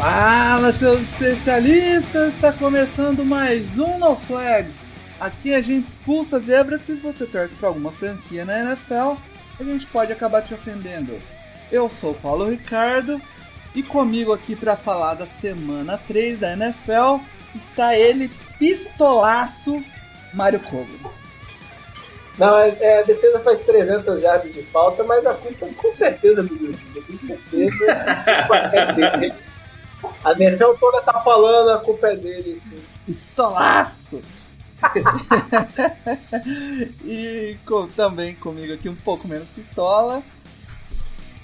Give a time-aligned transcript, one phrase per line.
[0.00, 2.34] Fala, seus especialistas!
[2.34, 4.76] Está começando mais um No Flags.
[5.18, 9.16] Aqui a gente expulsa zebras se você torce para alguma franquia na NFL,
[9.58, 11.16] a gente pode acabar te ofendendo.
[11.72, 13.20] Eu sou o Paulo Ricardo
[13.74, 17.18] e comigo aqui para falar da semana 3 da NFL
[17.52, 19.82] está ele, pistolaço,
[20.32, 21.12] Mário Kogo.
[22.38, 26.40] Não, é, é, a defesa faz 300 jardas de falta, mas a culpa com certeza
[26.44, 27.84] do Gurgel, com certeza.
[28.72, 29.47] é dele.
[30.24, 32.78] A NFL toda tá falando, a culpa é dele, sim.
[33.06, 34.20] Pistolaço!
[37.04, 40.22] e com, também comigo aqui um pouco menos pistola,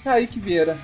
[0.03, 0.77] Kaique Vieira.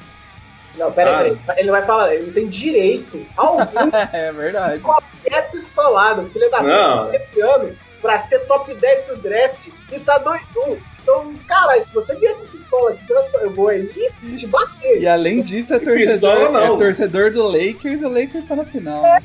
[0.75, 1.53] Não, pera aí, ah.
[1.57, 3.57] ele vai falar, ele tem direito ao
[4.13, 4.81] É verdade.
[4.81, 10.79] Qualquer pistolado, filho da puta, ano pra ser top 10 do draft e tá 2-1.
[11.01, 13.87] Então, cara, se você vier com pistola aqui, vai, eu vou aí
[14.37, 15.01] te bater.
[15.01, 19.05] E além disso, é torcedor, é torcedor do Lakers e o Lakers tá na final.
[19.05, 19.19] É.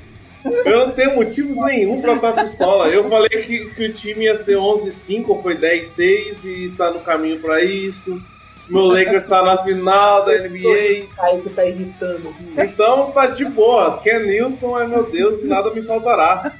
[0.64, 2.88] Eu não tenho motivos nenhum pra estar pistola.
[2.88, 7.00] Eu falei que, que o time ia ser 11-5 ou foi 10-6 e tá no
[7.00, 8.20] caminho pra isso.
[8.68, 11.06] Meu Lakers tá na final da NBA.
[11.18, 12.34] Aí que tá irritando.
[12.56, 14.00] Então tá de boa.
[14.02, 16.52] Ken Newton é meu Deus e nada me faltará.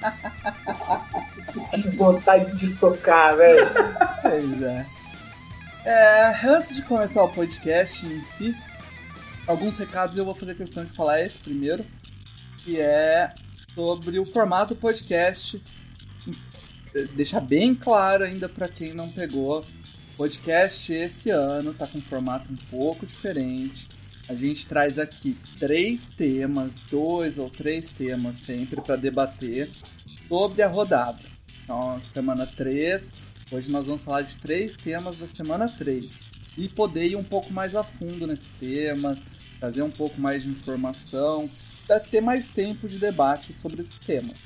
[1.72, 3.66] Que vontade de socar, velho.
[4.22, 4.84] Pois é.
[5.86, 6.46] É.
[6.46, 8.54] Antes de começar o podcast em si,
[9.46, 11.86] alguns recados eu vou fazer questão de falar esse primeiro,
[12.64, 13.32] que é
[13.74, 15.62] sobre o formato do podcast.
[17.14, 19.64] Deixar bem claro ainda para quem não pegou.
[20.16, 23.88] Podcast esse ano tá com um formato um pouco diferente.
[24.28, 29.70] A gente traz aqui três temas, dois ou três temas sempre para debater
[30.26, 31.20] sobre a rodada.
[31.62, 33.12] Então, semana 3,
[33.50, 36.12] hoje nós vamos falar de três temas da semana 3
[36.56, 39.18] e poder ir um pouco mais a fundo nesses temas,
[39.60, 41.48] trazer um pouco mais de informação,
[41.86, 44.36] para ter mais tempo de debate sobre esses temas.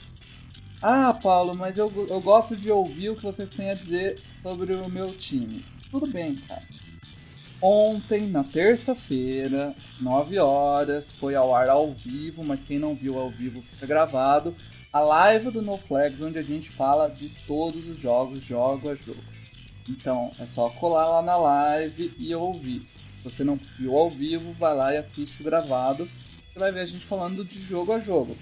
[0.83, 4.75] Ah, Paulo, mas eu, eu gosto de ouvir o que vocês têm a dizer sobre
[4.75, 5.65] o meu time.
[5.91, 6.63] Tudo bem, cara.
[7.63, 13.31] Ontem, na terça-feira, 9 horas, foi ao ar ao vivo, mas quem não viu ao
[13.31, 14.57] vivo fica gravado.
[14.91, 18.95] A live do No Flags, onde a gente fala de todos os jogos, jogo a
[18.95, 19.23] jogo.
[19.87, 22.81] Então, é só colar lá na live e ouvir.
[23.19, 26.09] Se você não viu ao vivo, vai lá e assiste o gravado.
[26.51, 28.39] Você vai ver a gente falando de jogo a jogo.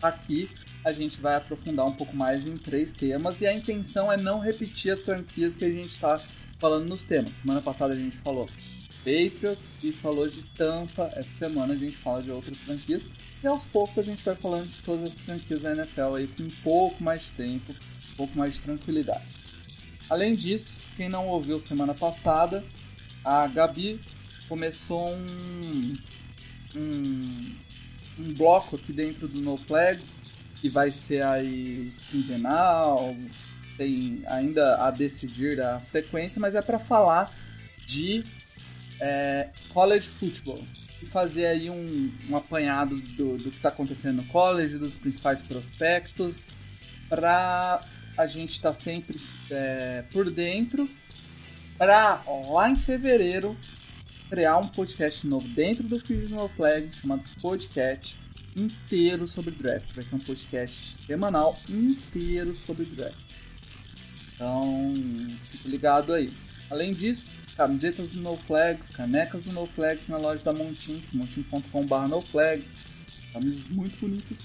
[0.00, 0.48] Aqui
[0.84, 4.38] a gente vai aprofundar um pouco mais em três temas e a intenção é não
[4.38, 6.22] repetir as franquias que a gente está
[6.58, 7.36] falando nos temas.
[7.36, 8.48] Semana passada a gente falou
[8.98, 11.10] Patriots e falou de Tampa.
[11.14, 13.02] Essa semana a gente fala de outras franquias
[13.42, 16.42] e aos poucos a gente vai falando de todas as franquias da NFL aí com
[16.42, 17.72] um pouco mais de tempo,
[18.12, 19.24] um pouco mais de tranquilidade.
[20.10, 22.64] Além disso, quem não ouviu semana passada,
[23.24, 24.00] a Gabi
[24.48, 25.96] começou um,
[26.74, 27.54] um,
[28.18, 30.16] um bloco aqui dentro do No Flags
[30.60, 33.14] que vai ser aí quinzenal,
[33.78, 37.32] tem ainda a decidir a frequência, mas é para falar
[37.86, 38.24] de
[39.00, 40.62] é, college football
[41.00, 45.40] e fazer aí um, um apanhado do, do que está acontecendo no college, dos principais
[45.40, 46.38] prospectos,
[47.08, 47.82] para
[48.16, 49.18] a gente estar tá sempre
[49.50, 50.90] é, por dentro,
[51.78, 53.56] para lá em fevereiro
[54.28, 58.18] criar um podcast novo dentro do No Flag chamado Podcast
[58.54, 59.94] inteiro sobre draft.
[59.94, 63.27] Vai ser um podcast semanal inteiro sobre draft.
[64.38, 64.94] Então,
[65.50, 66.32] fique ligado aí.
[66.70, 72.06] Além disso, camisetas do No Flags, canecas do No Flags na loja da Montink, montin.com.br
[72.08, 72.70] NoFlags.
[73.32, 74.38] Camisas muito bonitas.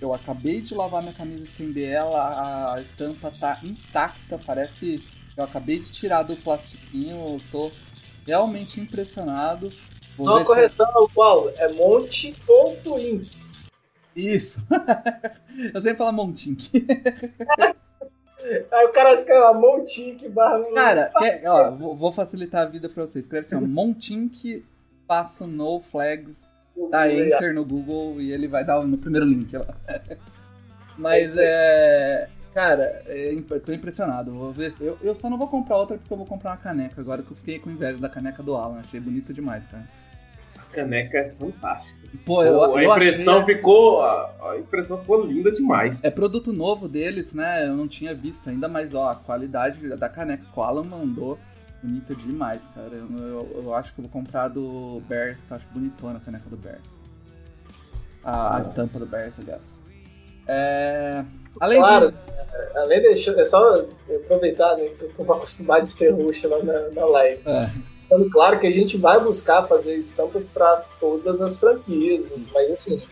[0.00, 5.02] Eu acabei de lavar minha camisa, estender ela, a estampa tá intacta, parece.
[5.36, 7.72] Eu acabei de tirar do plastiquinho, eu tô
[8.24, 9.72] realmente impressionado.
[10.16, 11.14] Vou Uma correção, se...
[11.14, 13.32] Paulo, é monte.inc.
[14.14, 14.64] Isso.
[15.74, 16.70] eu sempre falo Montink.
[18.70, 20.62] Aí o cara escreve Montink barra.
[20.74, 23.24] Cara, quer, ó, vou facilitar a vida pra vocês.
[23.24, 24.64] Escreve assim, ó, Montink
[25.06, 26.52] passo no flags,
[26.90, 29.74] dá enter no Google e ele vai dar no primeiro link lá.
[30.96, 32.28] Mas é.
[32.52, 34.32] Cara, eu tô impressionado.
[34.32, 37.00] Vou ver, eu, eu só não vou comprar outra porque eu vou comprar uma caneca
[37.00, 38.78] agora que eu fiquei com inveja da caneca do Alan.
[38.78, 39.84] Achei bonita demais, cara.
[40.74, 41.98] Caneca é fantástica.
[42.24, 44.02] Pô, eu, Pô, a eu impressão achei- ficou.
[44.02, 46.02] A, a impressão ficou linda demais.
[46.04, 47.66] É produto novo deles, né?
[47.66, 51.38] Eu não tinha visto ainda, mas ó, a qualidade da caneca que o Alan mandou,
[51.82, 52.90] bonita demais, cara.
[52.92, 56.20] Eu, eu- eu acho que eu vou comprar do Bears, que eu acho bonitona a
[56.20, 56.94] caneca do Bears.
[58.22, 59.78] A, a estampa do Bears, aliás.
[60.46, 61.24] É...
[61.60, 62.78] Além Claro, de...
[62.78, 63.30] além de.
[63.30, 63.84] É só
[64.24, 64.84] aproveitar, né?
[64.86, 67.40] que Eu tô acostumado de ser roxo lá na, na live.
[67.46, 67.70] É,
[68.30, 73.02] Claro que a gente vai buscar fazer estampas para todas as franquias, mas assim,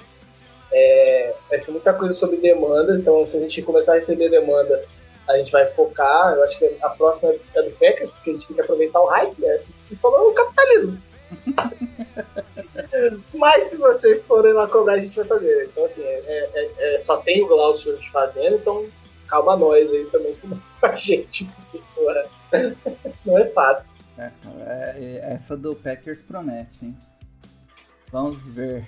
[0.72, 4.82] é, vai ser muita coisa sobre demandas, então se a gente começar a receber demanda,
[5.28, 8.46] a gente vai focar, eu acho que a próxima é do Packers, porque a gente
[8.46, 9.56] tem que aproveitar o hype, né?
[9.56, 11.00] Se funciona o capitalismo.
[13.32, 15.68] Mas se vocês forem lá cobrar, a gente vai fazer.
[15.70, 18.86] Então assim, é, é- é- só tem o Glaucio fazendo, então
[19.28, 22.26] calma nós aí também com a gente, porque porra,
[23.24, 24.01] não é fácil.
[24.18, 24.30] É,
[24.66, 26.96] é- é- essa do Packers promete, hein?
[28.10, 28.84] Vamos ver.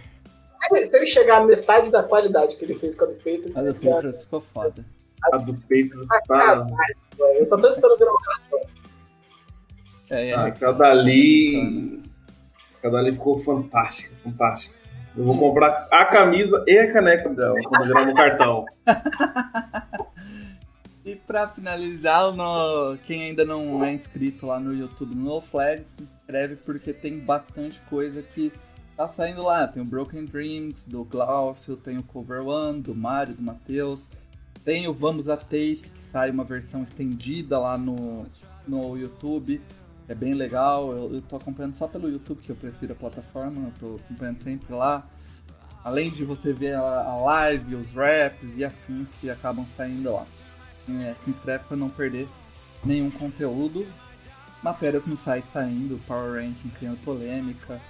[0.82, 3.62] Se ele chegar à metade da qualidade que ele fez com a do Patriots, A
[3.62, 4.84] do Patriots ficou foda.
[5.32, 6.16] A do peito está.
[6.26, 6.96] Sacanagem.
[7.38, 8.60] eu só tô esperando virar um cartão.
[10.10, 12.02] É, é, Ah, Cada ali.
[12.82, 14.74] Cada ali ficou fantástica, fantástica.
[15.16, 18.64] Eu vou comprar a camisa e a caneca dela quando virar no cartão.
[21.04, 22.96] E pra finalizar, no...
[23.04, 27.78] quem ainda não é inscrito lá no YouTube no Flags, se inscreve porque tem bastante
[27.90, 28.50] coisa que
[28.96, 29.68] tá saindo lá.
[29.68, 34.06] Tem o Broken Dreams, do Glaucio, tem o Cover One, do Mário, do Matheus.
[34.64, 38.24] Tem o Vamos a Tape, que sai uma versão estendida lá no,
[38.66, 39.60] no YouTube.
[40.08, 40.90] É bem legal.
[40.90, 43.68] Eu, eu tô acompanhando só pelo YouTube, que eu prefiro a plataforma.
[43.68, 45.06] Eu tô acompanhando sempre lá.
[45.82, 50.26] Além de você ver a, a live, os raps e afins que acabam saindo lá.
[50.88, 52.28] É, se inscreve para não perder
[52.84, 53.86] nenhum conteúdo.
[54.62, 57.80] Matérias no site saindo, Power Ranking criando polêmica,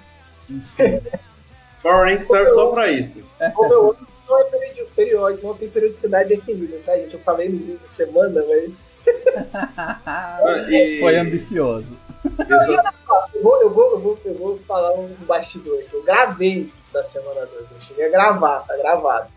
[0.51, 1.01] enfim.
[1.83, 3.23] Power Rank serve só pra isso.
[3.57, 7.15] O meu outro não é período, periódico, não tem periodicidade definida, tá, gente?
[7.15, 8.83] Eu falei no vídeo de semana, mas.
[10.71, 11.97] E- Foi ambicioso.
[12.25, 15.09] eu E só- olha só, eu vou, eu, vou, eu, vou, eu vou falar um
[15.27, 15.79] bastidor.
[15.81, 15.95] aqui.
[15.95, 19.31] Eu gravei da semana 2, eu cheguei a gravar, tá gravado.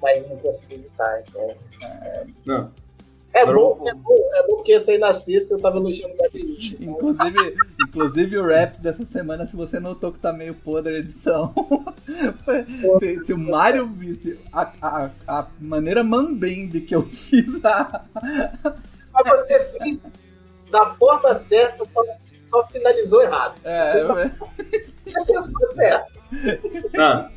[0.00, 1.54] Mas não consegui editar, então.
[2.46, 2.72] Não.
[3.32, 6.16] É bom, é bom, é bom porque ia sair na sexta eu tava elogiando o
[6.16, 6.76] Gabrielite.
[6.80, 10.98] Então, Inclusive, inclusive o Raps dessa semana, se você notou que tá meio podre a
[10.98, 11.54] edição.
[12.98, 18.04] se, se o Mario visse a, a, a maneira mambembe que eu fiz a.
[19.12, 20.00] Mas você fez
[20.70, 22.02] da forma certa, só,
[22.34, 23.54] só finalizou errado.
[23.64, 24.04] É,
[25.04, 26.20] Você pensou certo.
[26.92, 27.28] Não.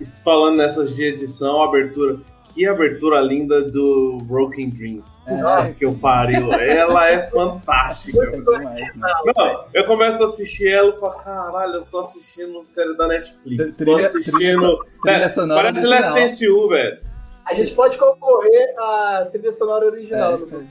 [0.00, 2.20] Isso Falando nessas de edição, abertura.
[2.56, 5.04] Que abertura linda do Broken Dreams.
[5.26, 5.34] É.
[5.36, 6.50] Puta que eu pariu.
[6.52, 8.24] Ela é fantástica.
[8.24, 9.12] é demais, né?
[9.36, 13.76] Não, eu começo a assistir ela e falo, caralho, eu tô assistindo série da Netflix.
[13.76, 14.36] Trilha- tô assistindo.
[14.38, 15.86] trilha so- trilha É, sonora Parece.
[15.86, 16.98] Last Chance U, velho.
[17.44, 20.32] A gente pode concorrer à trilha sonora original.
[20.32, 20.66] É, do isso aí.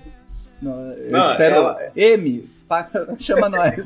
[0.64, 1.56] Não, eu Não, espero.
[1.58, 2.90] ela- M, pa-
[3.20, 3.86] chama nós.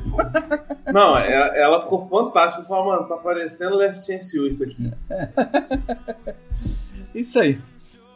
[0.90, 2.62] Não, ela, ela ficou fantástica.
[2.62, 4.90] Eu falo, mano, tá parecendo Last Chance U isso aqui.
[7.14, 7.58] Isso aí.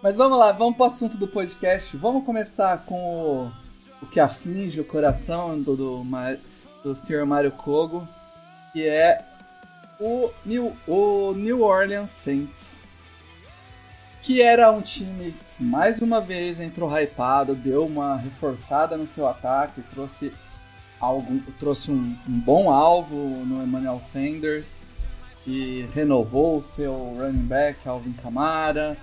[0.04, 1.96] Mas vamos lá, vamos pro assunto do podcast.
[1.96, 3.52] Vamos começar com o,
[4.02, 6.06] o que aflige o coração do, do,
[6.82, 7.24] do Sr.
[7.24, 8.06] Mario Kogo,
[8.74, 9.24] que é
[9.98, 12.82] o New, o New Orleans Saints.
[14.20, 19.26] Que era um time que mais uma vez entrou hypado, deu uma reforçada no seu
[19.26, 20.34] ataque, trouxe,
[21.00, 24.76] algum, trouxe um, um bom alvo no Emmanuel Sanders,
[25.44, 28.98] que renovou o seu running back, Alvin Kamara,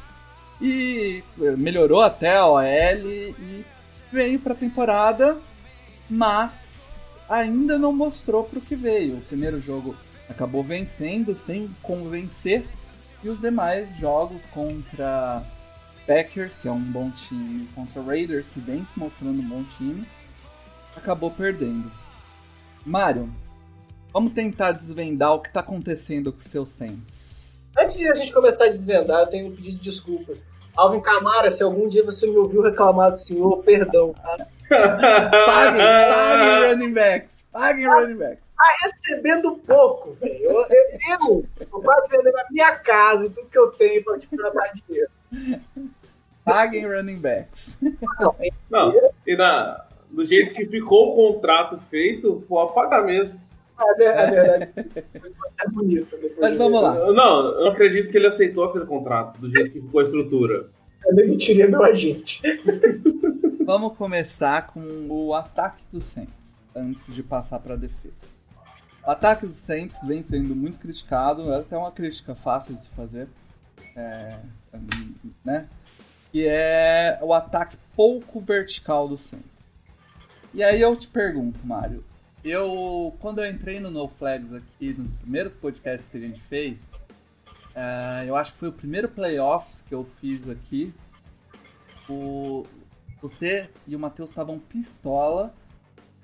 [0.61, 1.23] e
[1.57, 3.65] melhorou até a OL e
[4.11, 5.39] veio para a temporada,
[6.09, 9.17] mas ainda não mostrou para o que veio.
[9.17, 9.95] O primeiro jogo
[10.29, 12.65] acabou vencendo sem convencer
[13.23, 15.43] e os demais jogos contra
[16.05, 20.05] Packers, que é um bom time, contra Raiders, que vem se mostrando um bom time,
[20.95, 21.91] acabou perdendo.
[22.85, 23.33] Mário,
[24.11, 27.50] vamos tentar desvendar o que está acontecendo com os seus Saints.
[27.77, 30.47] Antes de a gente começar a desvendar, eu tenho um pedido de desculpas.
[30.75, 34.47] Alvin Camara, se algum dia você me ouviu reclamar do senhor, perdão, tá?
[34.69, 38.51] Paguem, paguem running backs, paguem running backs.
[38.55, 40.39] Tá recebendo pouco, velho.
[40.43, 40.67] Eu, eu,
[41.09, 44.71] eu, eu quase vendendo a minha casa e tudo que eu tenho pra te dar
[44.73, 45.09] dinheiro.
[46.45, 47.77] Paguem running backs.
[48.19, 48.93] Não, é Não,
[49.25, 53.39] e na, do jeito que ficou o contrato feito, pode pagar mesmo.
[53.99, 54.71] É é verdade.
[55.63, 56.19] É bonito.
[56.39, 56.95] Mas vamos lá.
[56.95, 60.69] Eu- Não, eu acredito que ele aceitou aquele contrato, do jeito que ficou a estrutura.
[61.05, 62.41] Eu demitiria meu agente.
[63.65, 68.27] Vamos começar com o ataque dos Saints, antes de passar para a defesa.
[69.05, 72.89] O ataque dos Saints vem sendo muito criticado, é até uma crítica fácil de se
[72.89, 73.27] fazer,
[73.95, 74.37] é,
[75.43, 75.67] né?
[76.31, 79.45] Que é o ataque pouco vertical do Saints.
[80.53, 82.03] E aí eu te pergunto, Mário,
[82.43, 86.91] eu quando eu entrei no No Flags aqui nos primeiros podcasts que a gente fez,
[87.75, 90.93] é, eu acho que foi o primeiro playoffs que eu fiz aqui.
[92.09, 92.65] O,
[93.21, 95.53] você e o Matheus estavam pistola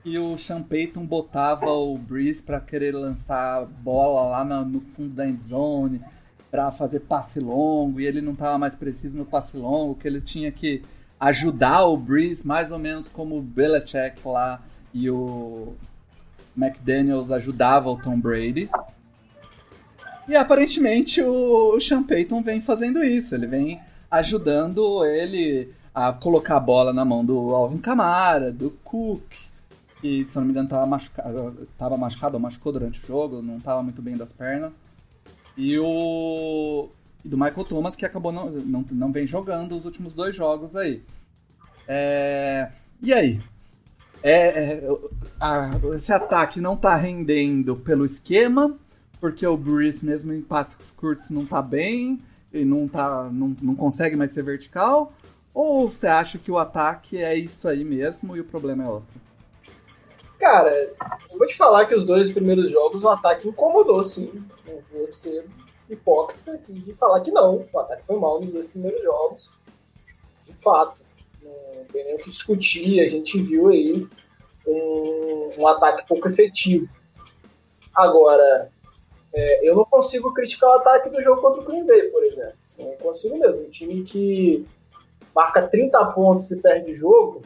[0.04, 5.14] e o Sean Payton botava o Breeze para querer lançar bola lá no, no fundo
[5.14, 6.02] da endzone
[6.50, 10.22] para fazer passe longo e ele não estava mais preciso no passe longo, que ele
[10.22, 10.84] tinha que
[11.20, 14.62] ajudar o Breeze mais ou menos como o Belichick lá
[14.94, 15.76] e o
[16.58, 18.70] McDaniels ajudava o Tom Brady.
[20.28, 23.80] E aparentemente o Sean Payton vem fazendo isso, ele vem
[24.12, 29.24] ajudando ele a colocar a bola na mão do Alvin Kamara, do Cook,
[30.02, 33.58] que se não me engano estava machucado, tava machucado ou machucou durante o jogo, não
[33.58, 34.74] estava muito bem das pernas.
[35.56, 36.90] E o
[37.24, 40.76] e do Michael Thomas, que acabou não, não, não vem jogando os últimos dois jogos
[40.76, 41.04] aí.
[41.88, 42.70] É...
[43.02, 43.42] E aí?
[44.24, 44.90] É, é,
[45.40, 48.78] a, esse ataque não tá rendendo pelo esquema,
[49.20, 52.20] porque o Bruce, mesmo em passos curtos, não tá bem,
[52.52, 55.12] e não, tá, não, não consegue mais ser vertical?
[55.54, 59.22] Ou você acha que o ataque é isso aí mesmo e o problema é outro?
[60.40, 60.72] Cara,
[61.32, 64.32] eu vou te falar que os dois primeiros jogos o ataque incomodou, sim.
[64.68, 65.46] Não vou ser
[65.90, 67.68] hipócrita aqui de falar que não.
[67.72, 69.52] O ataque foi mal nos dois primeiros jogos.
[70.46, 71.07] De fato.
[71.76, 73.00] Não tem nem o que discutir.
[73.00, 74.08] A gente viu aí
[74.66, 76.92] um, um ataque pouco efetivo.
[77.94, 78.70] Agora,
[79.34, 82.58] é, eu não consigo criticar o ataque do jogo contra o Green Bay, por exemplo.
[82.78, 83.62] Não consigo mesmo.
[83.62, 84.66] Um time que
[85.34, 87.42] marca 30 pontos e perde jogo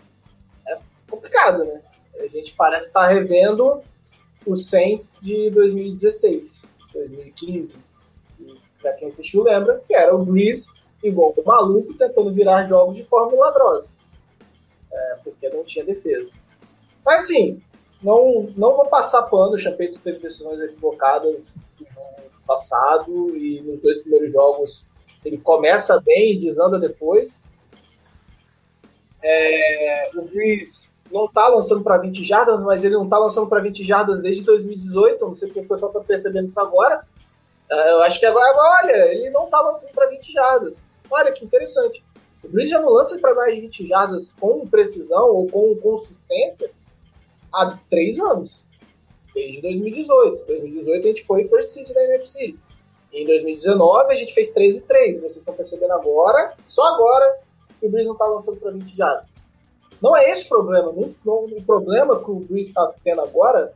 [0.67, 0.77] é
[1.09, 1.81] complicado, né?
[2.19, 3.81] A gente parece estar revendo
[4.45, 7.83] o Saints de 2016, 2015.
[8.81, 13.03] Para quem assistiu lembra que era o Breeze igual o maluco tentando virar jogos de
[13.05, 13.89] forma milagrosa.
[14.91, 16.31] É, porque não tinha defesa.
[17.05, 17.61] Mas assim,
[18.01, 23.99] não, não vou passar pano, o Champeito teve decisões equivocadas no passado e nos dois
[23.99, 24.89] primeiros jogos
[25.23, 27.41] ele começa bem e desanda depois.
[29.23, 33.61] É, o Breeze não tá lançando para 20 jardas, mas ele não tá lançando para
[33.61, 35.23] 20 jardas desde 2018.
[35.23, 37.05] Não sei porque o pessoal tá percebendo isso agora.
[37.69, 40.85] É, eu acho que agora, olha, ele não tá lançando para 20 jardas.
[41.11, 42.03] Olha que interessante.
[42.43, 46.71] O Breeze já não lança para mais de 20 jardas com precisão ou com consistência
[47.53, 48.63] há três anos.
[49.33, 50.45] Desde 2018.
[50.47, 52.55] 2018 a gente foi first seed da NFC.
[53.13, 55.17] Em 2019 a gente fez 13 3.
[55.17, 57.39] Vocês estão percebendo agora, só agora,
[57.79, 59.29] que o Breeze não está lançando para 20 jardas.
[60.01, 60.93] Não é esse o problema.
[61.25, 63.73] Não, o problema que o Breeze está tendo agora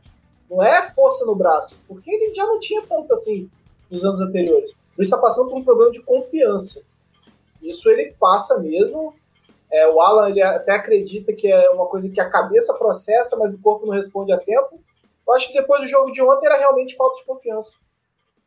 [0.50, 3.48] não é força no braço, porque ele já não tinha tanto assim
[3.90, 4.70] nos anos anteriores.
[4.70, 6.84] O Breeze está passando por um problema de confiança.
[7.68, 9.14] Isso ele passa mesmo.
[9.70, 13.52] É, o Alan ele até acredita que é uma coisa que a cabeça processa, mas
[13.52, 14.80] o corpo não responde a tempo.
[15.26, 17.76] Eu acho que depois do jogo de ontem era realmente falta de confiança.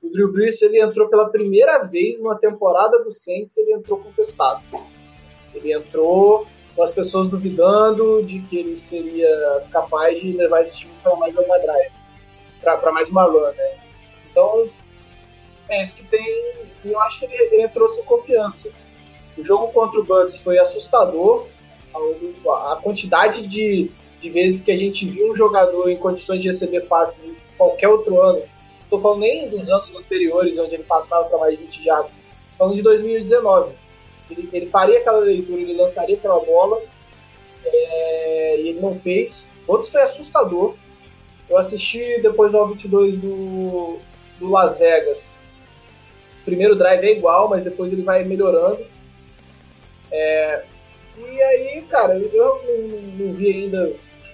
[0.02, 4.64] O Drew Brees ele entrou pela primeira vez numa temporada do Saints, ele entrou contestado.
[5.54, 10.94] Ele entrou com as pessoas duvidando de que ele seria capaz de levar esse time
[11.04, 11.92] para mais uma drive,
[12.62, 13.78] para mais uma run, né?
[14.32, 14.70] Então,
[15.68, 16.54] é isso que tem.
[16.86, 18.72] Eu acho que ele, ele entrou sem confiança.
[19.40, 21.48] O jogo contra o Bucks foi assustador.
[21.96, 23.90] A, a quantidade de,
[24.22, 27.88] de vezes que a gente viu um jogador em condições de receber passes em qualquer
[27.88, 28.42] outro ano.
[28.84, 32.12] Estou falando nem dos anos anteriores, onde ele passava para mais de 20 jardas.
[32.58, 33.74] Falando de 2019
[34.32, 36.82] ele, ele faria aquela leitura, ele lançaria aquela bola
[37.66, 39.50] é, e ele não fez.
[39.68, 40.76] Outro foi assustador.
[41.50, 43.98] Eu assisti depois do 22 do,
[44.40, 45.38] do Las Vegas.
[46.42, 48.80] O primeiro drive é igual, mas depois ele vai melhorando.
[50.12, 50.64] É,
[51.18, 53.94] e aí, cara, eu não, não vi ainda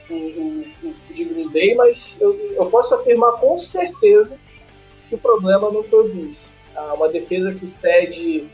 [0.10, 4.39] o, o, o de Green mas eu, eu posso afirmar com certeza
[5.10, 6.48] que o problema não foi o Bills.
[6.75, 8.50] Ah, uma defesa que cede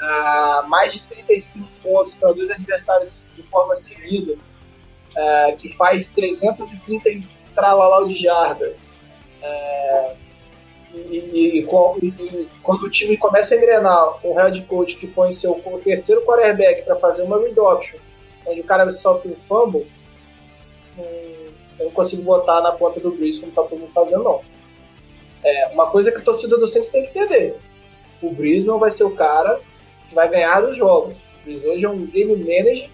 [0.00, 7.26] uh, mais de 35 pontos para dois adversários de forma seguida, uh, que faz 330
[7.54, 8.74] tralalau de jarda.
[9.42, 10.16] Uh,
[10.92, 15.54] e, e, e, quando o time começa a engrenar um head coach que põe seu
[15.82, 17.98] terceiro quarterback para fazer uma reduction,
[18.46, 19.86] onde o cara sofre um fumble,
[20.98, 24.40] hum, eu não consigo botar na ponta do Breeze como tá todo mundo fazendo, não.
[25.42, 27.56] É, uma coisa que a torcida do Saints tem que entender.
[28.20, 29.60] O Breeze não vai ser o cara
[30.08, 31.22] que vai ganhar os jogos.
[31.46, 32.90] O hoje é um game manager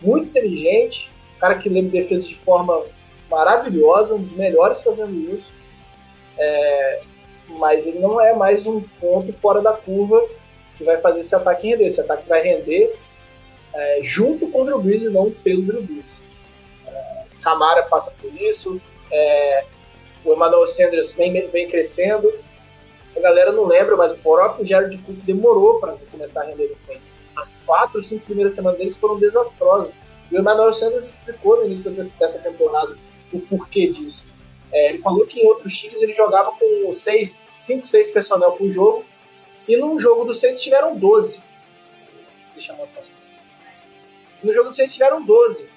[0.00, 2.84] muito inteligente, um cara que lembra defesa de forma
[3.28, 5.52] maravilhosa, um dos melhores fazendo isso.
[6.38, 7.02] é,
[7.58, 10.22] mas ele não é mais um ponto fora da curva
[10.76, 11.86] que vai fazer esse ataque render.
[11.86, 12.96] Esse ataque vai render
[13.74, 16.22] é, junto com o Drew Brees e não pelo Drew Brees.
[16.86, 18.80] É, Camara passa por isso,
[19.10, 19.64] é,
[20.24, 22.32] o Emmanuel Sanders vem, vem crescendo.
[23.16, 26.76] A galera não lembra, mas o próprio Jared Cook demorou para começar a render no
[26.76, 27.10] Saints.
[27.36, 29.96] As quatro, cinco primeiras semanas deles foram desastrosas.
[30.30, 32.96] E o Emmanuel Sanders explicou no início dessa temporada
[33.32, 34.29] o porquê disso.
[34.72, 39.04] É, ele falou que em outros times ele jogava com 5, 6 personnel por jogo,
[39.66, 41.42] e num jogo do Saints tiveram 12.
[42.52, 43.12] Deixa eu passar.
[44.42, 45.70] No jogo do Saints tiveram 12.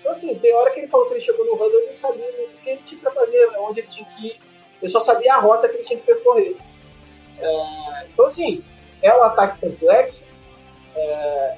[0.00, 2.26] Então, assim, tem hora que ele falou que ele chegou no Huddle e não sabia
[2.26, 4.40] o que ele tinha para fazer, onde ele tinha que ir.
[4.80, 6.56] Ele só sabia a rota que ele tinha que percorrer.
[7.38, 8.64] É, então, assim,
[9.02, 10.24] é um ataque complexo,
[10.94, 11.56] é,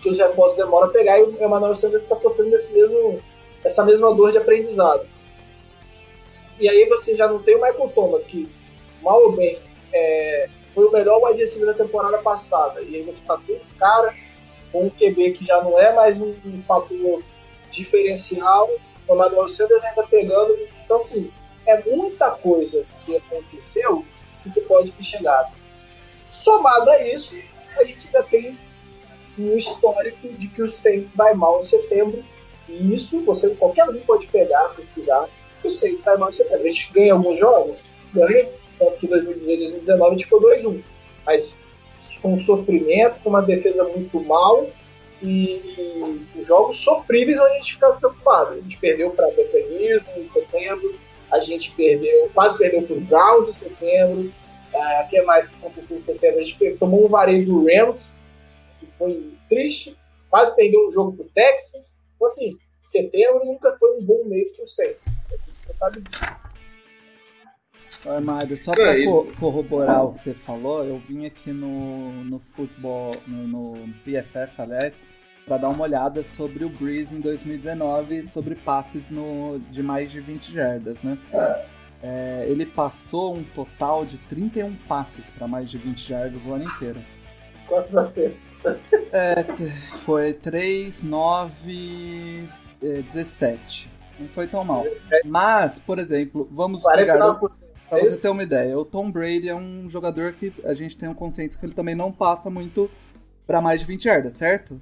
[0.00, 3.22] que os reforços demoram a pegar, e o Emmanuel Sanders está sofrendo esse mesmo,
[3.62, 5.06] essa mesma dor de aprendizado.
[6.58, 8.48] E aí você já não tem o Michael Thomas, que,
[9.02, 9.58] mal ou bem,
[9.92, 12.80] é, foi o melhor wide receiver da temporada passada.
[12.82, 14.14] E aí você tá sem esse cara,
[14.70, 17.22] com um QB que já não é mais um, um fator
[17.70, 18.70] diferencial,
[19.06, 20.56] o Manuel Sanders ainda pegando.
[20.84, 21.30] Então, assim,
[21.66, 24.04] é muita coisa que aconteceu
[24.46, 25.54] e que pode ter chegado.
[26.26, 27.36] Somado a isso,
[27.76, 28.58] a gente ainda tem
[29.38, 32.24] um histórico de que o Saints vai mal em setembro.
[32.68, 35.28] E isso você qualquer um pode pegar, pesquisar
[35.68, 36.66] o Saints sai mal em setembro.
[36.66, 40.40] A gente ganha alguns jogos, ganha, tanto que em 2018 e 2019 a gente ficou
[40.40, 40.82] 2-1.
[41.26, 41.60] Mas
[42.20, 44.68] com sofrimento, com uma defesa muito mal
[45.22, 48.54] e, e jogos sofríveis onde a gente ficava preocupado.
[48.54, 50.94] A gente perdeu para Buccaneers em setembro,
[51.30, 54.32] a gente perdeu, quase perdeu para o Browns em setembro.
[54.72, 56.40] É, o que mais que aconteceu em setembro?
[56.40, 58.14] A gente tomou um vareio do Rams,
[58.80, 59.96] que foi triste,
[60.28, 62.02] quase perdeu um jogo para o Texas.
[62.16, 65.06] Então, assim, setembro nunca foi um bom mês para o Saints
[65.74, 66.24] sabe disso.
[68.06, 72.38] Oi, Mário, só para co corroborar o que você falou, eu vim aqui no, no
[72.38, 75.00] futebol, no, no PFF, aliás,
[75.46, 80.20] para dar uma olhada sobre o Breeze em 2019 sobre passes no, de mais de
[80.20, 81.18] 20 jardas, né?
[82.02, 86.64] É, ele passou um total de 31 passes para mais de 20 jardas o ano
[86.64, 87.00] inteiro.
[87.66, 88.50] Quantos acertos?
[89.10, 89.36] É,
[89.96, 92.48] foi 3, 9,
[92.82, 93.93] 17.
[94.18, 94.84] Não foi tão mal.
[95.24, 97.38] Mas, por exemplo, vamos pegar.
[97.90, 101.08] Pra você ter uma ideia, o Tom Brady é um jogador que a gente tem
[101.08, 102.90] um consenso que ele também não passa muito
[103.46, 104.80] para mais de 20 yardas, certo?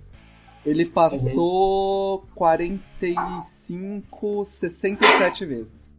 [0.65, 5.93] Ele passou 45, 67 vezes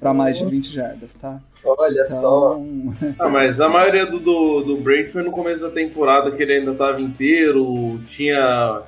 [0.00, 1.40] para mais de 20 jardas, tá?
[1.64, 2.04] Olha então...
[2.04, 2.60] só.
[3.18, 6.54] ah, mas a maioria do, do, do Brady foi no começo da temporada que ele
[6.54, 8.82] ainda tava inteiro, tinha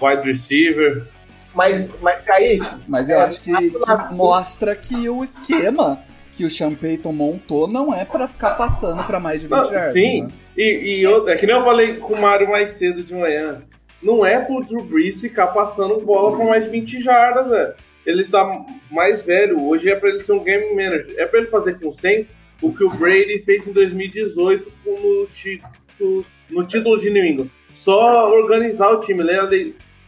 [0.00, 1.06] wide receiver.
[1.54, 2.66] Mas, mas Kaique.
[2.86, 6.02] Mas eu é, acho que, que mostra que o esquema
[6.38, 9.84] que o Sean Payton montou não é para ficar passando para mais de 20 ah,
[9.86, 10.30] Sim, né?
[10.56, 13.62] e, e eu, é que nem eu falei com o Mário mais cedo de manhã.
[14.00, 17.74] Não é pro Drew Brees ficar passando bola para mais de 20 jardas, é.
[18.06, 21.12] Ele tá mais velho, hoje é para ele ser um game manager.
[21.18, 22.32] É para ele fazer com o Saints
[22.62, 27.50] o que o Brady fez em 2018 no título, no título de New England.
[27.72, 29.24] Só organizar o time,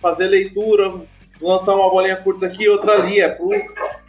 [0.00, 0.92] fazer leitura,
[1.40, 3.20] lançar uma bolinha curta aqui e outra ali.
[3.20, 3.48] É pro,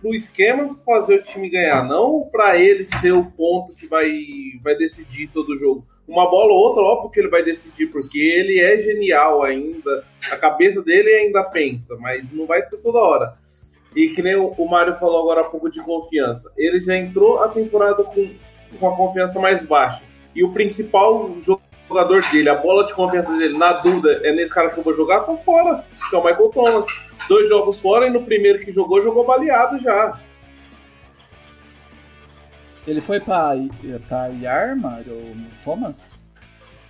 [0.01, 4.11] pro esquema fazer o time ganhar, não para ele ser o ponto que vai,
[4.63, 5.85] vai decidir todo o jogo.
[6.07, 10.35] Uma bola ou outra, óbvio que ele vai decidir, porque ele é genial ainda, a
[10.35, 13.33] cabeça dele ainda pensa, mas não vai ter toda hora.
[13.95, 16.51] E que nem o Mário falou agora há pouco de confiança.
[16.57, 18.29] Ele já entrou a temporada com,
[18.79, 20.01] com a confiança mais baixa.
[20.33, 21.29] E o principal
[21.91, 24.93] jogador dele, a bola de confiança dele, na dúvida, é nesse cara que eu vou
[24.93, 25.83] jogar, tá fora.
[26.09, 26.85] Que é o Michael Thomas
[27.27, 30.19] dois jogos fora e no primeiro que jogou, jogou baleado já.
[32.87, 33.51] Ele foi pra,
[34.07, 36.19] pra IAR, Mario Thomas?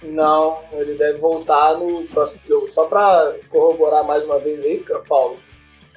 [0.01, 2.69] Não, ele deve voltar no próximo jogo.
[2.69, 5.37] Só pra corroborar mais uma vez aí, Paulo,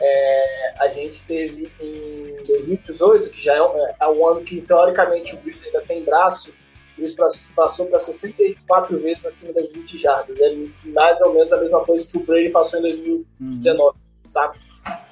[0.00, 5.34] é, a gente teve em 2018, que já é, um, é um ano que teoricamente
[5.34, 6.52] o Breeze ainda tem braço,
[6.94, 7.16] o Breeze
[7.54, 10.40] passou para 64 vezes acima das 20 jardas.
[10.40, 10.54] É
[10.86, 13.80] mais ou menos a mesma coisa que o Brady passou em 2019.
[13.80, 14.04] Uhum
[14.34, 14.58] sabe?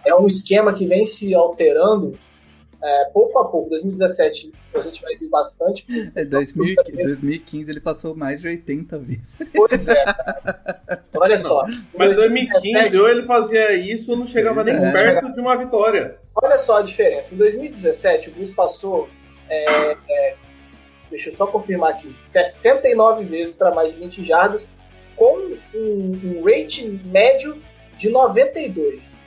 [0.04, 2.18] É um esquema que vem se alterando
[2.82, 3.70] é, pouco a pouco.
[3.70, 5.86] 2017 a gente vai ver bastante.
[6.14, 9.38] É, 2015 ele passou mais de 80 vezes.
[9.54, 10.04] Pois é.
[11.14, 11.62] Olha só.
[11.96, 14.92] Mas 2015 ou ele fazia isso não chegava nem é.
[14.92, 16.18] perto de uma vitória.
[16.34, 17.34] Olha só a diferença.
[17.34, 19.08] Em 2017 o Bruce passou.
[19.48, 20.36] É, é,
[21.12, 22.12] deixa eu só confirmar aqui.
[22.12, 24.70] 69 vezes para mais de 20 jardas,
[25.14, 25.36] com
[25.74, 27.62] um, um rate médio
[27.98, 29.22] de 92.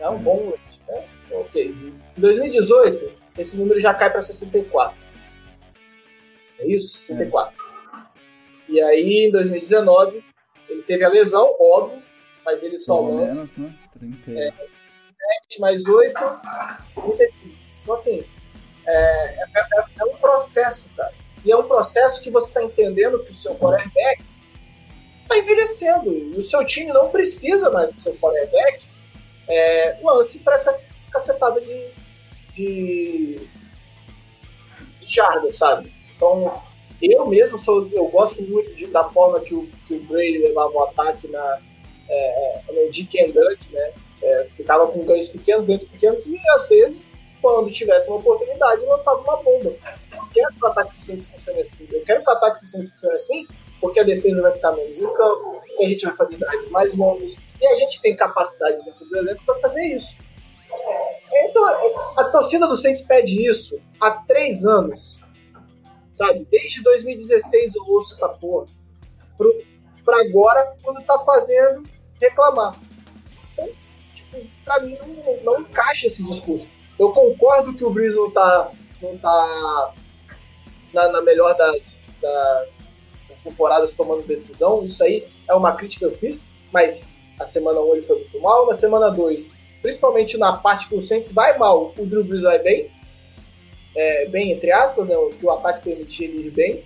[0.00, 1.04] É um bom rate, né?
[1.30, 1.74] Ok.
[2.16, 4.96] Em 2018, esse número já cai para 64.
[6.58, 6.98] É isso?
[6.98, 7.54] 64.
[7.54, 8.72] É.
[8.72, 10.22] E aí, em 2019,
[10.68, 12.02] ele teve a lesão, óbvio,
[12.44, 13.36] mas ele só Pelo lança.
[13.36, 13.74] Menos, né?
[14.26, 14.30] 30.
[14.32, 14.52] É,
[15.00, 16.12] 7 mais 8,
[16.94, 17.54] 35.
[17.82, 18.24] Então, assim,
[18.86, 21.12] é, é, é, é, um processo, cara.
[21.44, 24.24] E é um processo que você está entendendo que o seu quarterback
[25.22, 26.10] está envelhecendo.
[26.10, 28.82] E o seu time não precisa mais que o seu quarterback
[29.48, 30.78] é, lance para essa
[31.10, 31.88] cacetada de,
[32.54, 33.48] de,
[35.00, 35.92] de jarda, sabe?
[36.16, 36.62] Então,
[37.02, 40.72] eu mesmo sou, eu gosto muito de, da forma que o, que o Brady levava
[40.72, 41.60] o ataque na,
[42.08, 43.32] é, é no Dick and
[43.70, 43.92] né?
[44.22, 49.20] É, ficava com ganhos pequenos, ganhos pequenos, e às vezes, quando tivesse uma oportunidade, lançava
[49.20, 49.76] uma bomba.
[50.14, 51.88] Eu quero que o ataque do Saints funcione assim.
[51.92, 53.46] Eu quero que o ataque do Saints funcione assim,
[53.82, 57.36] porque a defesa vai ficar menos em campo, a gente vai fazer drives mais longos,
[57.60, 60.16] e a gente tem capacidade dentro do elenco para fazer isso.
[61.30, 61.62] É, então,
[62.16, 65.18] a torcida do Saints pede isso há três anos.
[66.12, 66.46] Sabe?
[66.50, 68.64] Desde 2016 eu ouço essa porra.
[70.02, 71.82] Pra agora, quando tá fazendo,
[72.18, 72.74] reclamar.
[73.52, 73.68] Então,
[74.14, 76.70] tipo, pra mim não, não encaixa esse discurso.
[76.98, 78.70] Eu concordo que o Breeze não tá,
[79.02, 79.94] não tá
[80.92, 82.66] na, na melhor das, da,
[83.28, 84.84] das temporadas tomando decisão.
[84.84, 86.40] Isso aí é uma crítica que eu fiz,
[86.72, 87.04] mas
[87.38, 89.50] a semana 1 ele foi muito mal, na semana 2,
[89.82, 92.90] principalmente na parte que o Saints vai mal, o Drew Brees vai bem
[93.94, 96.84] é, bem, entre aspas, né, que o ataque permitia ele ir bem.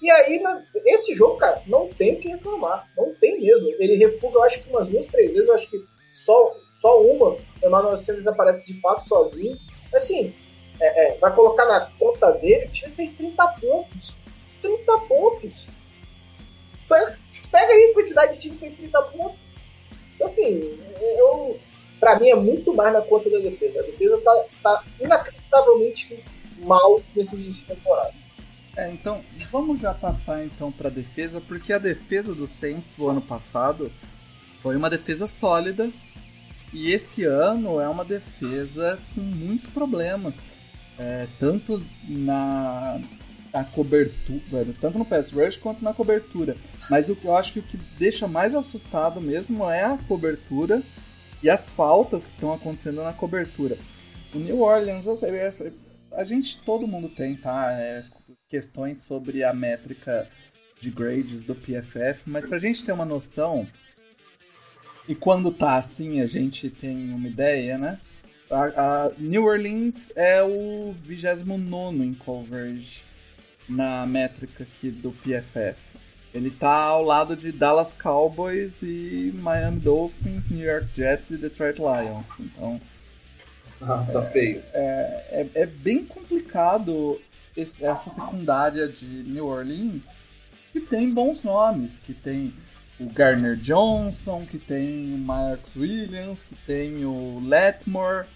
[0.00, 2.88] E aí, na, esse jogo, cara, não tem o que reclamar.
[2.96, 3.68] Não tem mesmo.
[3.78, 5.48] Ele refuga, eu acho que umas duas, três vezes.
[5.48, 5.78] Eu acho que
[6.12, 9.58] só, só uma, o Emmanuel Sanders aparece de fato sozinho.
[9.92, 10.34] Assim,
[10.80, 14.14] é, é, vai colocar na conta dele, o time fez 30 pontos.
[14.62, 15.66] 30 pontos.
[16.88, 19.52] Pega aí a quantidade de time que fez 30 pontos.
[20.14, 21.58] Então, assim, eu,
[22.00, 23.80] pra mim é muito mais na conta da defesa.
[23.80, 26.24] A defesa tá, tá inacreditavelmente
[26.64, 28.14] mal nesse início de temporada.
[28.76, 33.08] É, então vamos já passar então para a defesa, porque a defesa do Saints do
[33.08, 33.90] ano passado
[34.62, 35.90] foi uma defesa sólida
[36.72, 40.36] e esse ano é uma defesa com muitos problemas,
[40.98, 43.00] é, tanto na,
[43.52, 46.56] na cobertura, tanto no pass rush quanto na cobertura.
[46.90, 50.82] Mas o que eu acho que o que deixa mais assustado mesmo é a cobertura
[51.42, 53.78] e as faltas que estão acontecendo na cobertura.
[54.34, 55.06] O New Orleans,
[56.12, 57.72] a gente, todo mundo tem, tá?
[57.72, 58.04] É,
[58.48, 60.28] questões sobre a métrica
[60.80, 63.66] de grades do PFF, mas pra gente ter uma noção,
[65.08, 67.98] e quando tá assim a gente tem uma ideia, né?
[68.50, 73.04] A, a New Orleans é o 29 em coverage
[73.68, 75.98] na métrica aqui do PFF.
[76.32, 81.78] Ele tá ao lado de Dallas Cowboys e Miami Dolphins, New York Jets e Detroit
[81.78, 82.26] Lions.
[82.38, 82.80] Então,
[83.80, 84.62] ah, tá feio.
[84.72, 87.20] É, é, é bem complicado
[87.56, 90.04] esse, essa secundária de New Orleans,
[90.72, 92.52] que tem bons nomes, que tem
[93.00, 98.26] o Garner Johnson, que tem o Marcus Williams, que tem o Letmore.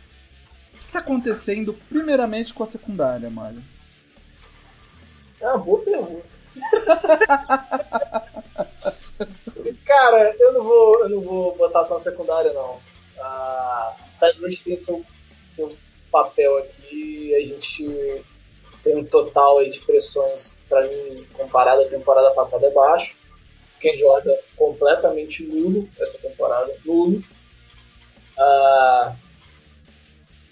[0.75, 3.63] O que está acontecendo primeiramente com a secundária, Mário?
[5.41, 6.27] É uma boa pergunta.
[9.85, 12.81] Cara, eu não vou, eu não vou botar só a secundária, não.
[13.19, 15.05] A Pass tem seu
[15.43, 15.77] seu
[16.11, 17.35] papel aqui.
[17.35, 18.25] A gente
[18.83, 23.17] tem um total de pressões, para mim, comparado à temporada passada, é baixo.
[23.83, 27.23] Ken Jordan completamente nulo essa temporada, nulo.
[28.39, 29.15] Ah,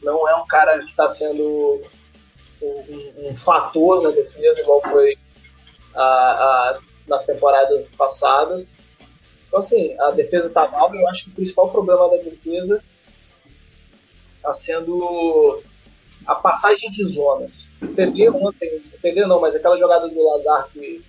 [0.02, 1.80] não é um cara que está sendo
[2.60, 5.16] um, um, fator na defesa, igual foi
[5.94, 8.76] ah, ah, nas temporadas passadas.
[9.46, 10.92] Então, assim, a defesa está mal.
[10.94, 12.82] Eu acho que o principal problema da defesa
[14.36, 15.62] está sendo
[16.26, 17.68] a passagem de zonas.
[17.80, 18.82] Entendeu ontem?
[18.94, 21.02] Entendeu não, mas aquela jogada do Lazar que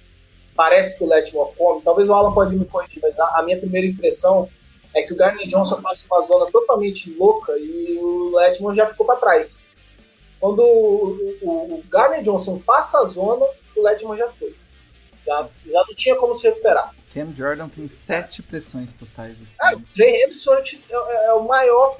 [0.56, 3.58] parece que o Letmore come, talvez o Alan pode me corrigir, mas a, a minha
[3.58, 4.50] primeira impressão
[4.94, 9.06] é que o Garner Johnson passa uma zona totalmente louca e o Letmore já ficou
[9.06, 9.62] para trás.
[10.40, 14.56] Quando o, o, o, Garner Johnson passa a zona, o Letmore já foi.
[15.26, 16.94] Já, já não tinha como se recuperar.
[17.12, 19.42] Ken Jordan tem sete pressões totais.
[19.42, 19.58] Assim.
[19.62, 21.98] Ah, o Trey Henderson é, é, é o maior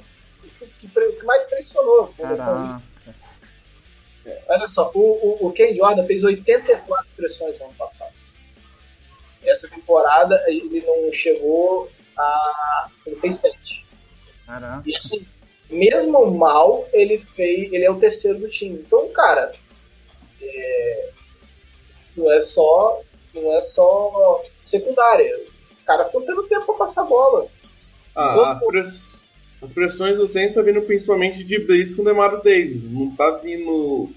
[0.58, 2.08] que, que mais pressionou.
[4.24, 8.12] É, olha só, o, o, o Ken Jordan fez 84 pressões no ano passado.
[9.44, 12.88] Essa temporada ele não chegou a.
[13.06, 13.86] Ele fez 7.
[14.46, 14.82] Caraca.
[14.86, 15.26] E assim,
[15.70, 17.72] mesmo mal, ele fez.
[17.72, 18.78] Ele é o terceiro do time.
[18.86, 19.52] Então, cara,
[20.40, 21.08] é,
[22.16, 23.00] não é só.
[23.34, 25.40] Não é só secundária.
[25.76, 27.46] Os caras estão tendo tempo pra passar bola.
[28.14, 29.20] Ah, as,
[29.62, 32.84] as pressões do Saints estão tá vindo principalmente de blitz com o Demario Davis.
[32.84, 34.10] Não tá vindo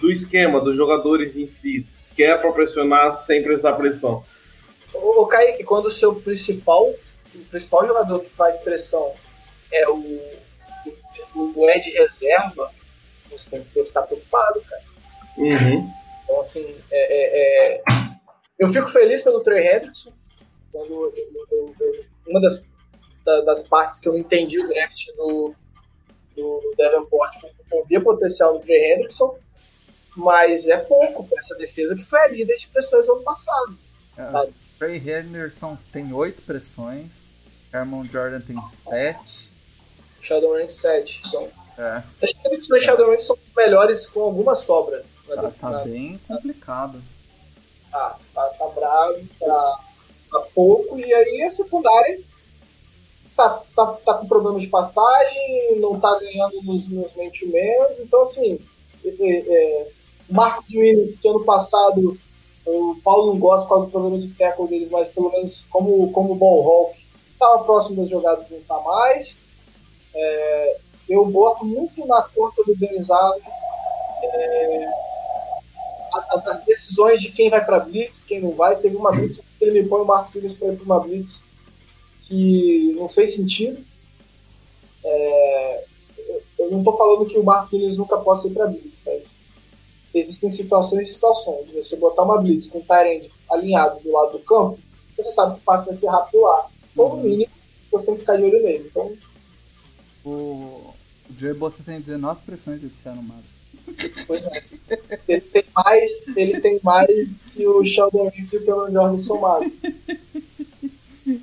[0.00, 1.86] do esquema, dos jogadores em si.
[2.16, 4.24] Que é pra pressionar sem prestar pressão.
[4.94, 9.14] Ô, Kaique, quando o seu principal, o principal jogador que faz pressão
[9.70, 9.98] é o,
[11.34, 12.72] o, o Ed reserva,
[13.30, 14.82] você tem que ficar preocupado, cara.
[15.36, 15.92] Uhum.
[16.24, 17.82] Então, assim, é, é, é...
[18.58, 20.12] eu fico feliz pelo Trey Hendrickson.
[20.72, 22.62] Quando eu, eu, eu, uma das
[23.28, 25.54] da, das partes que eu entendi o draft do,
[26.34, 29.36] do Davenport foi que eu via potencial no Trey Hendrickson,
[30.16, 33.78] mas é pouco para essa defesa que foi a líder de pressões no ano passado.
[34.16, 34.48] É,
[34.78, 37.12] Trey Henderson tem oito pressões,
[37.72, 39.50] Herman Jordan tem sete.
[40.20, 41.28] Shadowrun 7.
[41.28, 41.48] São.
[41.76, 42.02] É.
[42.20, 45.04] Trey Hendrickson e Shadowrun são melhores com alguma sobra.
[45.26, 47.02] Tá, tá bem complicado.
[47.90, 49.80] Tá, tá, tá bravo, tá,
[50.30, 52.20] tá pouco, e aí a secundária
[53.34, 57.30] tá, tá, tá com problemas de passagem, não tá ganhando nos, nos man
[58.00, 58.58] então assim,
[59.04, 59.88] é, é,
[60.28, 62.18] Marcos Williams, que ano passado
[62.68, 66.34] o Paulo não gosta por do problema de tackle deles, mas pelo menos como, como
[66.34, 66.98] ball hawk,
[67.32, 69.40] estava próximo das jogadas não tá mais.
[70.14, 70.76] É,
[71.08, 73.40] eu boto muito na conta do Denizado
[74.22, 74.86] é,
[76.46, 78.76] as decisões de quem vai para blitz, quem não vai.
[78.76, 81.44] Teve uma blitz que ele me põe o Marcos Williams para ir para uma blitz
[82.24, 83.82] que não fez sentido.
[85.04, 85.84] É,
[86.58, 89.38] eu não estou falando que o Mark Williams nunca possa ir para blitz, mas
[90.18, 91.70] existem situações e situações.
[91.70, 94.78] Você botar uma blitz com o Tyrande alinhado do lado do campo,
[95.16, 96.68] você sabe que o passe vai ser rápido lá.
[96.96, 97.22] Ou no uhum.
[97.22, 97.50] mínimo,
[97.90, 98.88] você tem que ficar de olho nele.
[98.90, 99.12] Então...
[100.24, 100.94] O, o
[101.36, 103.44] Joey Bossa tem 19 pressões esse ano, mano.
[104.26, 104.62] Pois é.
[105.26, 109.76] Ele tem mais, ele tem mais que o Sheldon Riggs e o Cameron Jordan somados.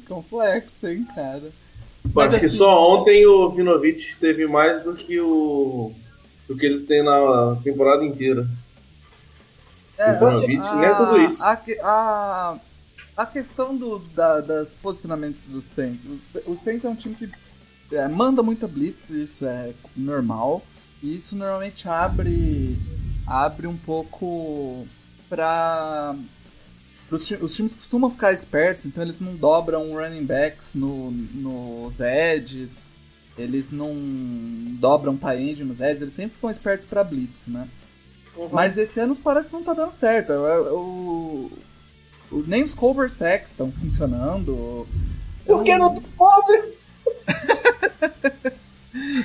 [0.08, 1.52] Complexo, hein, cara.
[2.14, 2.46] Mas acho assim...
[2.46, 5.92] que só ontem o Vinovich teve mais do que o.
[6.48, 8.48] do que ele tem na temporada inteira.
[9.98, 11.44] É, o Vinovich a, é tudo isso.
[11.44, 12.60] A, a,
[13.18, 16.06] a questão do, da, das posicionamentos do Saints.
[16.46, 17.30] O Saints é um time que
[17.96, 20.64] é, manda muita blitz, isso é normal.
[21.02, 22.78] E isso normalmente abre
[23.28, 24.88] abre um pouco
[25.28, 26.16] para
[27.10, 32.84] os, os times costumam ficar espertos, então eles não dobram running backs no, nos edges,
[33.38, 33.94] eles não
[34.80, 37.68] dobram tie nos edges, eles sempre ficam espertos para blitz, né?
[38.36, 38.50] Uhum.
[38.52, 40.34] Mas esse ano parece que não tá dando certo.
[40.34, 41.52] O,
[42.32, 44.88] o, nem os cover sacks estão funcionando.
[45.46, 46.76] Por que não tem cover?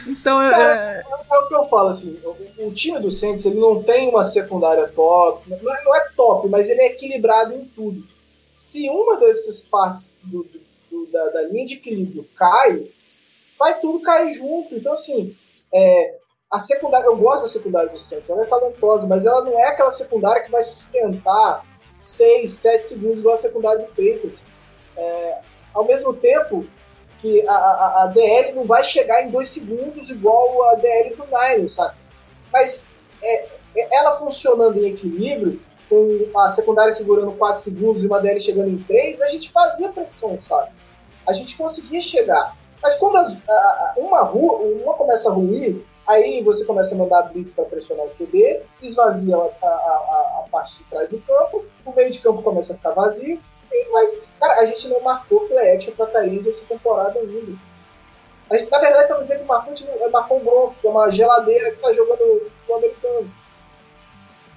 [0.07, 1.01] então é, é...
[1.01, 4.25] é, o que eu falo assim, o, o, time do Saints ele não tem uma
[4.25, 8.07] secundária top, não é, não é, top, mas ele é equilibrado em tudo.
[8.55, 12.87] Se uma dessas partes do, do, do, da, da, linha de equilíbrio cai,
[13.59, 14.75] vai tudo cair junto.
[14.75, 15.35] Então assim,
[15.73, 16.19] é,
[16.51, 19.69] a secundária, eu gosto da secundária do Saints, ela é talentosa, mas ela não é
[19.69, 21.65] aquela secundária que vai sustentar
[22.01, 24.43] 6, 7 segundos igual a secundária do Patriots.
[24.97, 25.39] É,
[25.73, 26.67] ao mesmo tempo,
[27.21, 31.25] que a, a, a, DL não vai chegar em dois segundos igual a DL do
[31.27, 31.95] Niners, sabe?
[32.53, 32.89] Mas
[33.23, 38.41] é, é, ela funcionando em equilíbrio, com a secundária segurando 4 segundos e uma DL
[38.41, 40.71] chegando em 3, a gente fazia pressão, sabe?
[41.29, 42.57] A gente conseguia chegar.
[42.83, 47.23] Mas quando as, a, uma, rua, uma começa a ruir, aí você começa a mandar
[47.23, 51.92] blitz para pressionar o QB, esvazia a, a, a, parte de trás do campo, o
[51.92, 53.40] meio de campo começa a ficar vazio,
[53.92, 57.57] mas, cara, a gente não marcou play action pra Tyrande essa temporada ainda.
[58.51, 61.11] A gente, na verdade, estamos dizendo que marcou, é, marcou o Bronco, que é uma
[61.11, 63.31] geladeira que tá jogando no americano.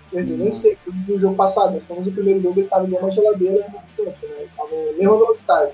[0.10, 2.68] Quer dizer, nem sei, eu vi o jogo passado, mas pelo o primeiro jogo ele
[2.68, 4.36] tava igual uma geladeira no campo, né?
[4.39, 5.74] Ele tava na mesma velocidade.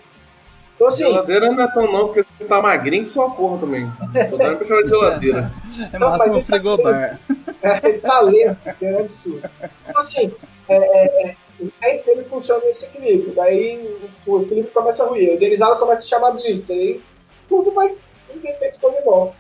[0.80, 3.92] Então, assim, geladeira não é tão não, porque ele tá magrinho que sua porra também.
[4.30, 5.52] Tô dando pra chamar de geladeira.
[5.92, 7.20] É máximo um frigobar.
[7.62, 9.50] Tá, é, ele tá lento, é um absurdo.
[9.62, 10.34] Então, assim,
[10.70, 13.36] é, é, é o Saints sempre funciona nesse equilíbrio.
[13.36, 15.36] Daí o equilíbrio começa a ruir.
[15.36, 16.72] O Denizado começa a chamar blitz.
[16.72, 17.02] Aí
[17.50, 17.94] tudo vai
[18.34, 19.32] em defeito dominó.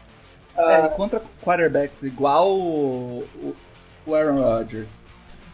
[0.57, 3.25] É, ah, contra quarterbacks igual o,
[4.05, 4.89] o Aaron Rodgers.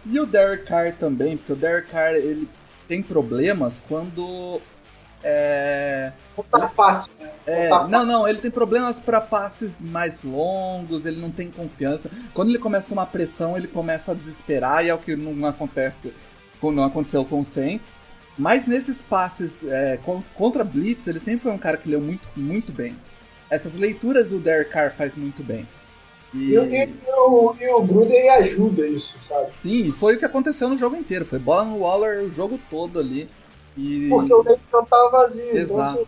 [0.03, 2.49] E o Derek Carr também, porque o Derek Carr ele
[2.87, 4.59] tem problemas quando
[5.27, 6.11] é.
[6.37, 7.31] Não tá fácil, né?
[7.47, 11.49] É, não, tá não, não, ele tem problemas para passes mais longos, ele não tem
[11.49, 12.11] confiança.
[12.33, 15.47] Quando ele começa a tomar pressão, ele começa a desesperar e é o que não
[15.47, 16.13] acontece
[16.71, 17.97] não aconteceu com o Saints.
[18.37, 19.99] Mas nesses passes é,
[20.33, 22.95] contra Blitz, ele sempre foi um cara que leu muito, muito bem.
[23.49, 25.67] Essas leituras o Derek Carr faz muito bem.
[26.33, 29.53] E, e, e, o, e o Gruden ajuda isso, sabe?
[29.53, 31.23] Sim, foi o que aconteceu no jogo inteiro.
[31.23, 33.29] Foi bola no Waller o jogo todo ali.
[33.77, 34.09] E...
[34.09, 35.55] Porque o meio campo tava vazio.
[35.55, 35.63] Exato.
[35.63, 36.07] Então, assim,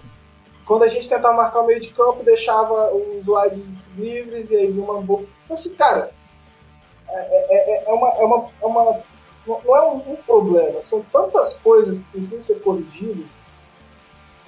[0.66, 4.72] quando a gente tentava marcar o meio de campo, deixava os wides livres e aí
[4.72, 5.22] uma boa.
[5.46, 6.12] Então, assim, cara,
[7.10, 9.02] é, é, é, uma, é, uma, é uma.
[9.46, 13.42] Não é um, um, problema, são tantas coisas que precisam ser corrigidas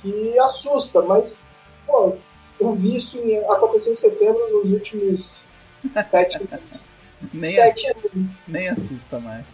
[0.01, 1.49] que assusta, mas,
[1.87, 2.17] pô,
[2.59, 3.17] eu vi isso
[3.49, 5.45] acontecer em setembro nos últimos
[6.03, 6.91] sete meses.
[7.33, 8.39] nem, sete anos.
[8.45, 9.45] Nem assusta mais.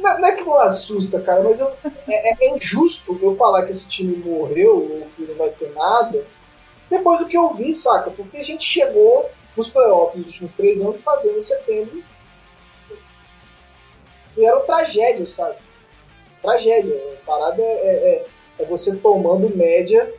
[0.00, 1.72] Não, não, é que não assusta, cara, mas eu,
[2.08, 6.24] é, é, injusto eu falar que esse time morreu ou que não vai ter nada
[6.90, 8.10] depois do que eu vi, saca?
[8.10, 12.02] Porque a gente chegou nos playoffs nos últimos três anos fazendo em setembro.
[14.34, 15.56] Que era tragédia, sabe?
[16.42, 16.96] Tragédia.
[17.22, 18.26] A parada é, é, é,
[18.58, 20.12] é você tomando média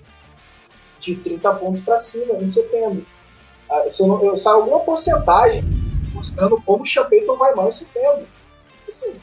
[0.99, 3.05] de 30 pontos para cima em setembro.
[3.69, 5.63] Ah, se eu, eu saio alguma porcentagem
[6.13, 8.27] mostrando como o Champeyton vai mal em setembro.
[8.87, 9.19] Assim,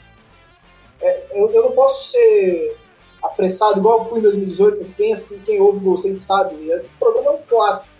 [1.01, 2.77] é, eu, eu não posso ser
[3.23, 6.71] apressado igual eu fui em 2018, quem, assim, quem ouve vocês sabe.
[6.71, 7.99] Esse programa é um clássico,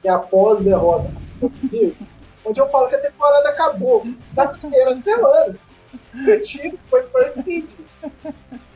[0.00, 1.10] que é a pós-derrota
[2.46, 5.58] onde eu falo que a temporada acabou na primeira semana.
[6.14, 7.84] O time foi City.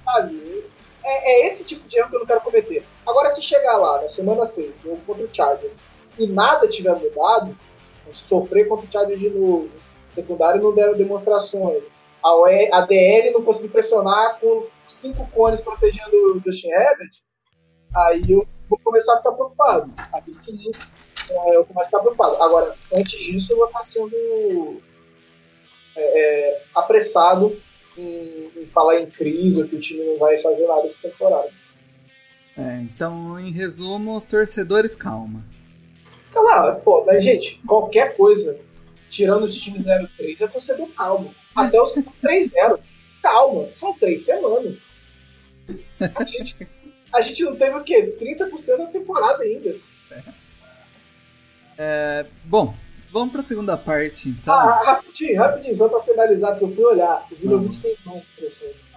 [0.01, 0.65] Sabe?
[1.03, 2.85] É, é, esse tipo de erro que eu não quero cometer.
[3.07, 5.81] Agora, se chegar lá na semana 6, jogo contra o Chargers,
[6.19, 7.57] e nada tiver mudado,
[8.13, 9.71] sofrer contra o Chargers de novo,
[10.11, 11.91] secundário não deram demonstrações,
[12.23, 17.11] a, OE, a DL não conseguiu pressionar com cinco cones protegendo o Justin Herbert,
[17.95, 19.93] aí eu vou começar a ficar preocupado.
[20.13, 20.71] Aí sim,
[21.31, 22.43] é, eu começo a ficar preocupado.
[22.43, 24.81] Agora, antes disso, eu vou estar sendo
[25.97, 27.57] é, é, apressado
[27.97, 31.51] em, em, falar em crise, ou que o time não vai fazer nada essa temporada.
[32.57, 35.45] É, então, em resumo, torcedores, calma.
[36.33, 38.61] Calma, pô, mas gente, qualquer coisa,
[39.11, 41.35] tirando os times 0-3, é torcedor calmo.
[41.55, 42.79] Até os que estão 3-0.
[43.23, 44.89] Calma, são três semanas.
[46.15, 46.67] A gente,
[47.13, 48.17] a gente não teve o quê?
[48.19, 49.77] 30% da temporada ainda.
[51.77, 52.75] É, bom,
[53.11, 54.55] vamos para a segunda parte, então.
[54.55, 57.27] Ah, rapidinho, rapidinho, só para finalizar, porque eu fui olhar.
[57.31, 58.89] O Vinovich tem mais expressões.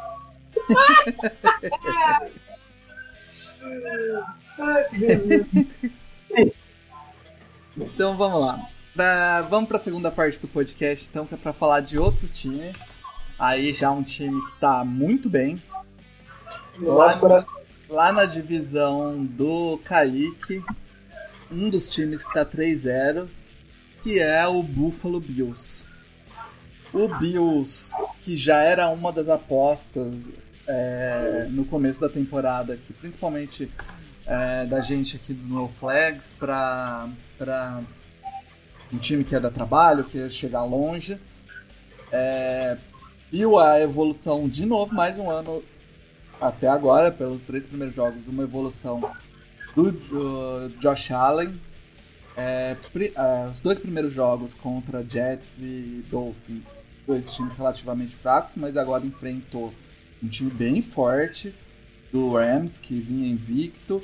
[7.76, 8.70] então vamos lá.
[8.94, 12.28] Pra, vamos para a segunda parte do podcast, então, que é para falar de outro
[12.28, 12.72] time.
[13.40, 15.62] Aí já um time que está muito bem.
[16.80, 17.20] Lá,
[17.90, 20.64] lá na divisão do Kaique,
[21.52, 23.30] um dos times que está 3-0,
[24.04, 25.84] que é o Buffalo Bills.
[26.94, 30.32] O Bills, que já era uma das apostas
[30.68, 33.72] é, no começo da temporada, que principalmente
[34.26, 37.10] é, da gente aqui do No Flags, para
[38.94, 41.18] um time que ia dar trabalho, que ia chegar longe.
[42.12, 42.78] É,
[43.32, 45.64] viu a evolução de novo, mais um ano
[46.40, 49.02] até agora, pelos três primeiros jogos, uma evolução
[49.76, 51.60] do uh, Josh Allen.
[52.36, 58.78] É, uh, os dois primeiros jogos contra Jets e Dolphins, dois times relativamente fracos, mas
[58.78, 59.74] agora enfrentou
[60.22, 61.54] um time bem forte
[62.12, 64.04] do Rams, que vinha invicto.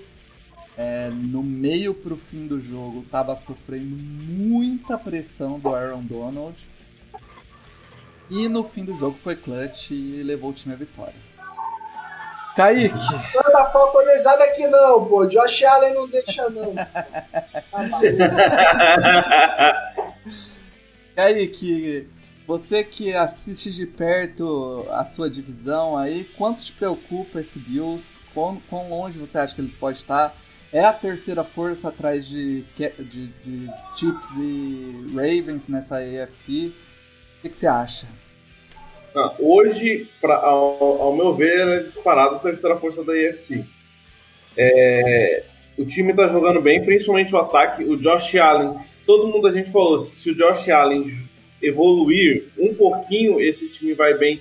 [0.82, 6.56] É, no meio pro fim do jogo, estava sofrendo muita pressão do Aaron Donald.
[8.30, 11.20] E no fim do jogo foi clutch e levou o time à vitória.
[12.56, 12.96] Kaique.
[13.36, 15.26] Não tá falconizado aqui não, pô.
[15.26, 16.74] Josh Allen não deixa não.
[21.13, 22.08] Kaique,
[22.48, 28.18] você que assiste de perto a sua divisão aí, quanto te preocupa esse Bills?
[28.34, 30.34] Quão, quão longe você acha que ele pode estar?
[30.71, 36.71] É a terceira força atrás de, de, de Chiefs e Ravens nessa AFC.
[37.39, 38.08] O que, que você acha?
[39.15, 43.65] Ah, hoje, pra, ao, ao, meu ver, é disparado a terceira força da IFC.
[44.55, 45.43] É,
[45.75, 47.84] o time tá jogando bem, principalmente o ataque.
[47.84, 48.75] O Josh Allen,
[49.08, 51.17] todo mundo a gente falou, se o Josh Allen
[51.60, 54.39] evoluir um pouquinho, esse time vai bem.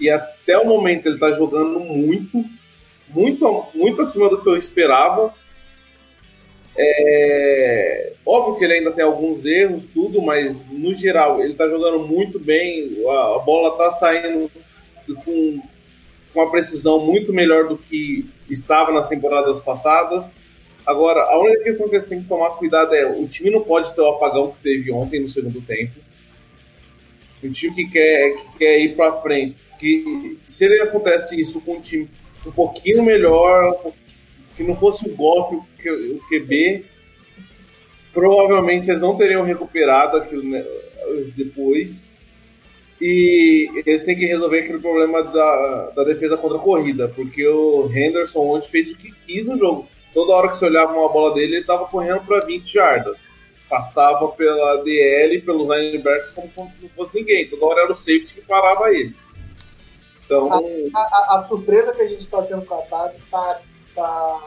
[0.00, 2.42] E até o momento ele tá jogando muito,
[3.08, 5.34] muito, muito acima do que eu esperava.
[6.78, 8.12] É...
[8.24, 12.38] Óbvio que ele ainda tem alguns erros, tudo, mas no geral ele tá jogando muito
[12.38, 14.50] bem, a, bola tá saindo
[15.24, 15.60] com,
[16.34, 20.32] uma precisão muito melhor do que estava nas temporadas passadas.
[20.86, 23.94] Agora, a única questão que você tem que tomar cuidado é o time não pode
[23.94, 25.94] ter o apagão que teve ontem no segundo tempo.
[27.42, 31.74] Um time que quer, que quer ir para frente, que se ele acontece isso com
[31.74, 32.08] um time
[32.46, 33.92] um pouquinho melhor,
[34.56, 36.84] que não fosse o golpe, o QB,
[38.12, 40.64] provavelmente eles não teriam recuperado aquilo né,
[41.36, 42.08] depois.
[43.00, 47.88] E eles têm que resolver aquele problema da, da defesa contra a corrida, porque o
[47.94, 49.88] Henderson ontem fez o que quis no jogo.
[50.12, 53.28] toda hora que você olhava uma bola dele, ele tava correndo para 20 jardas.
[53.68, 57.48] Passava pela DL, pelos linebackers como se não fosse ninguém.
[57.48, 59.14] Toda hora era o safety que parava ele.
[60.24, 60.48] Então.
[60.52, 63.60] A, a, a surpresa que a gente está tendo com o ataque tá,
[63.94, 64.40] tá,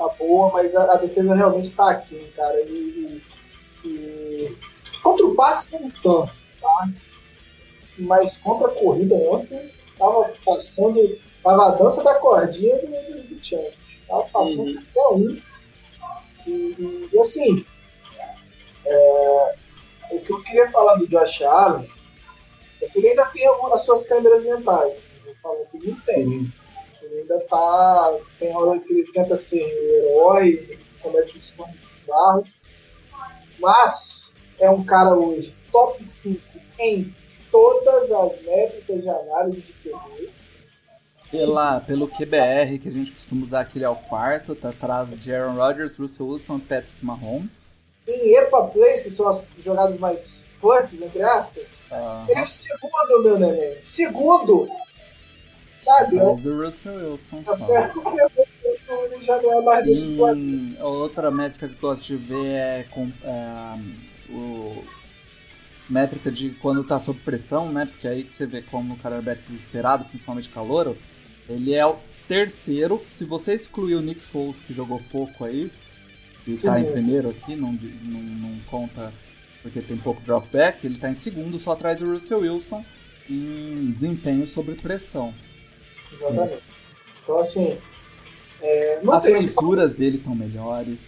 [0.00, 2.58] tá boa, mas a, a defesa realmente está aqui, né, cara.
[2.62, 3.22] E,
[3.84, 4.58] e, e,
[5.02, 6.88] contra o passe não tanto, tá?
[7.98, 11.18] Mas contra a corrida ontem, tava passando.
[11.42, 13.74] Tava a dança da cordinha do, do, do Champions.
[14.08, 15.16] Tava passando uhum.
[15.16, 15.42] um.
[16.46, 17.64] E, e, assim,
[18.86, 19.54] é,
[20.10, 21.88] o que eu queria falar do Josh Allen
[22.80, 25.02] é que ele ainda tem as suas câmeras mentais.
[25.26, 26.24] Eu falo que não tem.
[26.24, 26.52] Sim.
[27.30, 28.18] Ainda tá.
[28.38, 32.60] Tem hora que ele tenta ser herói, comete uns planos bizarros.
[33.58, 36.40] Mas é um cara hoje top 5
[36.78, 37.14] em
[37.52, 40.30] todas as métricas de análise de QB.
[41.30, 45.10] Pela, pelo QBR, que a gente costuma usar aqui, ele é o quarto, tá atrás
[45.10, 47.70] de Aaron Rodgers, Russell Wilson e Patrick Mahomes
[48.10, 52.24] em EPA Plays, que são as jogadas mais fortes, entre aspas, ah.
[52.28, 53.78] ele é o segundo, meu neném.
[53.82, 54.68] Segundo!
[55.80, 56.16] Sabe?
[56.16, 57.56] Mas do Russell Wilson só.
[59.04, 62.86] Ele já não é mais desse hum, Outra métrica que eu gosto de ver é,
[62.90, 63.78] com, é
[64.28, 64.84] o
[65.88, 67.86] métrica de quando tá sob pressão, né?
[67.86, 70.96] Porque aí que você vê como o quarterback desesperado, principalmente calor,
[71.48, 71.96] ele é o
[72.28, 73.02] terceiro.
[73.12, 75.70] Se você excluir o Nick Foles, que jogou pouco aí,
[76.46, 79.12] ele está em primeiro aqui, não, não, não, conta
[79.62, 82.84] porque tem pouco dropback, ele está em segundo, só atrás do Russell Wilson
[83.28, 85.34] em desempenho sob pressão.
[86.12, 86.62] Exatamente.
[86.68, 86.82] Sim.
[87.22, 87.78] Então, assim.
[88.62, 91.00] É, As leituras dele estão melhores.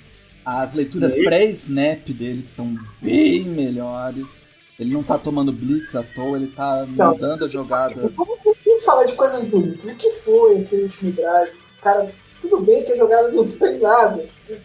[0.44, 4.26] As leituras pré-snap dele estão bem melhores.
[4.78, 8.12] Ele não está tomando blitz à toa, ele está mudando as jogadas.
[8.14, 9.86] Vamos, vamos falar de coisas bonitas.
[9.86, 11.53] O que foi aquele último drive?
[11.80, 14.24] Cara, tudo bem que a jogada não tem nada,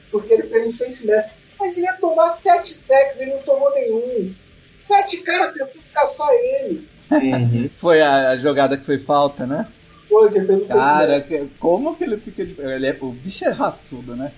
[0.09, 1.35] porque ele fez em face mask.
[1.59, 4.33] Mas ele ia tomar sete sacks, ele não tomou nenhum.
[4.79, 6.87] Sete caras tentando caçar ele.
[7.09, 7.69] Uhum.
[7.77, 9.67] foi a, a, jogada que foi falta, né?
[10.07, 12.59] Que fez o Cara, que, como que ele fica de.
[12.59, 14.31] Ele é, o bicho é raçudo, né?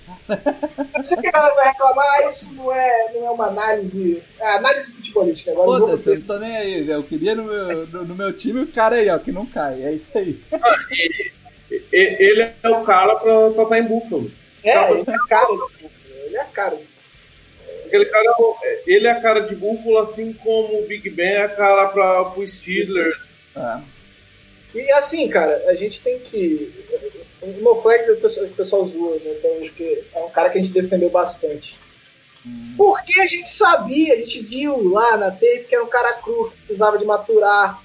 [0.98, 4.24] Você que ela vai reclamar, ah, isso não é, não é uma análise.
[4.40, 5.52] É análise futebolística.
[5.52, 6.90] Agora Foda-se, não tô nem aí.
[6.90, 9.84] Eu queria no meu, no, no meu time o cara aí, ó, que não cai.
[9.84, 10.42] É isso aí.
[10.52, 10.76] Ah,
[11.92, 14.32] ele, ele é o cara pra, pra estar em Buffalo.
[14.64, 15.48] É, ele é a cara.
[16.26, 16.90] Ele é a cara de
[17.90, 18.24] Aquele cara,
[18.86, 22.40] ele é a cara de Buffalo, assim como o Big Ben é a cara para
[22.40, 23.18] o Steelers.
[23.56, 23.80] É.
[24.74, 26.72] E assim, cara, a gente tem que.
[27.42, 29.36] O Moflex é o pessoal, o pessoal zoa, né?
[29.38, 31.80] Então, que é um cara que a gente defendeu bastante.
[32.46, 32.76] Hum.
[32.78, 36.50] Porque a gente sabia, a gente viu lá na tape que era um cara cru,
[36.50, 37.82] que precisava de maturar,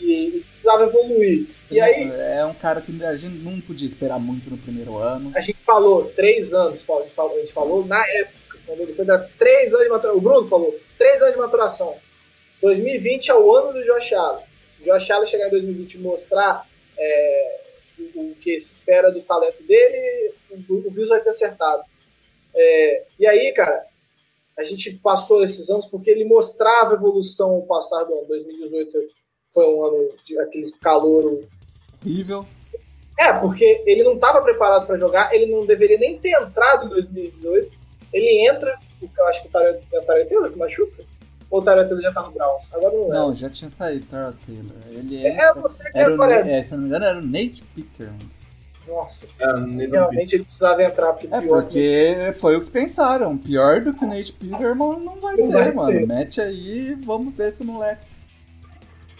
[0.00, 1.46] e precisava evoluir.
[1.70, 5.32] E aí, é um cara que a gente não podia esperar muito no primeiro ano.
[5.34, 8.80] A gente falou três anos, Paulo, a gente falou, a gente falou na época, quando
[8.80, 10.18] ele foi dar três anos de maturação.
[10.18, 11.96] O Bruno falou, três anos de maturação.
[12.60, 14.49] 2020 é o ano do Josh Allen.
[14.84, 16.68] Josh Allen chegar em 2020 e mostrar
[16.98, 17.60] é,
[17.98, 21.82] o, o, que se espera do talento dele, o, o Bills vai ter acertado.
[22.54, 23.86] É, e aí, cara,
[24.58, 28.28] a gente passou esses anos porque ele mostrava evolução ao passar do ano.
[28.28, 28.98] 2018
[29.52, 31.40] foi um ano de aquele calor
[32.04, 32.46] horrível.
[33.18, 36.90] É, porque ele não estava preparado para jogar, ele não deveria nem ter entrado em
[36.90, 37.70] 2018.
[38.12, 41.04] Ele entra, eu acho que o Tarantino é o Tarantino que machuca?
[41.50, 42.72] Ou o Tarantino já tá no Browns?
[42.74, 43.18] Agora não é.
[43.18, 44.70] Não, já tinha saído o Tarantino.
[44.90, 47.62] Ele é, é você que era, o, é, se não me engano, era o Nate
[47.74, 48.10] Picker.
[48.86, 52.40] Nossa senhora, realmente ele precisava entrar, porque é pior porque que...
[52.40, 53.36] foi o que pensaram.
[53.36, 56.00] Pior do que o Nate Peterman não vai não ser, vai mano.
[56.00, 56.06] Ser.
[56.06, 58.06] Mete aí e vamos ver se o moleque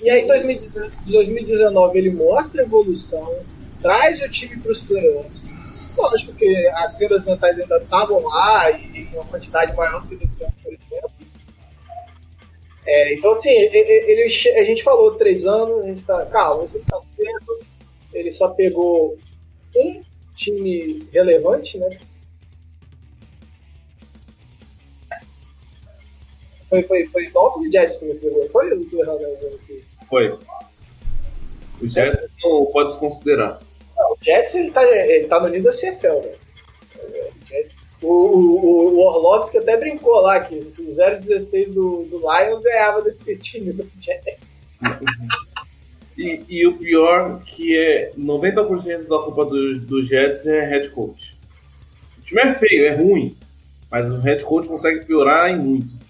[0.02, 3.36] e aí, em 2019, ele mostra a evolução,
[3.82, 5.54] traz o time para os playoffs.
[5.94, 10.16] Lógico que as vendas mentais ainda estavam lá e em uma quantidade maior do que
[10.16, 11.09] desse ano, por exemplo.
[12.86, 14.22] É, então, assim, ele,
[14.56, 16.24] a gente falou três anos, a gente tá.
[16.26, 17.58] Calma, você tá certo.
[18.12, 19.16] Ele só pegou
[19.76, 20.00] um
[20.34, 21.98] time relevante, né?
[26.68, 28.48] Foi, foi, foi Dolphins e Jets que ele pegou.
[28.50, 29.02] Foi o do
[29.54, 29.84] aqui.
[30.08, 30.38] Foi.
[31.80, 33.60] O Jets não pode desconsiderar.
[33.96, 36.34] Não, o Jets ele tá, ele tá no nível da CFL, né?
[38.02, 43.36] O, o, o Orlovski até brincou lá que o 0-16 do, do Lions ganhava desse
[43.38, 44.70] time do Jets.
[46.16, 51.38] e, e, o pior que é 90% da culpa do, do Jets é head coach.
[52.18, 53.36] O time é feio, é ruim,
[53.90, 56.00] mas o head coach consegue piorar em muito.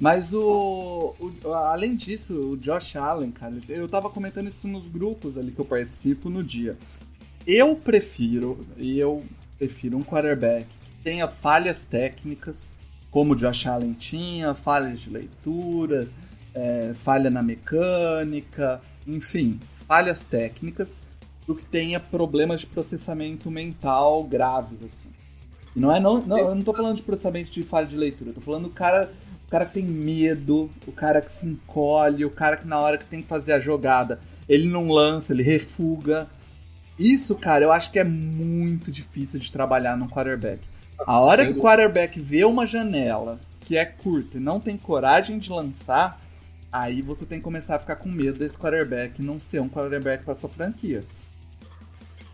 [0.00, 5.36] Mas o, o, Além disso, o Josh Allen, cara, eu tava comentando isso nos grupos
[5.36, 6.78] ali que eu participo no dia.
[7.46, 9.22] Eu prefiro, e eu
[9.60, 12.70] prefiro um quarterback que tenha falhas técnicas,
[13.10, 16.14] como o Josh Allen tinha, falhas de leituras,
[16.54, 20.98] é, falha na mecânica, enfim, falhas técnicas,
[21.46, 25.10] do que tenha problemas de processamento mental graves, assim.
[25.76, 28.30] E não é não, não eu não tô falando de processamento de falha de leitura,
[28.30, 29.12] eu tô falando do cara,
[29.46, 32.96] o cara que tem medo, o cara que se encolhe, o cara que na hora
[32.96, 36.26] que tem que fazer a jogada, ele não lança, ele refuga.
[37.00, 40.60] Isso, cara, eu acho que é muito difícil de trabalhar num quarterback.
[40.98, 45.38] A hora que o quarterback vê uma janela que é curta e não tem coragem
[45.38, 46.20] de lançar,
[46.70, 50.26] aí você tem que começar a ficar com medo desse quarterback não ser um quarterback
[50.26, 51.00] para sua franquia.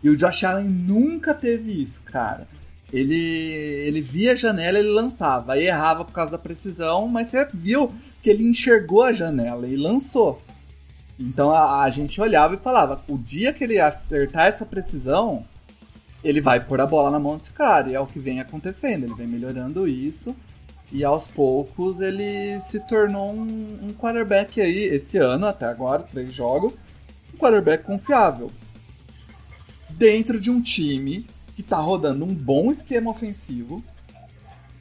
[0.03, 2.45] E o Josh Allen nunca teve isso, cara.
[2.91, 5.53] Ele, ele via a janela ele lançava.
[5.53, 9.77] Aí errava por causa da precisão, mas você viu que ele enxergou a janela e
[9.77, 10.41] lançou.
[11.19, 15.45] Então a, a gente olhava e falava: o dia que ele acertar essa precisão,
[16.23, 17.89] ele vai pôr a bola na mão desse cara.
[17.89, 19.03] E é o que vem acontecendo.
[19.03, 20.35] Ele vem melhorando isso.
[20.91, 26.31] E aos poucos ele se tornou um, um quarterback aí, esse ano, até agora, três
[26.31, 26.73] jogos,
[27.33, 28.49] um quarterback confiável
[29.89, 33.83] dentro de um time que tá rodando um bom esquema ofensivo,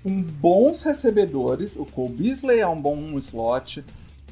[0.02, 1.74] com bons recebedores.
[1.74, 3.84] O Cole Beasley é um bom slot.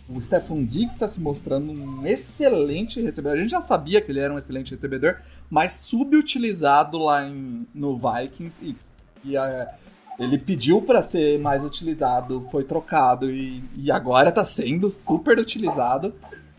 [0.08, 3.38] O Stephen Diggs está se mostrando um excelente recebedor.
[3.38, 5.16] A gente já sabia que ele era um excelente recebedor,
[5.48, 8.62] mas subutilizado lá em, no Vikings.
[8.62, 8.76] E,
[9.24, 9.74] e a,
[10.18, 16.14] ele pediu para ser mais utilizado, foi trocado e, e agora está sendo super utilizado.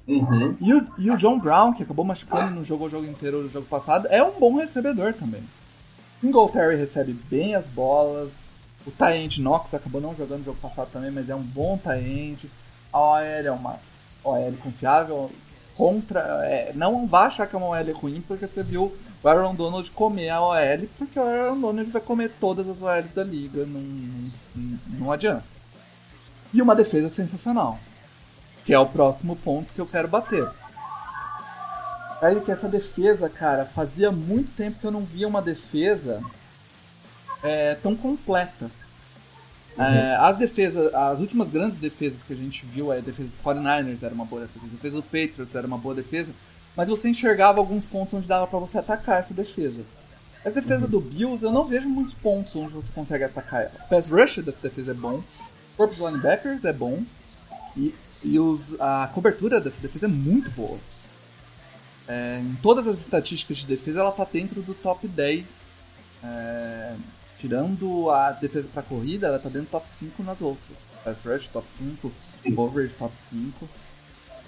[0.08, 0.56] Uhum.
[0.60, 3.50] E, o, e o John Brown, que acabou machucando no jogo o jogo inteiro do
[3.50, 5.44] jogo passado, é um bom recebedor também.
[6.20, 8.32] Singletary recebe bem as bolas.
[8.86, 12.50] O Tyend Knox acabou não jogando no jogo passado também, mas é um bom Tyend.
[12.96, 13.80] A OL é uma
[14.24, 15.32] OL confiável.
[15.76, 19.54] Contra, é, não vá achar que é uma OL ruim, porque você viu o Aaron
[19.54, 23.66] Donald comer a OL, porque o Aaron Donald vai comer todas as OLs da liga,
[23.66, 23.82] não,
[24.56, 25.44] não, não adianta.
[26.54, 27.78] E uma defesa sensacional
[28.66, 30.50] que é o próximo ponto que eu quero bater.
[32.22, 36.24] Aí que essa defesa, cara, fazia muito tempo que eu não via uma defesa
[37.44, 38.72] é, tão completa.
[39.78, 39.84] Uhum.
[39.84, 43.38] É, as defesas, as últimas grandes defesas que a gente viu, é a defesa do
[43.38, 46.32] 49ers era uma boa defesa, a defesa do Patriots era uma boa defesa,
[46.76, 49.82] mas você enxergava alguns pontos onde dava para você atacar essa defesa.
[50.46, 50.90] As defesas uhum.
[50.90, 53.74] do Bills, eu não vejo muitos pontos onde você consegue atacar ela.
[53.86, 57.04] O pass rush dessa defesa é bom, o corpo de linebackers é bom,
[57.76, 57.94] e
[58.26, 60.80] e os, a cobertura dessa defesa é muito boa.
[62.08, 65.70] É, em todas as estatísticas de defesa, ela está dentro do top 10.
[66.24, 66.96] É,
[67.38, 70.78] tirando a defesa para corrida, ela está dentro do top 5 nas outras.
[71.04, 72.12] Pass rush, top 5.
[72.56, 73.70] Coverage, top 5.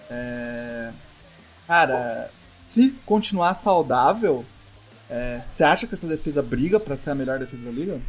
[0.10, 0.92] É,
[1.68, 2.32] cara,
[2.68, 4.46] se continuar saudável,
[5.10, 8.02] é, você acha que essa defesa briga para ser a melhor defesa da liga?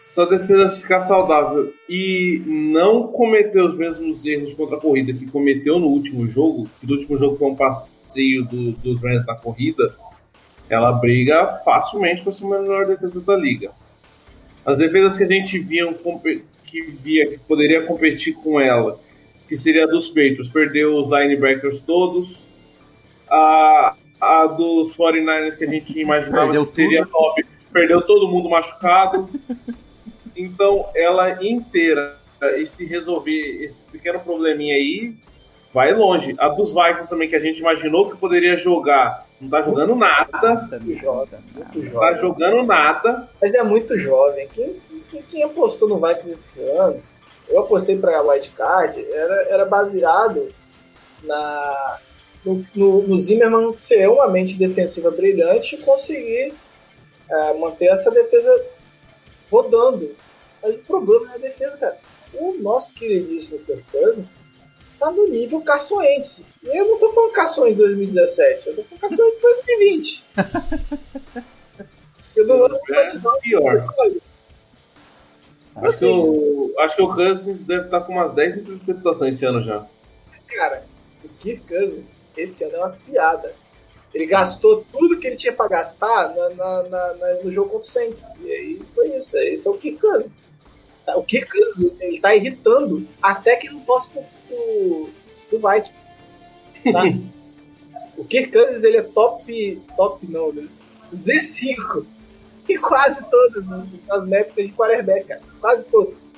[0.00, 5.26] se a defesa ficar saudável e não cometer os mesmos erros contra a corrida que
[5.26, 9.34] cometeu no último jogo, que no último jogo foi um passeio do, dos Rams na
[9.34, 9.94] corrida,
[10.68, 13.70] ela briga facilmente ser a melhor defesa da liga.
[14.64, 15.86] As defesas que a gente via
[16.64, 19.00] que via que poderia competir com ela,
[19.48, 22.36] que seria a dos Patriots, perdeu os linebackers todos.
[23.30, 27.12] A, a dos 49ers que a gente imaginava perdeu que seria tudo.
[27.12, 29.28] top, perdeu todo mundo machucado.
[30.36, 32.16] Então, ela inteira,
[32.58, 35.14] e se resolver esse pequeno probleminha aí,
[35.78, 36.34] vai longe.
[36.38, 40.68] A dos Vikings também, que a gente imaginou que poderia jogar, não tá jogando nada.
[40.72, 41.38] Muito muito jovem.
[41.92, 43.28] Tá jogando nada.
[43.40, 44.48] Mas é muito jovem.
[44.48, 44.74] Quem,
[45.08, 47.00] quem, quem apostou no Vikings esse ano,
[47.48, 50.52] eu apostei pra White Card, era, era baseado
[51.22, 51.98] na,
[52.44, 56.54] no, no, no Zimmerman ser uma mente defensiva brilhante e conseguir
[57.30, 58.50] é, manter essa defesa
[59.48, 60.10] rodando.
[60.60, 61.96] Mas o problema é a defesa, cara.
[62.34, 64.36] O nosso queridíssimo Kirk Cousins
[64.98, 66.48] tá no nível Carson Wentz.
[66.62, 67.32] E eu não tô falando
[67.62, 70.26] Wentz 2017, eu tô falando Wentz 2020.
[72.36, 73.94] eu não lanço é pior.
[75.76, 79.36] Acho, assim, que o, acho que o Cousins deve estar tá com umas 10 interceptações
[79.36, 79.86] esse ano já.
[80.48, 80.84] Cara,
[81.24, 83.54] o Kirk Cousins esse ano é uma piada.
[84.12, 86.82] Ele gastou tudo que ele tinha para gastar na, na,
[87.14, 88.28] na, no jogo contra o Saints.
[88.40, 89.36] E aí foi isso.
[89.36, 90.40] Esse é o Kirk Cousins.
[91.14, 95.08] O Kirk Cousins, ele tá irritando até que no próximo do,
[95.50, 96.08] do Vikings.
[96.92, 97.04] Tá?
[98.16, 100.68] o Kirk Cousins, ele é top, top não, né?
[101.12, 102.04] Z5
[102.68, 105.40] em quase todas as, as métricas de quarterback, cara.
[105.60, 106.28] Quase todas.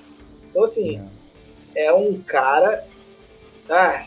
[0.48, 1.00] Então, assim,
[1.74, 2.84] é, é um cara...
[3.68, 4.06] Ah,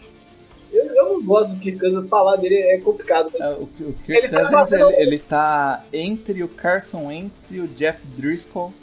[0.71, 3.31] eu, eu, gosto do Kirk Cousins, falar dele é complicado.
[3.37, 3.45] Mas...
[3.45, 7.59] É, o, o Kirk Ele tá fazendo- ele, ele tá entre o Carson Wentz e
[7.59, 8.73] o Jeff Driscoll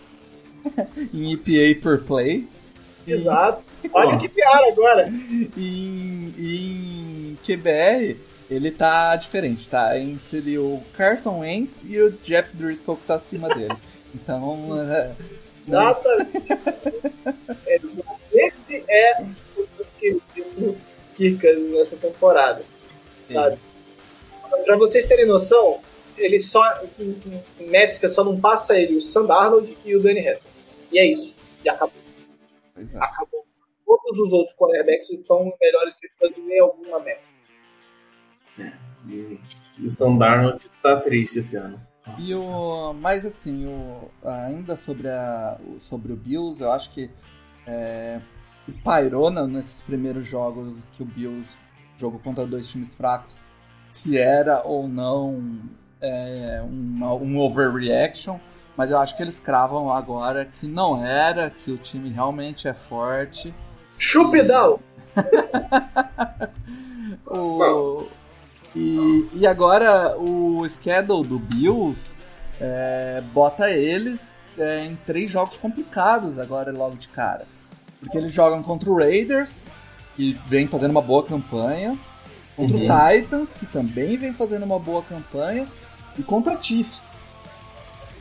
[1.12, 2.48] em EPA per play.
[3.06, 3.62] Exato.
[3.92, 5.08] Olha que piada agora.
[5.56, 8.16] em, em QBR,
[8.50, 13.48] ele tá diferente, tá entre o Carson Wentz e o Jeff Driscoll que tá acima
[13.48, 13.74] dele.
[14.12, 15.12] Então, é,
[15.68, 16.52] não- Exatamente.
[17.64, 18.08] Exato.
[18.32, 19.22] Esse é
[19.56, 19.90] o dos
[21.16, 22.64] que Cousins nessa temporada.
[23.24, 23.56] Sabe?
[24.64, 25.78] Pra vocês terem noção,
[26.18, 26.60] ele só,
[26.98, 30.66] em, métrica, só não passa ele, o Sam Darnold e o Danny Haskins.
[30.90, 31.36] E é isso.
[31.64, 31.94] E acabou.
[32.94, 32.98] É.
[32.98, 33.44] acabou.
[33.84, 37.28] Todos os outros quarterbacks estão melhores que o Cousins em alguma métrica.
[39.06, 39.40] E,
[39.78, 41.80] e o Sam Darnold tá triste esse ano.
[42.06, 46.90] Nossa E o, mas assim, o, ainda sobre, a, o- sobre o Bills, eu acho
[46.92, 47.10] que
[47.66, 48.20] é,
[48.84, 51.56] pairou nesses primeiros jogos que o Bills
[51.96, 53.34] jogou contra dois times fracos,
[53.90, 55.60] se era ou não
[56.00, 58.38] é, uma- um overreaction,
[58.80, 62.72] mas eu acho que eles cravam agora que não era, que o time realmente é
[62.72, 63.54] forte.
[63.98, 64.80] Chupidão!
[67.26, 68.06] O,
[68.74, 72.16] e, e agora o schedule do Bills
[72.60, 77.46] é, bota eles é, em três jogos complicados agora logo de cara.
[78.00, 79.62] Porque eles jogam contra o Raiders,
[80.16, 81.96] que vem fazendo uma boa campanha,
[82.56, 82.84] contra Uhum.
[82.84, 85.68] o Titans, que também vem fazendo uma boa campanha,
[86.18, 87.19] e contra Chiefs.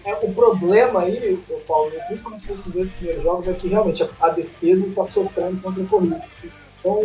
[0.05, 1.37] É, o problema aí,
[1.67, 5.87] Paulo, principalmente nesses dois primeiros jogos, é que realmente a, defesa está sofrendo contra o
[5.87, 6.21] corrida.
[6.79, 6.99] Então,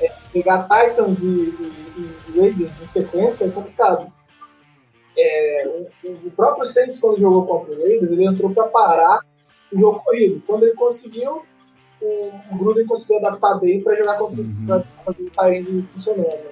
[0.00, 4.10] É, pegar Titans e, e, e Ravens em sequência é complicado.
[5.16, 9.20] É, o, o próprio Saints, quando jogou contra o Raiders, ele entrou para parar
[9.72, 10.42] o jogo corrido.
[10.46, 11.42] Quando ele conseguiu,
[12.00, 14.66] o, o Gruden conseguiu adaptar bem para jogar contra Uhum.
[14.66, 14.84] pra
[15.48, 16.26] Tyrande funcionando.
[16.28, 16.50] né?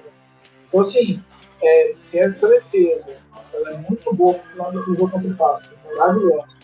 [0.67, 1.23] Então, assim,
[1.63, 3.17] é, se essa defesa
[3.57, 6.55] ela é muito boa no, jogo contra o passe, maravilhosa.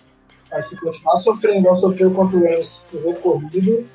[0.51, 3.89] Mas se continuar sofrendo, igual sofreu contra o Rams no jogo corrido,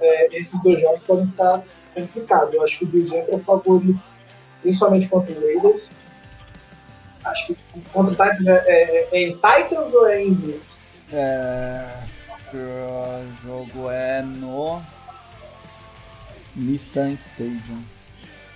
[0.00, 1.62] é, esses dois jogos podem ficar
[1.94, 2.54] complicados.
[2.54, 4.00] Eu acho que o Bills entra favorito,
[4.62, 5.90] principalmente contra o Raiders.
[7.24, 7.58] Acho que
[7.92, 10.80] contra o Titans é, é- é em Titans ou é em Bills?
[11.12, 11.96] é,
[12.54, 14.80] o jogo é no
[16.54, 17.82] Nissan Stadium,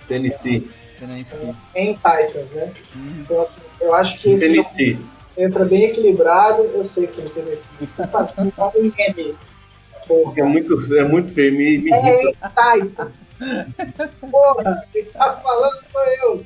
[0.07, 0.69] Tennessee.
[0.95, 1.55] Tennessee.
[1.73, 2.71] É em Titans, né?
[2.95, 4.99] Hum, Então, assim, eu acho que esse jogo Tennessee.
[5.37, 6.63] entra bem equilibrado.
[6.63, 9.35] Eu sei que no Tennessee está fazendo um M.
[10.07, 11.51] Porque é muito, é muito feio.
[11.53, 12.51] Me, me É irrita.
[12.77, 13.37] em Titans.
[14.29, 16.45] Porra, quem tá falando sou eu.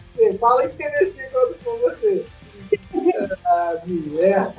[0.00, 2.24] Você fala em Tennessee quando for você.
[3.46, 4.54] Ah, merda.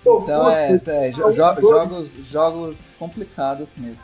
[0.00, 4.02] Então é, é, jo- jo- jogos, jogos complicados mesmo.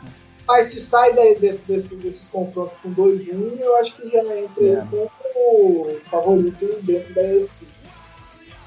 [0.49, 4.83] Mas se sai desse, desse- desses confrontos com 2-1, eu acho que já entra É.
[4.89, 7.67] como favorito dentro da UFC.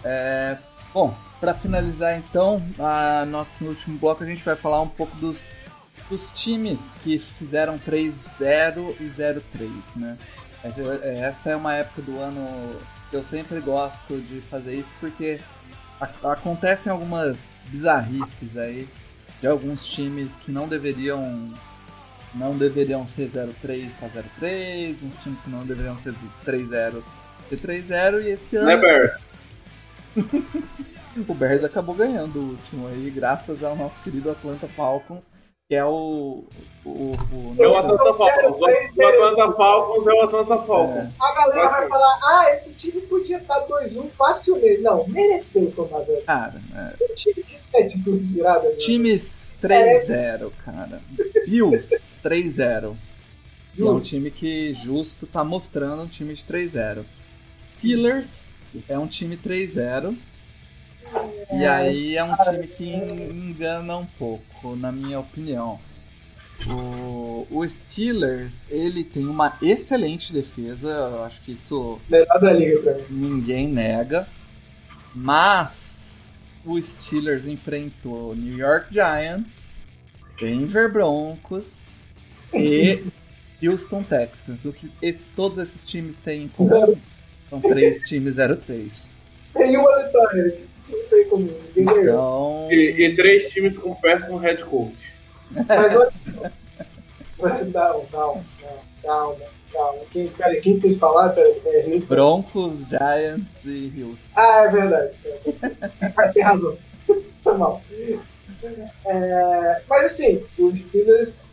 [0.04, 0.56] É,
[0.94, 5.38] bom, para finalizar então, a nosso último bloco a gente vai falar um pouco dos,
[6.08, 9.42] dos times que fizeram 3-0 e 0-3,
[9.96, 10.16] né?
[10.62, 12.76] Essa, é- essa é uma época do ano
[13.10, 15.40] que eu sempre gosto de fazer isso porque
[16.00, 18.88] a- acontecem algumas bizarrices aí
[19.40, 21.50] de alguns times que não deveriam
[22.34, 24.08] não deveriam ser 0-3, tá
[24.40, 26.14] 0-3, uns times que não deveriam ser
[26.46, 27.02] 3-0,
[27.48, 29.20] ser 3-0 e esse ano Né, Bear?
[31.28, 35.30] o Bears acabou ganhando o último aí, graças ao nosso querido Atlanta Falcons,
[35.68, 36.44] que é o.
[36.84, 38.60] o, o É o Atlanta Falcons.
[38.60, 41.12] O Atlanta Falcons é o Atlanta Falcons.
[41.18, 44.82] A galera vai Vai falar, ah, esse time podia estar 2-1 facilmente.
[44.82, 48.70] Não, mereceu tomar 0 Cara, é, Um time de 7 duas viradas.
[48.70, 48.76] né?
[48.76, 51.00] times 3-0, cara.
[51.46, 52.94] Bills 3-0.
[53.76, 57.04] E é um time que justo tá mostrando um time de 3-0.
[57.56, 58.50] Steelers
[58.88, 60.16] é um time 3-0.
[61.52, 65.78] E aí é um time que en- engana um pouco, na minha opinião.
[66.66, 72.00] O, o Steelers, ele tem uma excelente defesa, eu acho que isso
[73.10, 74.28] ninguém nega.
[75.14, 79.76] Mas o Steelers enfrentou New York Giants,
[80.40, 81.82] Denver Broncos
[82.54, 83.04] e
[83.66, 84.64] Houston Texans.
[84.64, 86.96] O que esse- todos esses times têm em comum
[87.50, 89.16] são três times 0-3.
[89.54, 91.50] Tem uma vitória, isso não tem como.
[91.76, 92.02] Ninguém ganhou.
[92.02, 92.68] Então.
[92.72, 94.96] E, e três times com péssimo head coach.
[95.68, 96.12] Mas olha.
[97.38, 98.44] Não, não, não,
[99.02, 99.36] calma,
[99.72, 99.98] calma.
[100.10, 101.34] Quem, peraí, quem que vocês falaram?
[101.34, 102.14] Peraí, é Houston?
[102.14, 104.30] Broncos, Giants e Houston.
[104.36, 105.10] Ah, é verdade.
[106.18, 106.78] É, Tem razão.
[107.44, 107.82] Foi mal.
[109.04, 111.50] É, mas assim, o Steelers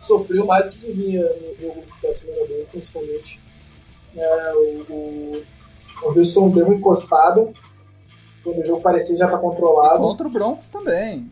[0.00, 3.40] sofreu mais do que devia no jogo da semana 2, principalmente.
[4.16, 5.42] É, o, o,
[6.02, 7.52] o Houston deu uma encostada
[8.42, 9.98] quando o jogo parecia já estar tá controlado.
[9.98, 11.30] Contra o Broncos também.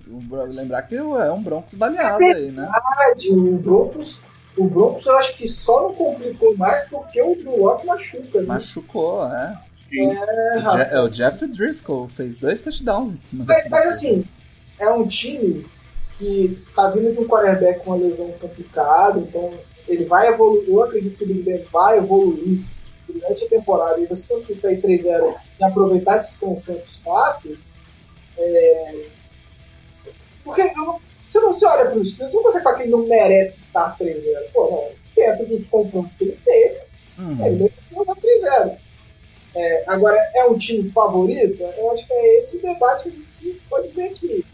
[0.49, 2.71] Lembrar que é um Broncos baleado é aí, né?
[2.71, 4.21] Verdade, o Broncos,
[4.57, 8.41] o Broncos eu acho que só não complicou mais porque o Drew Locke machuca.
[8.41, 8.47] Né?
[8.47, 9.59] Machucou, é.
[9.91, 14.23] É, é, o Jeff Driscoll fez dois touchdowns em cima Mas, mas assim,
[14.79, 15.65] é um time
[16.19, 19.55] que tá vindo de um quarterback com uma lesão complicada, então
[19.87, 22.63] ele vai evoluir, eu acredito que o Big Ben vai evoluir
[23.09, 27.75] durante a temporada e você conseguir sair 3-0 e aproveitar esses confrontos fáceis,
[28.37, 29.07] é...
[30.45, 30.63] porque
[31.27, 33.61] você não se olha para os Steelers, você não consegue falar que ele não merece
[33.61, 34.25] estar 3-0.
[34.53, 36.81] Pô, não, dentro dos confrontos que ele teve,
[37.19, 37.47] uhum.
[37.47, 38.15] ele merece estar
[38.65, 38.77] 3-0.
[39.55, 41.63] É, agora, é um time favorito?
[41.63, 44.45] Eu acho que é esse o debate que a gente pode ver aqui.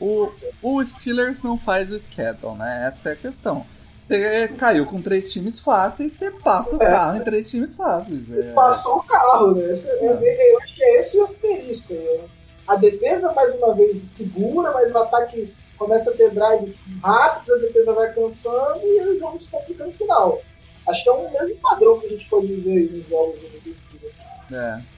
[0.00, 0.30] O,
[0.62, 2.86] o Steelers não faz o schedule, né?
[2.86, 3.66] Essa é a questão.
[4.08, 6.86] Você caiu com três times fáceis, você passa o é.
[6.86, 8.30] carro em três times fáceis.
[8.32, 8.52] É.
[8.52, 9.72] Passou o carro, né?
[9.72, 10.52] É.
[10.52, 11.92] Eu acho que é esse o asterisco.
[11.92, 12.20] Né?
[12.68, 17.56] A defesa, mais uma vez, segura, mas o ataque começa a ter drives rápidos, a
[17.56, 20.40] defesa vai cansando e o jogo se complica no final.
[20.88, 24.20] Acho que é o mesmo padrão que a gente pode ver nos jogos do Steelers.
[24.52, 24.95] É.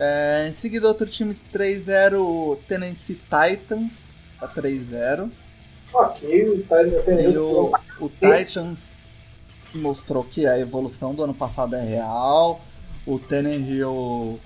[0.00, 0.48] é.
[0.48, 5.30] Em seguida, outro time 3-0, Tennessee Titans, a 3-0.
[5.92, 9.32] Ok, o Titans E o, o Titans
[9.74, 12.60] mostrou que a evolução do ano passado é real.
[13.06, 14.38] O Tannehill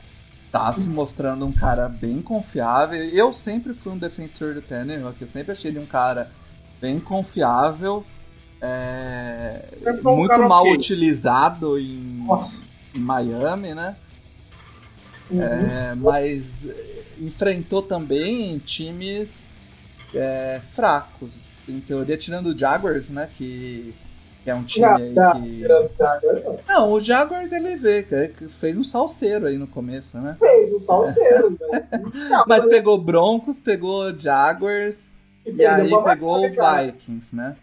[0.50, 3.02] tá se mostrando um cara bem confiável.
[3.06, 6.30] Eu sempre fui um defensor do Tannehill, eu sempre achei ele um cara
[6.80, 8.04] bem confiável.
[8.60, 9.62] É,
[10.02, 10.74] muito mal okay.
[10.74, 12.26] utilizado em,
[12.94, 13.96] em, Miami, né?
[15.30, 15.42] Uhum.
[15.42, 16.68] É, mas
[17.18, 19.42] enfrentou também times
[20.14, 21.30] é, fracos.
[21.66, 23.30] Em teoria, tirando o Jaguars, né?
[23.38, 23.94] Que,
[24.46, 25.66] é um time aí não, que.
[26.68, 26.92] Não.
[26.92, 30.36] o Jaguars ele vê, que fez um salseiro aí no começo, né?
[30.38, 31.56] Fez um salseiro,
[32.28, 32.44] mas...
[32.46, 34.98] mas pegou Broncos, pegou Jaguars
[35.46, 37.56] e, e aí pegou o Vikings, né?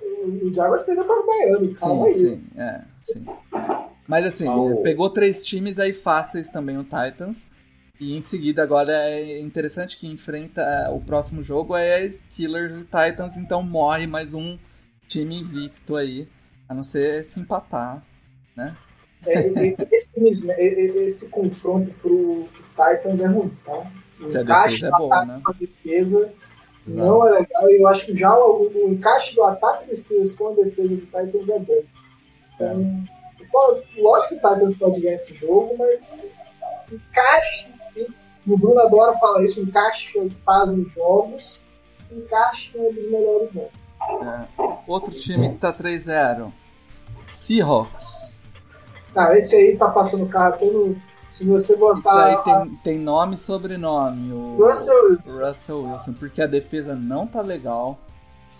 [0.00, 2.24] O Jaguars perdeu para o Miami, calma sim, aí.
[2.24, 3.26] Sim, é, sim.
[4.06, 4.82] Mas assim, oh.
[4.82, 7.46] pegou três times aí fáceis também o Titans.
[8.00, 12.84] E em seguida, agora é interessante que enfrenta é, o próximo jogo é Steelers e
[12.84, 14.58] Titans, então morre mais um
[15.06, 16.28] time invicto aí,
[16.68, 18.04] a não ser se empatar,
[18.56, 18.76] né?
[19.26, 19.48] É,
[19.92, 20.10] esse,
[20.50, 23.90] esse, confronto pro Titans é ruim, tá?
[24.20, 25.40] O que encaixe é do ataque né?
[25.42, 26.32] com a defesa
[26.86, 27.06] não.
[27.06, 30.32] não é legal, e eu acho que já o, o encaixe do ataque dos Steelers
[30.32, 31.82] com a defesa do Titans é bom.
[32.54, 33.23] Então, é.
[33.96, 36.08] Lógico que o Titans pode ganhar esse jogo, mas
[36.92, 38.06] encaixe sim.
[38.46, 41.60] o Bruno adora falar isso, encaixe que fazem jogos,
[42.10, 43.68] encaixe é dos melhores não.
[44.22, 44.48] É.
[44.86, 46.52] Outro time que tá 3-0.
[47.28, 48.42] Seahawks.
[49.16, 50.96] Ah, esse aí tá passando o carro todo.
[51.30, 51.98] Se você botar.
[51.98, 54.32] Isso aí tem, tem nome e sobrenome.
[54.32, 55.46] O Russell Wilson.
[55.46, 57.98] Russell Wilson, porque a defesa não tá legal.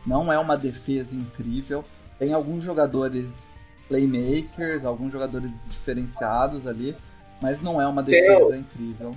[0.06, 1.84] Não é uma defesa incrível.
[2.18, 3.53] Tem alguns jogadores
[3.88, 6.96] playmakers, alguns jogadores diferenciados ali
[7.44, 9.14] mas não é uma defesa tem, incrível.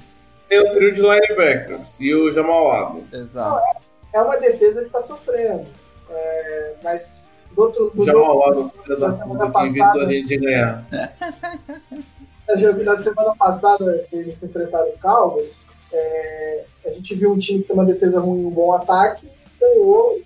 [0.49, 3.13] Tem o trio de linebackers e o Jamal Adams.
[3.13, 3.49] Exato.
[3.49, 3.77] Não, é,
[4.15, 5.65] é, uma defesa que está sofrendo.
[6.09, 10.85] É, mas do outro do Jamal Adams, da, semana passada, a gente ganhar.
[12.83, 15.69] Na semana passada, eles se enfrentaram o Cowboys.
[15.91, 19.25] É, a gente viu um time que tem uma defesa ruim e um bom ataque,
[19.59, 20.21] ganhou.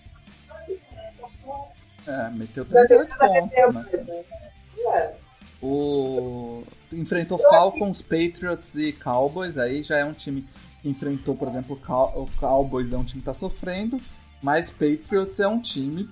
[2.08, 4.24] É, meteu 38 pontos, né?
[4.94, 5.14] É.
[5.62, 10.48] O enfrentou Falcons, Patriots e Cowboys, aí já é um time
[10.82, 11.80] que enfrentou, por exemplo,
[12.16, 14.02] o Cowboys é um time que tá sofrendo,
[14.42, 16.10] mas Patriots é um time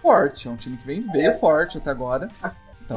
[0.00, 2.28] forte, é um time que vem, veio forte até agora.
[2.84, 2.96] Então,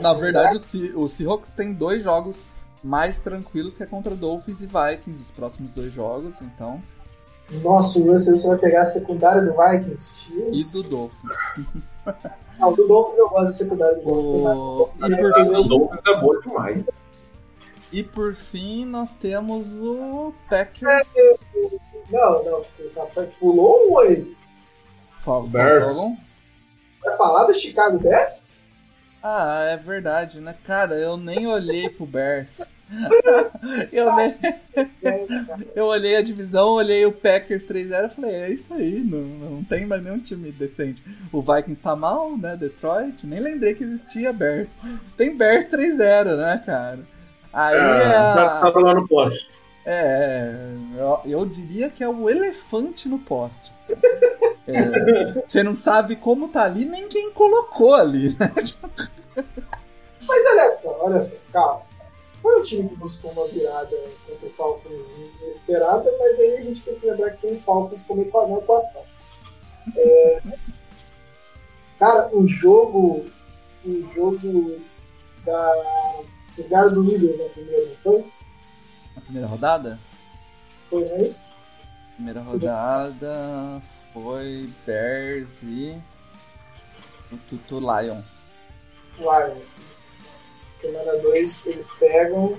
[0.00, 0.60] na verdade,
[0.94, 2.36] o Seahawks tem dois jogos
[2.82, 6.82] mais tranquilos que é contra Dolphins e Vikings, os próximos dois jogos, então...
[7.50, 10.10] Nossa, o Russell vai pegar a secundária do Vikings.
[10.52, 11.36] E do Dolphins.
[12.58, 15.04] Não, do Dolphins eu gosto da secundária do Dolphins.
[15.04, 16.86] E por fim, o Dolphins é bom demais.
[17.90, 21.16] E por fim, nós temos o Packers.
[21.16, 21.36] É,
[22.10, 24.36] não, não, você pulou um aí.
[25.50, 25.94] Bears.
[27.02, 28.44] Vai falar do Chicago Bears?
[29.22, 30.54] Ah, é verdade, né?
[30.64, 32.66] Cara, eu nem olhei pro Bears.
[33.92, 34.34] Eu, nem...
[35.74, 39.64] eu olhei a divisão, olhei o Packers 3-0 e falei, é isso aí, não, não
[39.64, 41.02] tem mais nenhum time decente.
[41.32, 42.56] O Vikings tá mal, né?
[42.56, 44.76] Detroit, nem lembrei que existia Bears.
[45.16, 47.00] Tem Bears 3-0, né, cara?
[47.52, 47.78] Aí é.
[47.78, 48.60] é a...
[48.62, 49.50] Tava lá no poste.
[49.84, 50.52] É,
[50.98, 53.72] eu, eu, diria que é o elefante no poste.
[54.66, 58.36] É, você não sabe como tá ali, nem quem colocou ali.
[58.38, 58.52] Né?
[60.26, 61.87] Mas olha só, olha só, calma.
[62.42, 66.84] Foi um time que buscou uma virada contra o Falcons inesperada, mas aí a gente
[66.84, 69.04] tem que lembrar que tem o Falcons como na equação.
[69.96, 70.88] É, mas,
[71.98, 73.26] cara, o jogo.
[73.84, 74.80] O jogo
[75.44, 76.22] da.
[76.56, 78.32] Eles do Eagles na primeira, não foi?
[79.14, 79.98] Na primeira rodada?
[80.90, 81.46] Foi, não é isso?
[82.14, 83.82] Primeira rodada
[84.12, 86.00] foi Bears e.
[87.30, 88.52] O Tutu Lions.
[89.18, 89.82] Lions.
[90.70, 92.54] Semana 2 eles pegam.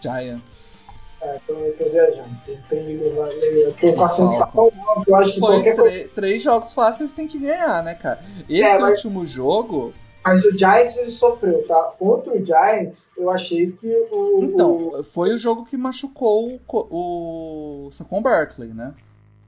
[0.00, 0.86] Giants.
[1.20, 2.28] É, tô, tô viajando.
[2.46, 3.28] Tem, tem lá.
[3.28, 4.68] Eu tô passando escapar
[5.06, 6.08] eu acho que Pô, qualquer três, coisa.
[6.14, 8.20] três jogos fáceis tem que ganhar, né, cara?
[8.48, 9.92] Esse É, mas- último jogo.
[10.24, 11.94] Mas o Giants ele sofreu, tá?
[11.98, 14.38] Contra o Giants, eu achei que o.
[14.38, 18.92] o- Então, foi o jogo que machucou o, o Saquon Barkley, né?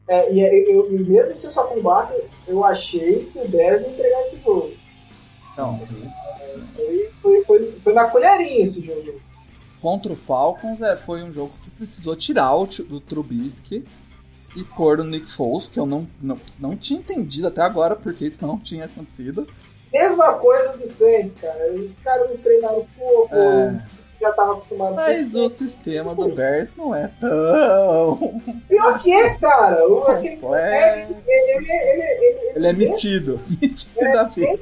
[0.09, 0.41] é, e,
[0.73, 4.41] eu, e mesmo sem o Saquon Barkley, eu achei que o Bears ia entregar esse
[4.41, 4.73] jogo.
[5.61, 5.81] Então,
[6.75, 9.21] Foi, foi, foi, foi na colherinha esse jogo.
[9.83, 13.85] contra o Falcons é, foi um jogo que precisou tirar o, do Trubisky
[14.57, 18.25] e pôr o Nick Foles, que eu não, não, não tinha entendido até agora porque
[18.27, 19.47] isso não tinha acontecido.
[19.93, 21.73] Mesma coisa do Saints, cara.
[21.75, 23.85] Os caras não treinaram pouco, É,
[24.21, 28.19] já estavam acostumados mas com o sistema do Bears não é tão.
[28.69, 29.89] Pior que é, cara.
[29.89, 31.03] O, aquele É.
[31.03, 33.41] ele, ele, ele, ele, é metido.
[33.61, 34.61] Metido da vez.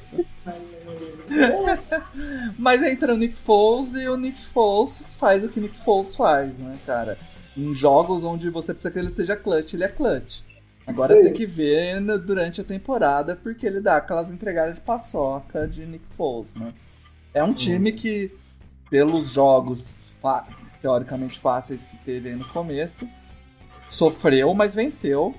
[2.59, 6.59] Mas entra o Nick Foles e o Nick Foles faz o que Nick Foles faz,
[6.59, 7.19] né, cara?
[7.57, 10.41] Em jogos onde você precisa que ele seja clutch, ele é clutch.
[10.87, 11.23] Agora Sim.
[11.23, 16.05] tem que ver durante a temporada, porque ele dá aquelas entregadas de paçoca de Nick
[16.17, 16.73] Foles, né?
[17.35, 18.33] É um time que,
[18.91, 19.97] pelos jogos
[20.81, 23.07] teoricamente fáceis que teve aí no começo,
[23.89, 25.35] sofreu, mas venceu.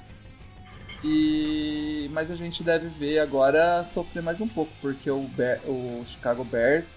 [1.04, 5.26] E mas a gente deve ver agora sofrer mais um pouco, porque o,
[5.66, 6.96] o Chicago Bears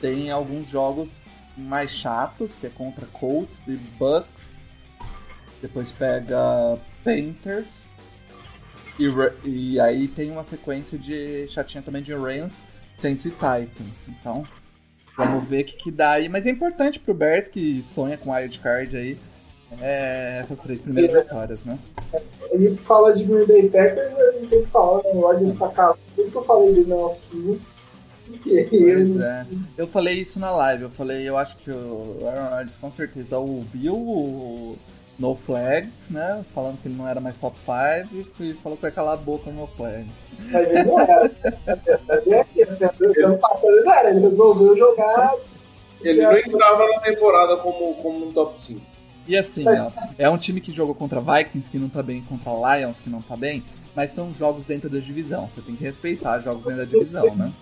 [0.00, 1.08] tem alguns jogos
[1.56, 4.66] mais chatos, que é contra Colts e Bucks.
[5.60, 7.88] Depois pega Panthers.
[8.98, 9.06] E,
[9.48, 12.62] e aí tem uma sequência de chatinha também de Rams,
[12.98, 14.08] Saints e Titans.
[14.08, 14.46] Então,
[15.16, 16.28] vamos ver o que, que dá aí.
[16.28, 19.18] Mas é importante pro Bears que sonha com wild card aí.
[19.80, 21.22] É, essas três primeiras É.
[21.22, 21.78] vitórias, né?
[22.50, 25.10] Ele fala de Green Bay Packers, eu não tenho que falar, né?
[25.14, 25.98] o Rodgers tá calado.
[26.16, 27.56] Tudo que eu falei dele na off-season.
[28.44, 29.46] Pois ele- é.
[29.76, 33.38] Eu falei isso na live, eu falei, eu acho que o Aaron Rodgers com certeza
[33.38, 34.76] ouviu o
[35.18, 36.42] No Flags, né?
[36.54, 39.16] Falando que ele não era mais top 5 e fui- falou que ia calar a
[39.16, 40.28] boca no No Flags.
[40.50, 41.28] Mas ele não era.
[41.28, 43.24] Verdade, é né?
[43.24, 45.34] Ano passado ele não era, ele resolveu jogar.
[46.02, 48.80] Ele não entrava na temporada como, como um top 5.
[49.30, 52.50] E assim, ó, é um time que jogou contra Vikings que não tá bem, contra
[52.78, 53.62] Lions que não tá bem,
[53.94, 55.48] mas são jogos dentro da divisão.
[55.54, 57.52] Você tem que respeitar os jogos dentro da divisão, né?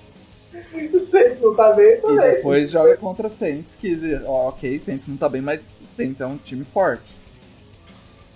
[0.95, 2.17] O Saints não tá bem E também.
[2.37, 6.39] depois joga contra Saints, que, ó, ok, Saints não tá bem, mas Saints é um
[6.39, 7.03] time forte.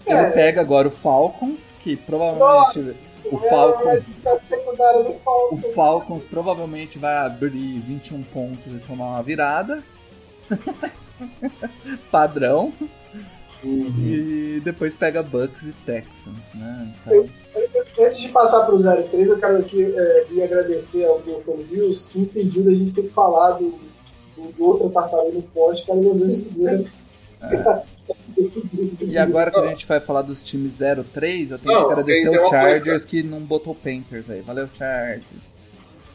[0.05, 0.31] Ele É.
[0.31, 2.45] pega agora o Falcons, que provavelmente
[2.79, 3.01] Nossa,
[3.33, 5.75] o é Falcons- secundária do o Falcons.
[5.75, 9.83] Falcons provavelmente vai abrir 21 pontos e tomar uma virada.
[12.11, 12.73] Padrão.
[13.65, 16.95] E depois pega Bucks e Texans, né?
[17.07, 17.29] Então,
[17.99, 22.21] Antes de passar pro 03, eu quero aqui é, ir agradecer ao Buffalo Bills que
[22.21, 23.75] impediu da gente ter que falar do,
[24.37, 26.97] do, do outro apartamento no poste, que era Los Angeles Rams.
[27.43, 29.05] É.
[29.05, 30.75] e agora que a gente vai falar dos times
[31.13, 34.43] 03, eu tenho Não, que agradecer o Chargers que não botou Panthers aí.
[34.43, 35.25] Valeu, Chargers.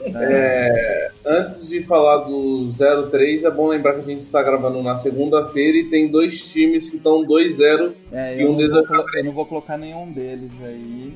[0.01, 2.71] É, antes de falar do
[3.09, 6.89] 03, é bom lembrar que a gente está gravando na segunda-feira e tem dois times
[6.89, 7.93] que estão 2-0.
[8.11, 8.75] É, E eu, um não deles
[9.15, 11.13] eu não vou colocar nenhum deles aí,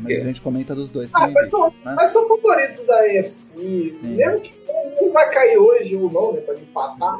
[0.00, 0.20] mas Que?
[0.20, 1.94] a gente comenta dos dois Ah, mas são, né?
[1.96, 3.94] mas são favoritos da AFC.
[4.02, 4.52] Mesmo que
[5.00, 6.40] um vai cair hoje ou não, né?
[6.40, 7.18] Pra empatar.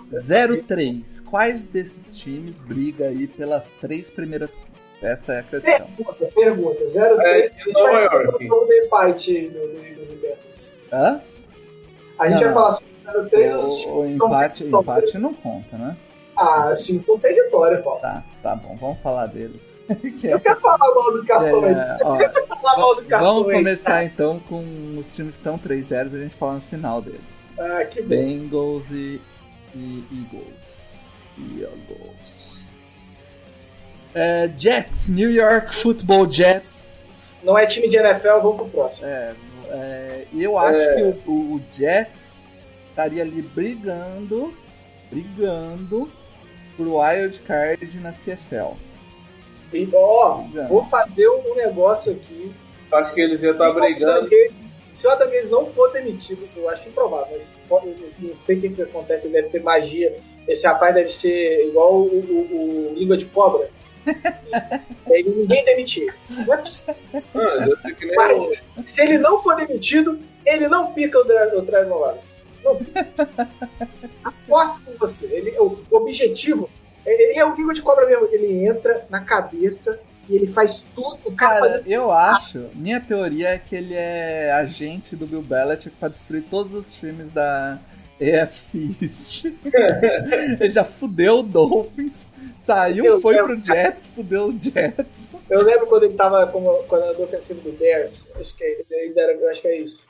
[0.67, 1.21] 03.
[1.21, 4.57] Quais desses times briga aí pelas três primeiras.
[5.01, 5.87] Essa é a questão.
[5.97, 6.85] Pergunta, pergunta.
[6.85, 7.19] 03.
[7.21, 8.49] É, de Nova York.
[8.69, 10.72] Ver empate do, Eagles e.
[10.93, 11.21] Hã?
[12.19, 14.65] A gente Não, vai falar sobre 03 ou os O, times o que estão empate,
[14.65, 15.97] o empate não conta, né?
[16.37, 18.01] Ah, os times estão sem vitória, Paulo.
[18.01, 19.77] Tá, tá bom, vamos falar deles.
[20.21, 21.79] Que Eu quero falar mal do Cações.
[21.79, 23.31] é, ó, Eu quero falar mal do Cações.
[23.33, 24.65] vamos começar então com
[24.99, 27.21] os times que estão 3-0 e a gente fala no final deles.
[27.59, 28.09] Ah, que bom.
[28.09, 29.21] Bengals e,
[29.75, 31.11] e Eagles.
[31.39, 32.63] Eagles.
[34.15, 37.05] É, Jets, New York Football Jets.
[37.43, 39.07] Não é time de NFL, vamos pro próximo.
[39.07, 39.35] É,
[39.73, 42.39] é, eu acho que o, o- o Jets
[42.91, 44.53] estaria ali brigando,
[45.11, 46.11] brigando
[46.77, 48.75] pro wild card na CFL.
[49.73, 50.69] E, ó, Obrigado.
[50.69, 52.53] vou fazer um negócio aqui
[52.93, 54.29] Acho que eles iam estar Adam brigando.
[54.93, 57.59] Se o Adam Gaze não for demitido, eu acho improvável, mas
[58.19, 60.15] não sei o que, que acontece, ele deve ter magia.
[60.47, 63.71] Esse rapaz deve ser igual o, o- o língua de cobra.
[65.13, 66.07] E aí ninguém demitir.
[66.31, 66.95] Não é possível.
[67.35, 67.67] Ah,
[68.17, 72.43] Mas se ele não for demitido, ele não pica o, Dra o Trevor Lawrence.
[72.65, 73.05] Não pica.
[74.25, 75.27] Aposto com você.
[75.27, 76.71] Ele, o, objetivo.
[77.05, 78.29] Ele é o língua de cobra mesmo.
[78.31, 81.19] Ele entra na cabeça e ele faz tudo.
[81.25, 85.43] O cara, Cara, faz eu acho, minha teoria é que ele é agente do Bill
[85.43, 87.79] Belichick pra destruir todos os times da
[88.21, 89.45] East.
[90.61, 92.29] ele já fudeu o Dolphins,
[92.65, 93.57] saiu, Eu foi lembro.
[93.61, 95.31] pro Jets, fudeu o Jets.
[95.51, 98.29] Eu lembro quando ele tava como coordenador ofensivo do Bears.
[98.37, 100.07] Acho que, é- ele era, acho que é isso.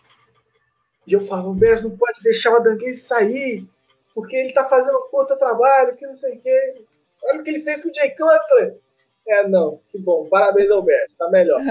[1.07, 3.66] E eu falava, o Bears não pode deixar o Adam Gaze sair,
[4.14, 6.84] porque ele tá fazendo puta trabalho, que não sei o quê.
[7.24, 8.76] Olha o que ele fez com o Jay Cutler.
[9.28, 10.26] É, não, que bom.
[10.28, 11.61] Parabéns ao Bears, tá melhor.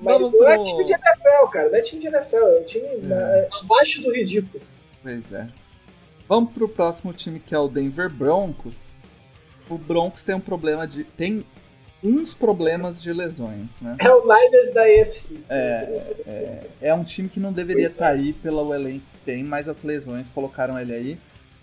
[0.00, 1.70] Mas Vamos não é pro- time de NFL, cara.
[1.70, 4.62] Não é time de NFL, é um time na- abaixo do ridículo.
[5.02, 5.46] Pois é.
[6.34, 8.86] Vamos pro próximo time que é o Denver Broncos.
[9.70, 11.04] O Broncos tem um problema de.
[11.04, 11.46] tem
[12.02, 13.96] uns problemas de lesões, né?
[14.00, 15.40] É o Niners da AFC.
[16.82, 20.28] É um time que não deveria estar aí pelo elenco que tem, mas as lesões
[20.28, 21.18] colocaram ele aí.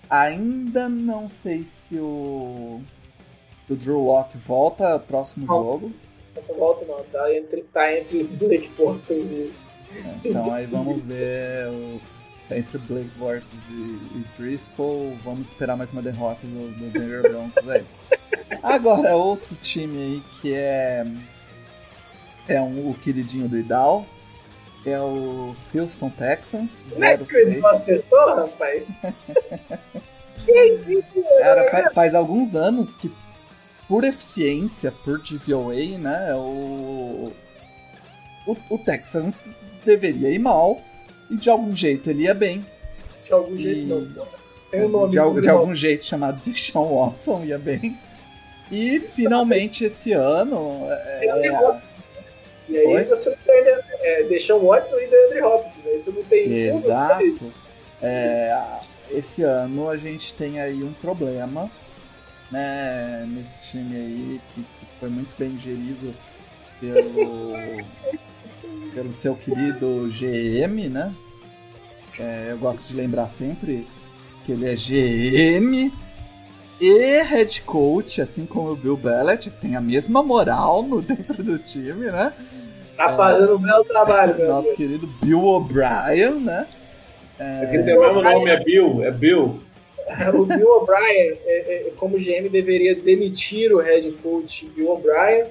[0.10, 2.82] Ainda não sei se o,
[3.70, 5.54] o Drew Locke volta próximo Não.
[5.54, 5.92] jogo.
[6.48, 9.52] Não volta não, tá entre, tá entre Blake Bortles e...
[9.94, 10.22] né?
[10.24, 12.00] Então aí vamos ver o,
[12.58, 15.18] entre Blake Bortles e, e Driscoll.
[15.24, 17.86] Vamos esperar mais uma derrota do, do Denver Broncos aí.
[18.62, 21.06] Agora, outro time aí que é,
[22.48, 24.06] é um, o queridinho do Idal.
[24.86, 26.88] É o Houston Texans.
[26.98, 27.60] Não é que 0-3.
[27.60, 28.88] não acertou, rapaz?
[31.40, 33.12] Cara, faz, faz alguns anos que,
[33.88, 37.32] por eficiência, por DVOA, né, o,
[38.48, 39.50] o, o Texans
[39.86, 40.82] deveria ir mal
[41.32, 42.66] e de algum jeito ele ia bem.
[43.26, 44.28] De algum E- jeito não.
[44.70, 47.98] Tem um nome de, al- de algum jeito chamado Deshaun Watson ia bem.
[48.72, 50.88] E finalmente esse ano.
[50.90, 51.26] É,
[52.70, 53.04] E aí Oi?
[53.04, 53.64] você não tem
[54.00, 55.86] é, deixar o Watson e DeAndre Hopkins.
[55.88, 57.54] Aí você não tem não tem- Exato.
[58.02, 58.58] É,
[59.10, 61.70] esse ano a gente tem aí um problema,
[62.50, 66.14] né, nesse time aí que, que foi muito bem gerido
[66.80, 67.54] pelo,
[68.94, 71.14] pelo seu querido GM, né?
[72.20, 73.88] É, eu gosto de lembrar sempre
[74.46, 75.92] que ele é GM
[76.80, 81.58] e head coach, assim como o Bill Belichick, tem a mesma moral no dentro do
[81.60, 82.34] time, né?
[82.98, 84.78] Tá fazendo um belo trabalho, meu Nosso amigo.
[84.78, 86.68] querido Bill O'Brien, né?
[87.40, 89.60] Aquele tem o mesmo nome, é Bill, é Bill.
[90.34, 95.46] O Bill O'Brien, é, é, como GM, deveria demitir o head coach Bill O'Brien.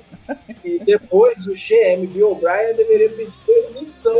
[0.65, 4.17] E depois o GM Bill O'Brien deveria pedir permissão.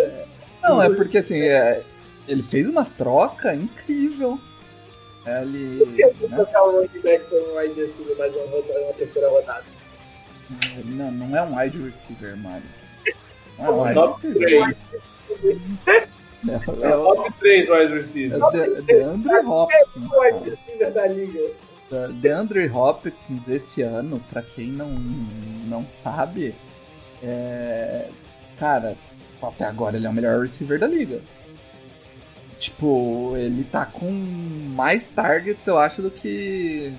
[0.63, 1.83] Não, é porque assim, é,
[2.29, 4.39] ele fez uma troca incrível.
[5.27, 5.87] Ele.
[5.97, 9.65] Tentou né, trocar o running back por um wide receiver mais uma, uma terceira rodada.
[10.85, 12.63] não, não é um wide receiver, Mario.
[13.59, 14.77] Não é um wide receiver.
[16.45, 16.83] 3.
[16.83, 18.39] É, É é o top 3 wide receiver.
[18.55, 19.81] é DeAndre Hopkins.
[19.95, 21.41] Wide receiver da liga.
[21.91, 24.89] Da- DeAndre Hopkins esse ano, pra quem não,
[25.69, 26.55] não sabe,
[27.23, 28.07] é,
[28.59, 28.97] cara,
[29.43, 31.21] até agora ele é o melhor receiver da liga.
[32.59, 36.93] Tipo, ele tá com mais targets, eu acho, do que.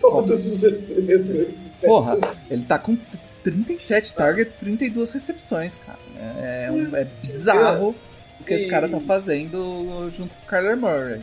[0.00, 1.58] Todos os recebedores.
[1.80, 2.16] Porra,
[2.48, 2.96] ele tá com
[3.42, 5.98] 37 targets, 32 recepções, cara.
[6.40, 7.94] É, é um- é bizarro
[8.42, 11.20] o que esse cara tá fazendo junto com o Kyler Murray.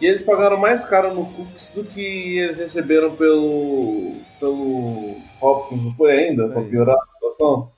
[0.00, 4.14] E eles pagaram mais caro no Cooks do que eles receberam pelo.
[4.38, 6.46] pelo Hopkins, não foi ainda?
[6.46, 6.70] Pra Foi.
[6.70, 7.70] piorar a situação?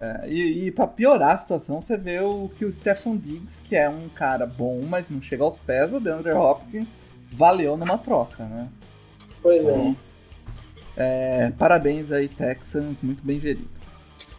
[0.00, 3.74] É, e, e pra piorar a situação, você vê o que o Stefan Diggs, que
[3.74, 6.88] é um cara bom, mas não chega aos pés, o DeAndre Hopkins
[7.32, 8.68] valeu numa troca, né?
[9.40, 9.94] Pois é.
[10.96, 13.70] É, parabéns aí, Texans, muito bem gerido.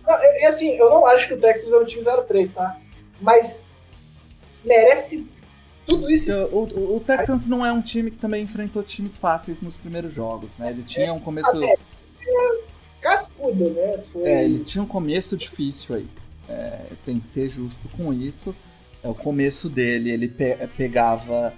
[0.05, 2.77] Não, e e assim, eu não acho que o Texas é um time 03, tá?
[3.23, 3.71] Mas
[4.63, 5.27] merece
[5.87, 6.31] tudo isso.
[6.31, 10.13] O, o- o Texans não é um time que também enfrentou times fáceis nos primeiros
[10.13, 10.69] jogos, né?
[10.69, 11.49] Ele tinha um começo.
[13.01, 14.03] Cascuda, né?
[14.11, 14.23] Foi...
[14.23, 16.07] É, ele tinha um começo difícil aí.
[16.47, 18.55] É, tem que ser justo com isso.
[19.03, 21.53] É, o começo dele, ele pe- pegava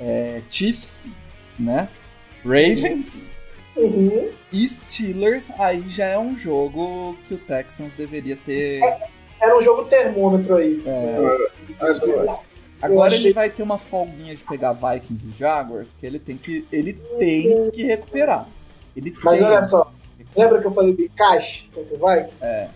[0.00, 1.16] é, Chiefs,
[1.58, 1.88] né?
[2.44, 3.38] Ravens
[3.76, 4.28] Uhum.
[4.52, 5.50] e Steelers.
[5.58, 8.80] Aí já é um jogo que o Texans deveria ter.
[9.42, 10.82] Era um jogo termômetro aí.
[10.86, 11.18] É,
[12.80, 16.36] agora achei- ele vai ter uma folguinha de pegar Vikings e Jaguars que ele tem
[16.36, 18.48] que, ele tem que recuperar.
[18.96, 19.48] Ele Mas tem.
[19.48, 19.92] olha só,
[20.36, 22.36] lembra que eu falei de Cash contra o Vikings?
[22.42, 22.68] É.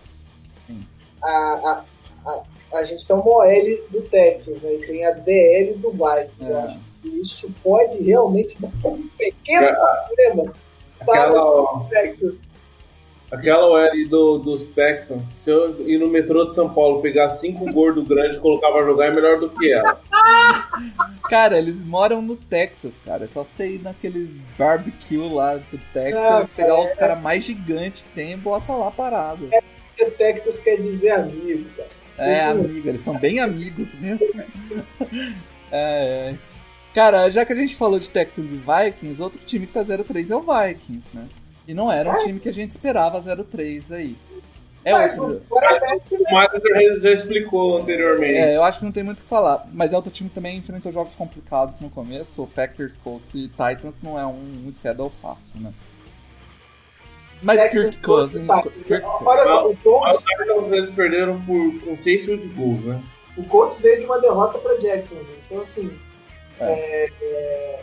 [1.22, 1.84] a, a,
[2.26, 2.42] a,
[2.78, 4.74] a gente tem uma OL do Texas, né?
[4.74, 6.34] E tem a DL do Vikings.
[6.50, 6.62] Eu É.
[6.64, 9.68] acho que isso pode realmente dar um pequeno
[10.06, 10.52] problema
[11.04, 12.44] para Aquela, o Texas.
[13.30, 17.64] Aquela OL do, dos Texans, se eu ir no metrô de São Paulo, pegar cinco
[17.72, 20.00] gordo grande e colocar pra jogar, é melhor do que ela.
[21.28, 23.24] Cara, eles moram no Texas, cara.
[23.24, 27.42] É só você ir naqueles barbecue lá do Texas, Ah, pegar cara, os caras mais
[27.42, 29.48] gigantes que tem e bota lá parado.
[29.88, 31.88] Porque Texas quer dizer amigo, cara.
[32.18, 34.26] É, amigo, eles são bem amigos mesmo.
[35.72, 36.38] É, é.
[36.94, 40.30] Cara, já que a gente falou de Texans e Vikings, outro time que tá 0-3
[40.30, 41.26] é o Vikings, né?
[41.66, 44.16] E não era um time que a gente esperava 0-3 aí.
[44.84, 45.42] É Mas outro.
[45.50, 48.38] o Marcos já, já explicou anteriormente.
[48.38, 49.66] É, eu acho que não tem muito o que falar.
[49.72, 52.44] Mas é outro time que também enfrentou jogos complicados no começo.
[52.44, 55.72] O Packers, Colts e Titans não é um, um schedule fácil, né?
[57.42, 58.48] Mas Texas, Kirk Cousins.
[58.48, 60.24] Olha só, o Colts,
[60.70, 63.02] eles perderam por, com seis field goals, né?
[63.36, 65.38] o Colts veio de uma derrota para Jacksonville.
[65.46, 65.90] Então, assim,
[66.58, 67.80] é, é,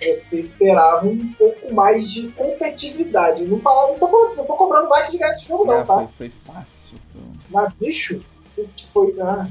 [0.00, 3.44] você esperava um pouco mais de competitividade.
[3.44, 5.94] Não, falar, não, tô, não tô cobrando mais de ganhar esse jogo, não, é, tá?
[5.94, 6.98] foi, foi fácil.
[7.12, 7.20] pô.
[7.50, 8.24] Mas, bicho,
[8.56, 9.14] o que foi.
[9.20, 9.48] Ah.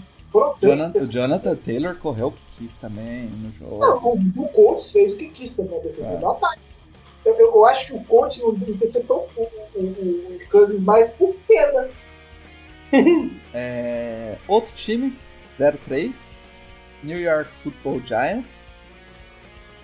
[0.62, 3.80] Jonathan, o Jonathan Taylor correu o que quis também no jogo.
[3.80, 6.18] Não, o, o Colts fez o que quis também, a defesa É.
[6.18, 6.62] do ataque.
[7.26, 11.34] Eu, eu, acho que o Colts não interceptou o, o, o, o Cousins mais por
[11.48, 11.89] pena.
[13.58, 15.18] É, outro time,
[15.58, 18.74] 0-3, New York Football Giants.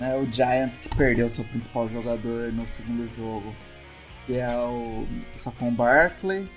[0.01, 3.55] Né, o Giants que perdeu seu principal jogador no segundo jogo,
[4.25, 5.05] que é o
[5.37, 6.49] Saquon Barkley.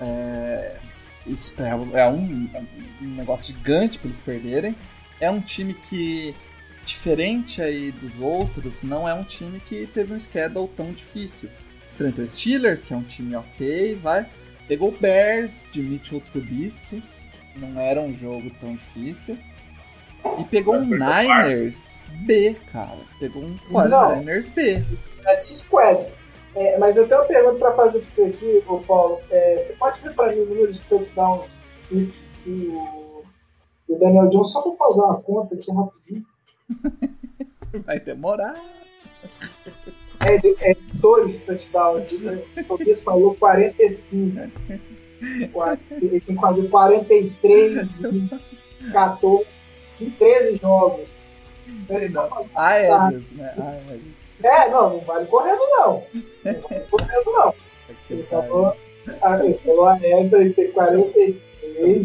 [0.00, 0.76] É,
[1.24, 1.74] isso é, é
[2.08, 2.60] um, é
[3.00, 4.74] um negócio gigante para eles perderem.
[5.20, 6.34] É um time que,
[6.84, 11.48] diferente aí dos outros, não é um time que teve um schedule tão difícil.
[11.92, 14.26] Enfrentou Steelers, que é um time ok, vai.
[14.66, 17.00] Pegou Bears de Mitchell Trubisky,
[17.54, 19.38] não era um jogo tão difícil.
[20.38, 22.98] E pegou um Niners B, cara.
[23.20, 24.84] Pegou um 49ers B.
[25.22, 26.06] Practice Squad.
[26.56, 29.20] É, mas eu tenho uma pergunta pra fazer pra você aqui, ô Paulo.
[29.30, 31.58] É, você pode ver pra mim o número de touchdowns
[31.90, 32.06] do,
[33.88, 36.24] do Daniel Jones só pra fazer uma conta aqui rapidinho?
[37.84, 38.54] Vai demorar.
[40.24, 42.12] É, é dois touchdowns.
[42.20, 42.42] Né?
[42.56, 44.50] O Tobias falou 45.
[45.52, 48.28] Qua- Ele tem que fazer 43 em
[48.92, 49.46] 14,
[50.00, 51.22] em 13 jogos.
[51.88, 53.54] Ele só faz- Aéreos, né?
[53.58, 54.02] Aéreos.
[54.42, 56.02] É, não, não vale correndo, não.
[56.44, 57.54] Não vale correndo, não.
[58.10, 58.76] Ele falou,
[59.22, 61.42] ah, ele falou a neta e tem 43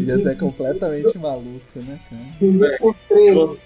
[0.06, 2.78] Tobias é completamente maluco, né, cara?
[2.78, 3.34] por E 13.
[3.34, 3.58] vo-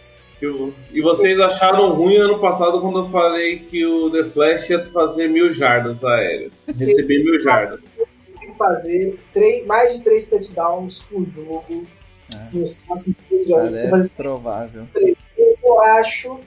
[0.43, 4.85] eu- E vocês acharam ruim ano passado quando eu falei que o The Flash ia
[4.89, 6.53] fazer mil jardas aéreas.
[6.77, 7.99] Receber mil jardas.
[8.41, 11.87] Tem que fazer três, mais de 3 touchdowns por jogo
[12.35, 12.49] É.
[12.53, 13.65] nos próximos três jogos.
[13.65, 14.87] Você Parece fazer provável.
[14.97, 16.41] eu acho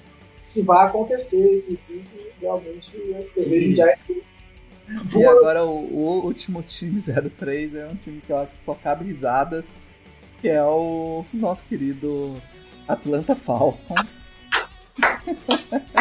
[0.53, 2.03] que vai acontecer, inclusive,
[2.41, 2.91] realmente,
[3.35, 4.23] eu vejo já esse.
[5.15, 8.73] E agora o, o último time 03 é um time que eu acho que só
[8.73, 9.81] cabe risadas,
[10.41, 12.41] que é o nosso querido
[12.87, 14.29] Atlanta Falcons.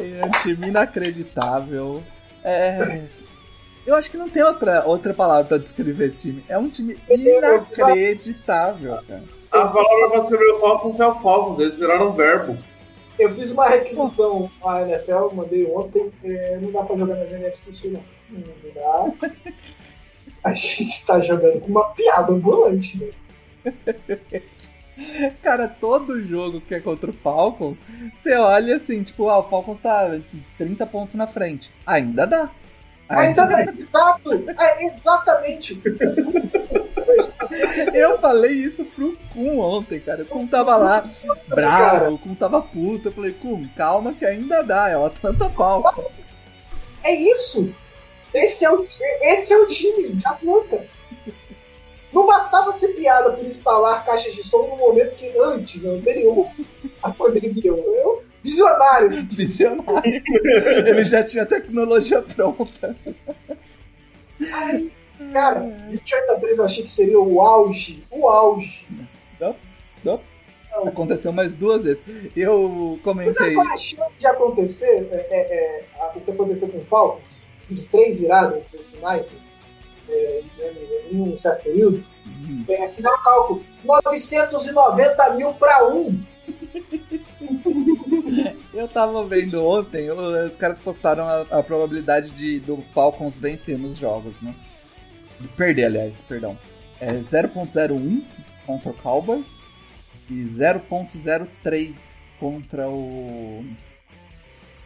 [0.00, 2.02] é um time inacreditável.
[2.44, 3.02] É,
[3.86, 6.44] eu acho que não tem outra, outra palavra pra descrever esse time.
[6.48, 9.24] É um time inacreditável, cara.
[9.50, 12.56] A palavra pra escrever o Falcons é o Falcons, eles viraram um verbo.
[13.18, 17.72] Eu fiz uma requisição à NFL, mandei ontem, é, não dá pra jogar nas NFC
[17.72, 18.02] Sul, não.
[18.30, 19.28] Não dá.
[20.42, 23.10] A gente tá jogando com uma piada ambulante, né?
[25.40, 27.78] Cara, todo jogo que é contra o Falcons,
[28.12, 30.18] você olha assim, tipo, ah, o Falcons tá
[30.58, 31.70] 30 pontos na frente.
[31.86, 32.50] Ainda dá.
[33.18, 34.30] Ainda dá, exato!
[34.58, 35.80] É, exatamente!
[37.92, 40.22] Eu falei isso pro Kun ontem, cara.
[40.22, 41.04] O Kun tava lá
[41.46, 43.08] bravo, o Kun tava puto.
[43.08, 46.20] Eu falei, Kun, calma que ainda dá, é o Atlanta Falcons.
[47.04, 47.72] É isso!
[48.32, 50.86] Esse é o, esse é o time de Atlanta.
[52.12, 56.48] Não bastava ser piada por instalar caixas de som no momento que antes, anterior
[57.02, 57.52] à pandemia.
[57.64, 59.10] Eu, visionário.
[59.10, 60.22] Visionário.
[60.86, 62.96] Ele já tinha tecnologia pronta.
[64.52, 64.92] Ai,
[65.32, 68.04] cara, 28 a 3 eu achei que seria o auge.
[68.10, 68.86] O auge.
[69.40, 69.56] Ops,
[70.04, 70.32] ops.
[70.88, 72.02] Aconteceu mais duas vezes.
[72.34, 73.54] Eu Mas comentei.
[73.54, 77.42] qual a chance de acontecer é, é, é, o que aconteceu com o Falcons?
[77.68, 79.36] De três viradas desse naipe,
[80.08, 80.42] é,
[81.10, 82.02] em um certo período.
[82.26, 83.64] Hum, É, fizeram o cálculo.
[83.84, 86.18] 990 mil para um.
[88.72, 93.98] Eu tava vendo ontem, os caras postaram a, a probabilidade de, do Falcons vencer nos
[93.98, 94.54] jogos, né?
[95.38, 96.56] De perder, aliás, perdão.
[96.98, 98.22] É 0.01
[98.64, 99.60] contra o Cowboys
[100.30, 101.94] e 0.03
[102.38, 103.64] contra o.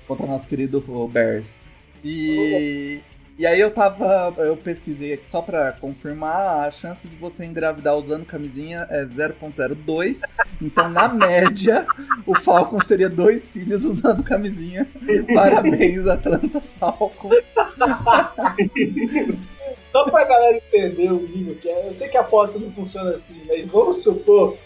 [0.09, 0.81] contra o nosso querido
[1.13, 1.61] Bears.
[2.03, 3.03] E.
[3.39, 4.33] E aí eu tava.
[4.39, 10.21] Eu pesquisei aqui só pra confirmar, a chance de você engravidar usando camisinha é 0.02.
[10.61, 11.87] Então, na média,
[12.27, 14.89] o Falcons teria dois filhos usando camisinha.
[15.35, 17.45] Parabéns, Atlanta Falcons.
[19.87, 23.11] Só pra galera entender o nível que é, eu sei que a aposta não funciona
[23.11, 24.57] assim, mas vamos supor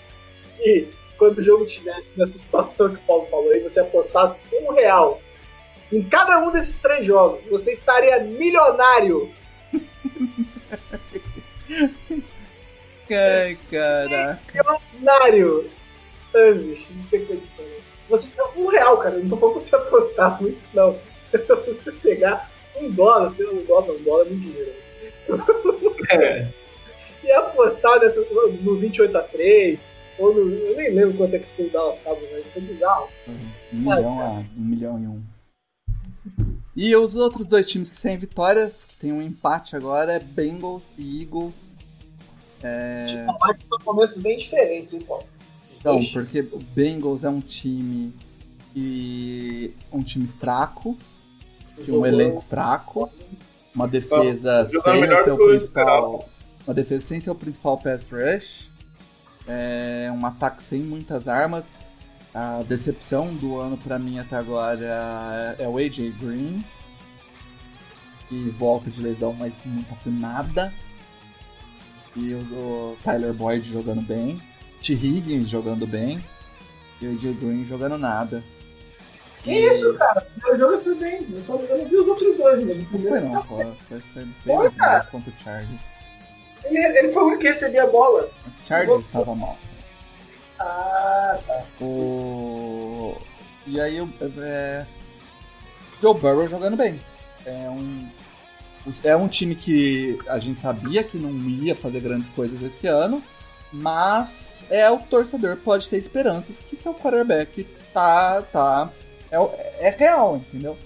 [0.56, 0.88] que
[1.18, 5.20] quando o jogo tivesse nessa situação que o Paulo falou aí, você apostasse um real
[5.92, 9.30] em cada um desses três jogos, você estaria milionário.
[13.10, 14.40] Ai, caraca.
[14.54, 15.70] Milionário.
[16.34, 17.64] Ai, bicho, não tem condição.
[18.02, 20.96] Se você tiver um real, cara, não tô falando pra você apostar muito, não.
[21.66, 24.72] você pegar um dólar, sei lá, um dólar, um dólar é muito dinheiro.
[26.10, 26.48] É.
[27.22, 28.26] E apostar nessa,
[28.62, 29.86] no 28 a 3
[30.18, 33.08] ou no, eu nem lembro quanto é que foi o Dallas Cowboys, mas foi bizarro.
[33.28, 35.22] Um milhão, ah, um milhão e um.
[36.76, 40.92] E os outros dois times que têm vitórias, que tem um empate agora, é Bengals
[40.96, 41.78] e Eagles.
[42.62, 43.06] É...
[43.06, 45.24] Tipo, mas são momentos bem diferentes, hein, Paulo?
[45.78, 48.14] Então, porque o Bengals é um time
[48.76, 50.96] e um time fraco,
[51.82, 53.10] de um elenco fraco,
[53.74, 56.28] uma defesa sem o seu principal,
[56.66, 58.70] uma defesa sem seu principal pass rush,
[59.48, 61.72] é um ataque sem muitas armas.
[62.32, 66.64] A decepção do ano para mim até agora é o AJ Green.
[68.28, 70.72] Que volta de lesão, mas não tá fazendo nada.
[72.14, 74.40] E o, Tyler Boyd jogando bem.
[74.80, 74.92] T.
[74.92, 76.24] Higgins jogando bem.
[77.00, 78.44] E o AJ Green jogando nada.
[79.42, 79.66] Que e...
[79.66, 80.20] isso, cara?
[80.20, 81.26] O primeiro jogo foi bem.
[81.32, 83.28] Eu, só, eu não vi os outros dois, mas o primeiro.
[83.28, 83.76] Não foi, não, pô.
[83.88, 85.04] Foi, foi bem cara.
[85.04, 85.82] contra o Chargers.
[86.64, 88.30] Ele, ele foi o único que recebia a bola.
[88.46, 89.58] O Chargers estava mal.
[90.60, 91.64] Ah, tá.
[91.80, 93.16] O...
[93.66, 93.98] E aí,
[94.38, 94.86] é...
[96.02, 97.00] Joe Burrow jogando bem.
[97.46, 98.08] É um...
[99.02, 103.22] é um time que a gente sabia que não ia fazer grandes coisas esse ano,
[103.72, 107.64] mas é o torcedor pode ter esperanças que seu quarterback
[107.94, 108.42] tá.
[108.42, 108.90] tá
[109.30, 110.76] é, é real, entendeu?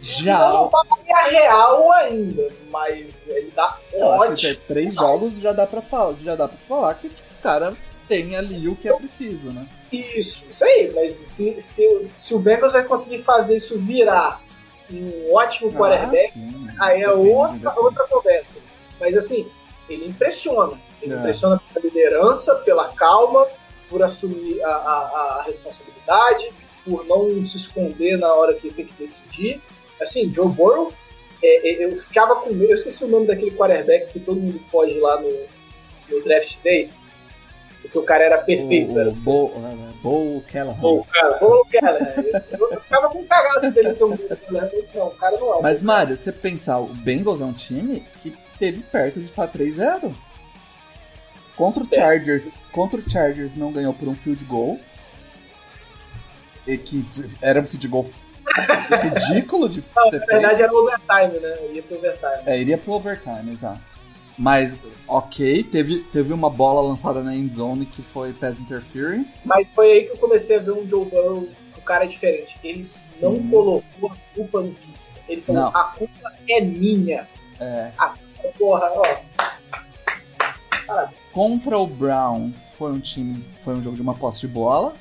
[0.00, 0.38] Já.
[0.38, 0.70] Não
[1.06, 4.56] é real ainda, mas ele dá ótimo.
[4.66, 7.76] Três jogos já dá pra falar, já dá pra falar que tipo, o cara
[8.10, 9.64] tem ali o que é preciso, né?
[9.92, 14.42] Isso, isso aí, mas se, se, se o Bengals vai conseguir fazer isso virar
[14.90, 16.32] um ótimo ah, quarterback,
[16.76, 18.60] ah, aí é outra, outra conversa.
[18.98, 19.46] Mas assim,
[19.88, 20.76] ele impressiona.
[21.00, 21.16] Ele é.
[21.18, 23.46] impressiona pela liderança, pela calma,
[23.88, 26.52] por assumir a, a, a, responsabilidade,
[26.84, 29.60] por não se esconder na hora que tem que decidir.
[30.00, 30.92] Assim, Joe Burrow,
[31.40, 34.58] é, é, eu ficava com medo, eu esqueci o nome daquele quarterback que todo mundo
[34.68, 35.30] foge lá no,
[36.10, 36.90] no draft day,
[37.90, 38.92] porque o cara era perfeito.
[38.92, 40.78] O, o Bo, né, Bo Callahan.
[40.80, 41.06] Bo,
[41.72, 42.14] Callahan.
[42.52, 44.10] Eu, ficava com cagaço dele ser um
[44.94, 48.32] não, o cara não é Mas, Mário, você pensar, o Bengals é um time que
[48.58, 50.14] teve perto de estar 3-0.
[51.56, 51.94] Contra o é.
[51.96, 54.78] Chargers, contra o Chargers não ganhou por um field goal.
[56.66, 57.04] E que
[57.42, 58.08] era um field goal
[59.02, 61.58] ridículo de não, Na verdade era overtime, né?
[61.68, 62.42] Iria pro overtime.
[62.46, 63.80] É, iria pro overtime, exato.
[64.40, 69.30] Mas, ok, teve, teve uma bola lançada na end zone que foi pass interference.
[69.44, 71.46] Mas foi aí que eu comecei a ver um Joe Burrow,
[71.76, 72.58] o cara é diferente.
[72.64, 73.20] Ele Sim.
[73.20, 74.98] não colocou a culpa no kick.
[75.28, 75.68] Ele falou, não.
[75.76, 77.28] a culpa é minha.
[77.60, 77.92] É.
[77.98, 78.14] A
[78.58, 79.02] porra, ó.
[80.86, 81.20] Parabéns.
[81.34, 84.94] Contra o Browns foi um time, foi um jogo de uma posse de bola.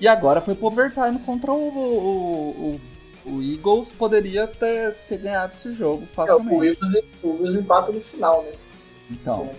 [0.00, 2.80] E agora foi pro overtime contra o, o, o
[3.28, 6.54] o Eagles poderia ter, ter ganhado esse jogo facilmente.
[6.54, 8.52] É, o, Eagles, o Eagles empata no final, né?
[9.10, 9.50] Então,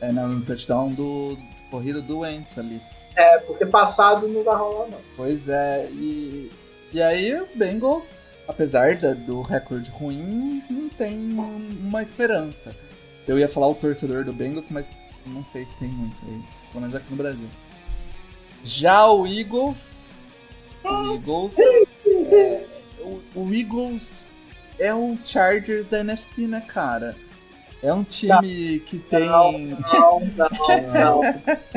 [0.00, 2.80] é no touchdown do, do corrida do Wentz ali.
[3.16, 4.98] É, porque passado não vai rolar, não.
[5.16, 6.50] Pois é, e,
[6.92, 8.10] e aí o Bengals,
[8.46, 12.74] apesar da, do recorde ruim, não tem uma esperança.
[13.26, 14.86] Eu ia falar o torcedor do Bengals, mas
[15.24, 17.48] não sei se tem muito aí, pelo menos aqui no Brasil.
[18.62, 20.16] Já o Eagles.
[20.84, 21.56] O Eagles.
[21.58, 22.66] É,
[23.06, 24.26] o, o Eagles
[24.78, 27.16] é o Chargers da NFC, né, cara?
[27.82, 29.26] É um time não, que tem.
[29.26, 30.48] Não, não, não,
[30.92, 31.20] não,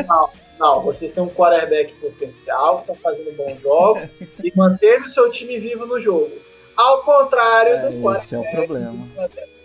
[0.08, 0.30] não,
[0.60, 0.82] não.
[0.82, 4.08] Vocês têm um quarterback potencial, que tá fazendo bons jogos
[4.44, 6.32] e manteve o seu time vivo no jogo.
[6.76, 8.24] Ao contrário é, do quarterback.
[8.24, 9.08] Esse é o problema.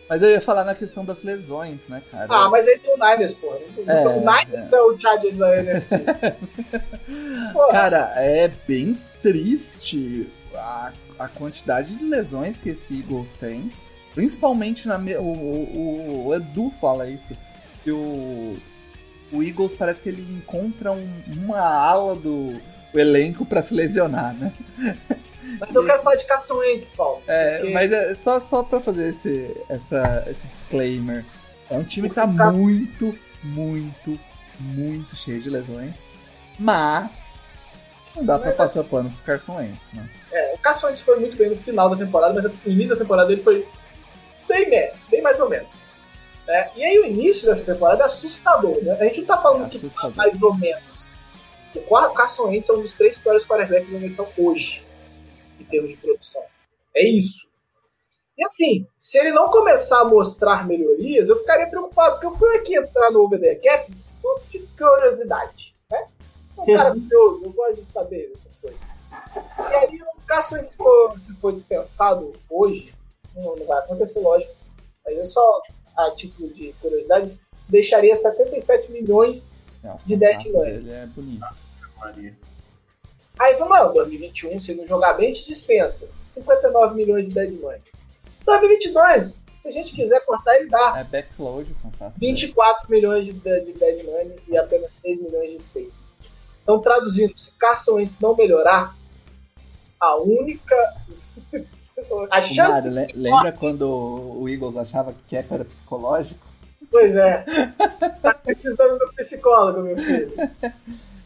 [0.06, 2.26] Mas eu ia falar na questão das lesões, né, cara?
[2.28, 3.58] Ah, mas aí tem o Niners, porra.
[3.86, 4.76] É, o Niners é.
[4.76, 6.04] é o Chargers da NFC.
[7.70, 13.72] cara, é bem triste a, a quantidade de lesões que esse Eagles tem.
[14.14, 14.96] Principalmente na.
[14.96, 17.36] O, o, o Edu fala isso.
[17.82, 18.56] Que o,
[19.32, 22.54] o Eagles parece que ele encontra um, uma ala do
[22.94, 24.52] elenco para se lesionar, né?
[25.60, 27.22] Mas eu quero falar de Carson Wentz, Paulo.
[27.26, 27.72] É, porque...
[27.72, 31.24] mas é só, só pra fazer esse, essa, esse disclaimer.
[31.70, 34.18] É um time que tá muito, muito,
[34.58, 35.94] muito cheio de lesões.
[36.58, 37.43] Mas
[38.14, 40.10] não dá mas pra passar assim, pano pro Carson Wentz, né?
[40.32, 43.02] É, o Carson Wentz foi muito bem no final da temporada, mas no início da
[43.02, 43.66] temporada ele foi
[44.48, 45.74] bem, bem mais ou menos.
[46.46, 48.92] É, e aí o início dessa temporada é assustador, né?
[49.00, 51.12] A gente não tá falando é que tá mais ou menos.
[51.74, 54.86] O Carson Wentz é um dos três piores quarterbacks da NFL hoje,
[55.58, 56.42] em termos de produção.
[56.94, 57.52] É isso.
[58.36, 62.56] E assim, se ele não começar a mostrar melhorias, eu ficaria preocupado, porque eu fui
[62.56, 65.73] aqui entrar no OBD Cap só de curiosidade,
[66.54, 68.80] curioso, eu gosto de saber dessas coisas.
[69.58, 72.94] E aí, o Carson Wentz, se for, se for dispensado hoje,
[73.34, 74.52] não, não vai acontecer, lógico,
[75.04, 75.62] mas é só
[75.96, 77.32] a título de curiosidade,
[77.68, 80.74] deixaria 77 milhões não, de dead money.
[80.74, 81.44] Ele é bonito.
[83.38, 86.10] Aí vamos lá, 2021, se não jogar bem, te dispensa.
[86.24, 87.80] 59 milhões de dead money.
[88.44, 90.98] 2022, se a gente quiser cortar, ele dá.
[90.98, 92.14] É backload o contrato.
[92.18, 95.92] 24 milhões de, de dead money e apenas 6 milhões de save.
[96.64, 98.96] Então, traduzindo, se Carson Wentz não melhorar,
[100.00, 100.74] a única
[102.30, 102.90] a chance.
[102.90, 106.44] Mário, lembra quando o Eagles achava que Cap era psicológico?
[106.90, 107.44] Pois é.
[108.20, 110.32] Tá precisando do psicólogo, meu filho.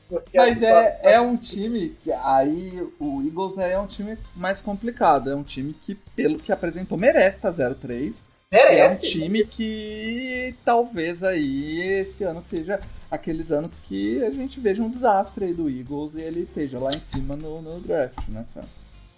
[0.09, 5.31] Porque Mas é, é um time que aí o Eagles é um time mais complicado.
[5.31, 8.15] É um time que, pelo que apresentou, merece estar 0-3.
[8.51, 9.07] Merece.
[9.07, 12.81] É um time que talvez aí esse ano seja
[13.11, 16.91] aqueles anos que a gente veja um desastre aí do Eagles e ele esteja lá
[16.91, 18.67] em cima no, no draft, né, cara?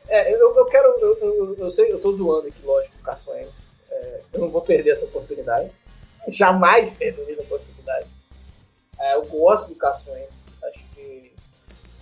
[0.09, 0.89] É, eu, eu quero.
[1.01, 3.67] Eu, eu, eu, sei, eu tô zoando aqui, lógico, o Carson Wentz.
[3.89, 5.71] É, eu não vou perder essa oportunidade.
[6.27, 8.09] Jamais perderei essa oportunidade.
[8.99, 10.49] É, eu gosto do Carson Wentz.
[10.65, 11.33] Acho que,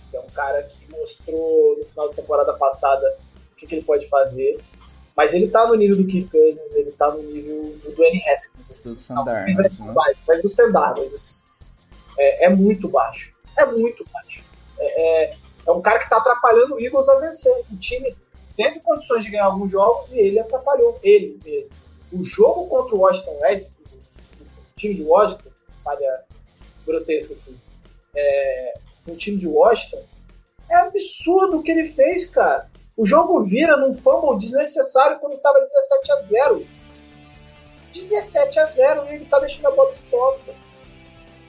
[0.09, 3.15] que, é um cara que mostrou no final da temporada passada
[3.51, 4.59] o que, que, ele pode fazer.
[5.19, 8.71] Mas ele tá no nível do Kirk Cousins, ele tá no nível do Dwayne Haskins.
[8.71, 8.93] Assim.
[8.93, 9.93] Do Sandar, não, né?
[10.25, 11.35] mas do Sandar, mas assim.
[12.17, 13.35] É, é, muito baixo.
[13.57, 14.45] É muito baixo.
[14.79, 15.37] É, é
[15.69, 17.53] é um cara que está atrapalhando o Eagles a vencer.
[17.71, 18.15] O time
[18.57, 21.69] teve condições de ganhar alguns jogos e ele atrapalhou, ele mesmo.
[22.11, 23.77] O jogo contra o Washington Reds,
[24.39, 25.49] o time de Washington,
[25.83, 26.23] falha
[26.87, 27.55] grotesca aqui,
[28.15, 28.73] é,
[29.07, 30.03] o time de Washington,
[30.71, 32.69] é absurdo o que ele fez, cara.
[32.99, 36.67] O jogo vira num fumble desnecessário quando estava 17 a 0.
[37.93, 40.53] 17 a 0 e ele tá deixando a bola exposta.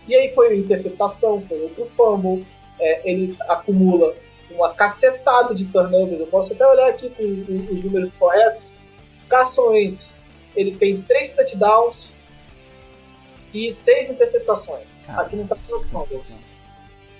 [0.06, 2.46] E aí foi interceptação, foi outro fumble,
[2.78, 4.14] é, ele acumula
[4.52, 6.20] uma cacetada de turnovers.
[6.20, 8.72] Eu posso até olhar aqui com, com os números corretos.
[9.28, 10.20] Carson Wentz,
[10.54, 12.12] ele tem três touchdowns
[13.52, 15.00] e seis interceptações.
[15.08, 16.32] Ah, aqui não tá com os fumbles.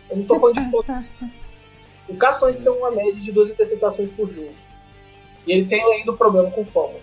[0.09, 1.11] Eu não tô falando de fumbles.
[2.11, 4.55] O Wentz tem uma média de duas interceptações por jogo.
[5.47, 7.01] E ele tem ainda um problema com fumble.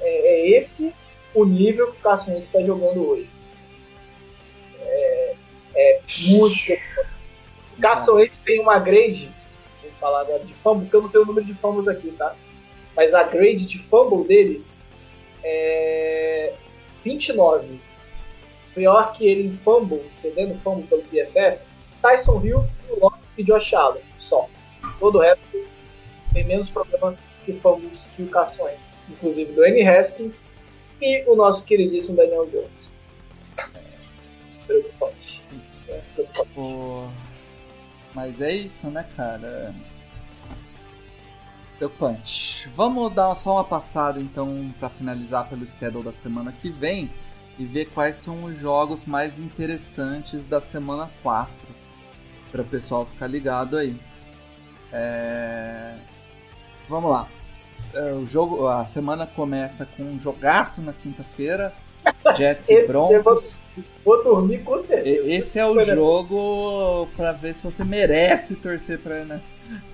[0.00, 0.94] É, é esse
[1.34, 3.28] o nível que o Wentz está jogando hoje.
[4.80, 5.34] É,
[5.74, 6.56] é muito.
[7.80, 9.30] Caçoentes tem uma grade,
[9.82, 12.34] vou falar de fumble, porque eu não tenho o número de fumbles aqui, tá?
[12.96, 14.64] Mas a grade de fumble dele
[15.44, 16.54] é
[17.04, 17.78] 29.
[18.74, 21.62] Pior que ele em fumble, cedendo fumble pelo PFF,
[22.00, 22.64] Tyson Hill,
[23.00, 24.48] Locke e Josh Allen, só.
[24.98, 25.66] Todo o resto
[26.32, 28.68] tem menos problema que fumbles que o Carson
[29.08, 29.86] inclusive do N.
[29.86, 30.48] Haskins
[31.00, 32.94] e o nosso queridíssimo Daniel Jones.
[33.58, 33.80] É,
[34.66, 35.44] preocupante.
[36.54, 37.08] Pô,
[38.14, 39.74] mas é isso, né, cara?
[41.78, 42.68] Preocupante.
[42.74, 47.10] Vamos dar só uma passada então para finalizar pelo schedule da semana que vem
[47.58, 51.75] e ver quais são os jogos mais interessantes da semana 4
[52.56, 53.94] para o pessoal ficar ligado aí.
[54.92, 55.94] É...
[56.88, 57.28] Vamos lá.
[57.92, 61.72] É, o jogo, a semana começa com um jogaço na quinta-feira,
[62.36, 63.56] Jets e Broncos.
[64.04, 65.28] Vou dormir com certeza.
[65.28, 69.40] Esse é o jogo pra ver se você merece torcer pra, né?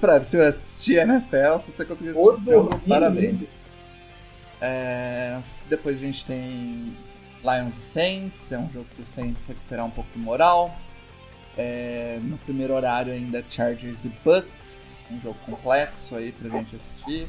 [0.01, 3.41] pra se assistir NFL, se você conseguir assistir esse jogo, parabéns.
[4.61, 6.97] É, depois a gente tem
[7.43, 10.73] Lions e Saints, é um jogo para os Saints recuperar um pouco de moral.
[11.57, 17.29] É, no primeiro horário ainda Chargers e Bucks, um jogo complexo aí pra gente assistir.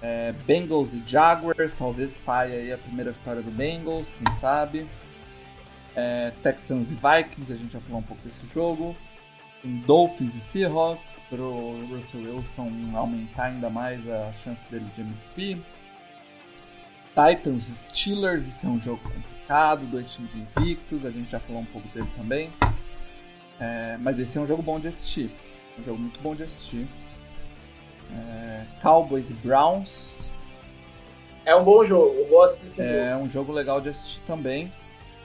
[0.00, 4.86] É, Bengals e Jaguars, talvez saia aí a primeira vitória do Bengals, quem sabe.
[5.94, 8.96] É, Texans e Vikings, a gente já falou um pouco desse jogo.
[9.64, 15.60] Dolphins e Seahawks para o Russell Wilson aumentar ainda mais a chance dele de MVP.
[17.14, 21.62] Titans e Steelers, isso é um jogo complicado, dois times invictos, a gente já falou
[21.62, 22.50] um pouco dele também.
[23.60, 25.30] É, mas esse é um jogo bom de assistir.
[25.78, 26.86] Um jogo muito bom de assistir.
[28.12, 30.28] É, Cowboys e Browns.
[31.44, 32.98] É um bom jogo, eu gosto desse é jogo.
[32.98, 34.72] É um jogo legal de assistir também.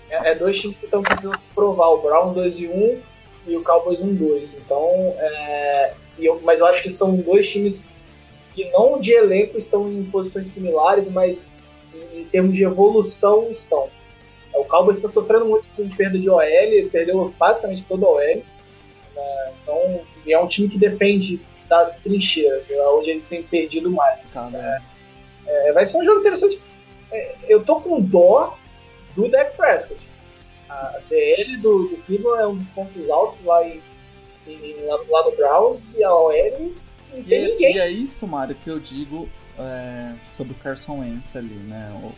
[0.10, 3.00] É, é dois times que estão precisando provar, o Brown 2 e 1
[3.48, 4.56] e o Cowboys 1 2.
[4.56, 4.88] Então,
[5.18, 7.88] é, eu, mas eu acho que são dois times
[8.54, 11.50] que não de elenco estão em posições similares, mas
[11.94, 13.90] em, em termos de evolução estão.
[14.56, 18.20] O Cowboys está sofrendo muito com perda de OL, ele perdeu basicamente toda a OL.
[18.20, 18.44] Né?
[19.62, 24.34] Então, é um time que depende das trincheiras, é onde ele tem perdido mais.
[24.34, 24.82] Né?
[25.46, 26.62] É, vai ser um jogo interessante.
[27.12, 28.58] É, eu tô com dó
[29.16, 30.02] do Dak Prescott.
[30.70, 33.82] A DL do, do Cleveland é um dos pontos altos lá, em,
[34.48, 36.74] em, lá, lá no Browns e a OL
[37.14, 37.76] não tem e, ninguém.
[37.76, 41.92] E é isso, Mário, que eu digo é, sobre o Carson Wentz ali, né?
[42.04, 42.12] O,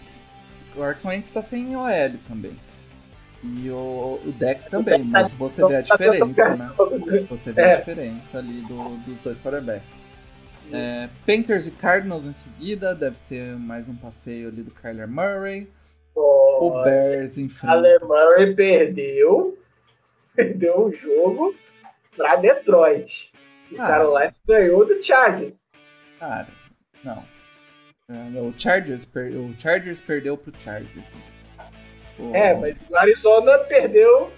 [0.75, 1.87] o Carson Wentz tá sem OL
[2.27, 2.55] também.
[3.43, 6.71] E o, o deck também, mas você vê a diferença, né?
[7.29, 9.87] Você vê a diferença ali do- dos dois quarterbacks.
[10.71, 15.69] É, Panthers e Cardinals em seguida, deve ser mais um passeio ali do Kyler Murray.
[16.15, 17.99] O Pô, Bears a enfrenta.
[18.05, 19.55] Murray perdeu,
[20.35, 21.53] perdeu o jogo
[22.15, 23.31] pra Detroit.
[23.71, 23.87] E Ah.
[23.87, 25.65] Carolina ganhou do Chargers.
[26.19, 26.47] Cara,
[27.03, 27.23] não.
[28.07, 31.05] É, O Chargers, per- o Chargers perdeu pro Chargers.
[32.33, 34.31] É, mas o Arizona perdeu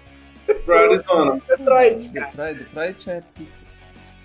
[0.66, 1.42] Pro Arizona.
[1.48, 2.26] Detroit, cara.
[2.28, 3.24] Detroit, Detroit é.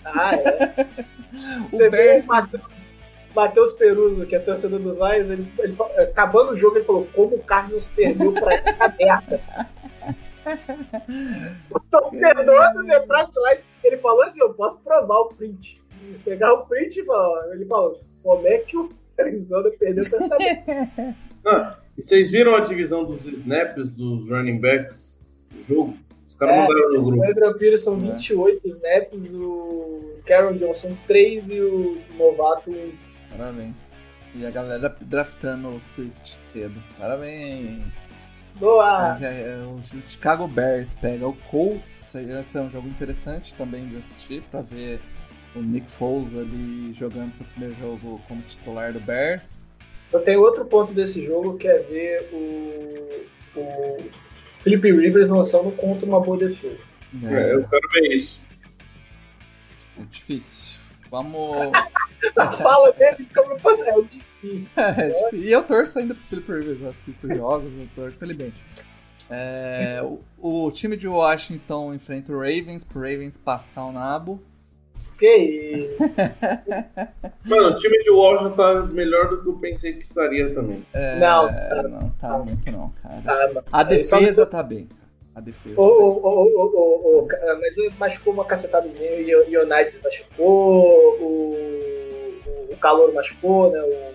[0.05, 1.03] Ah, é.
[1.33, 5.91] O Você vê Bears, o Matheus- Peruso, que é torcedor dos Lions, ele, ele fa-
[6.03, 9.41] acabando o jogo, ele falou: como o Cardinals perdeu pra essa merda.
[11.71, 15.83] o torcedor do Detroit Lions, ele falou assim: eu posso provar o print.
[16.25, 18.89] Pegar o print e falar, ele falou: como é que o
[19.19, 21.17] Arizona perdeu pra essa merda?
[21.45, 25.19] Ah, e vocês viram a divisão dos snaps dos running backs
[25.51, 25.97] do jogo?
[26.29, 26.59] Os caras É.
[26.61, 27.25] mandaram no O grupo.
[27.25, 27.99] Adrian Peterson, É.
[28.13, 32.93] 28 snaps, o Karen Johnson, 3 e o novato, um.
[33.37, 33.75] Parabéns.
[34.35, 36.81] E a galera draftando o Swift cedo.
[36.99, 38.09] Parabéns.
[38.57, 39.19] Boa!
[39.21, 42.15] É, é, o Chicago Bears pega o Colts.
[42.15, 45.01] Esse é um jogo interessante também de assistir pra ver
[45.55, 49.65] o Nick Foles ali jogando seu primeiro jogo como titular do Bears.
[50.13, 53.99] Eu tenho outro ponto desse jogo que é ver o, o
[54.63, 56.79] Felipe Rivers lançando contra uma boa defesa.
[57.25, 58.41] É, eu quero ver isso.
[59.99, 60.81] é difícil.
[61.11, 61.71] Vamos.
[62.37, 64.23] A fala dele como fosse é difícil.
[64.83, 65.39] É, difícil.
[65.39, 68.37] e eu torço ainda pro Philip Rivers, eu assisto os jogos, eu torço pra ele
[68.37, 68.53] bem.
[69.31, 74.43] É, o, o time de Washington enfrenta o Ravens, pro Ravens passar o nabo.
[75.23, 75.37] Que
[76.01, 76.17] isso.
[77.47, 80.85] Mano, o time de Washington tá melhor do que eu pensei que estaria também.
[80.93, 81.47] É, Não.
[81.89, 83.23] não tá muito não, cara.
[83.55, 83.63] Mano.
[83.71, 84.89] A só- defesa tá bem.
[85.33, 85.81] A defesa.
[85.81, 86.03] O, tá bem.
[86.03, 87.29] o, o, o,
[87.61, 90.83] mas ele machucou uma cacetada de gente, o Ionides machucou,
[91.21, 91.57] o,
[92.45, 93.81] o, o Calor machucou, né?
[93.81, 94.13] O,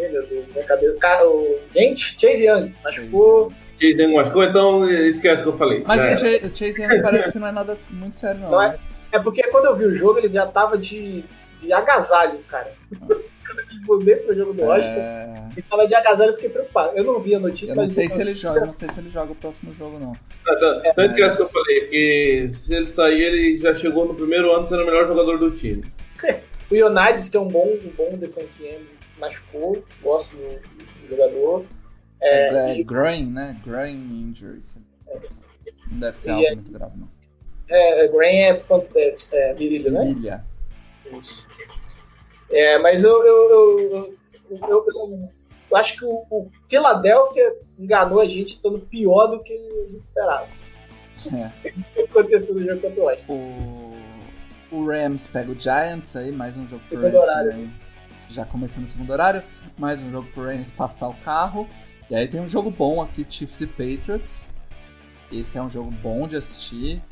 [0.00, 0.96] meu Deus, minha cabeça.
[0.98, 3.52] Ca- O, gente, Chase Young machucou.
[3.80, 5.84] Chase Young machucou, então esquece o que eu falei.
[5.86, 6.14] Mas É.
[6.14, 8.50] o Chase- o Chase Young parece que não é nada muito sério, não.
[8.50, 8.76] Não é?
[9.12, 11.24] É porque quando eu vi o jogo, ele já tava de,
[11.60, 12.72] de agasalho, cara.
[12.90, 16.96] quando ele mudei pro jogo do Washington, É, ele tava de agasalho, eu fiquei preocupado.
[16.96, 18.88] Eu não vi a notícia, Eu não mas sei se ele joga, eu não sei
[18.88, 20.12] se ele joga o próximo jogo, não.
[20.44, 20.82] Tá, tá.
[20.86, 24.50] Então esquece o que eu falei, que se ele sair, ele já chegou no primeiro
[24.52, 25.84] ano sendo o melhor jogador do time.
[26.70, 28.86] O Ionides, que é um bom, um bom defensive end,
[29.18, 29.84] machucou.
[30.02, 31.66] Gosto do, do jogador.
[32.18, 33.60] É, É, é e- groin, né?
[33.62, 34.62] Groin injury.
[35.90, 37.08] Não deve ser E algo é- muito grave, não.
[37.74, 40.10] É, Graham é, pan- é, é virilho, né?
[40.10, 40.44] Ilha.
[41.18, 41.46] Isso.
[42.50, 44.16] É, mas eu, eu, eu,
[44.68, 45.28] eu, eu-
[45.76, 50.46] acho que o, o Philadelphia enganou a gente estando pior do que a gente esperava.
[51.64, 51.68] É.
[51.76, 53.32] Isso que aconteceu no jogo contra o Washington.
[54.70, 57.50] O, o Rams pega o Giants aí, mais um jogo pro Segundo Rams horário.
[57.52, 57.72] também.
[58.28, 59.42] Já começando o segundo horário,
[59.78, 61.68] mais um jogo pro Rams passar o carro.
[62.10, 64.48] E aí tem um jogo bom aqui, Chiefs e Patriots.
[65.30, 67.02] Esse é um jogo bom de assistir.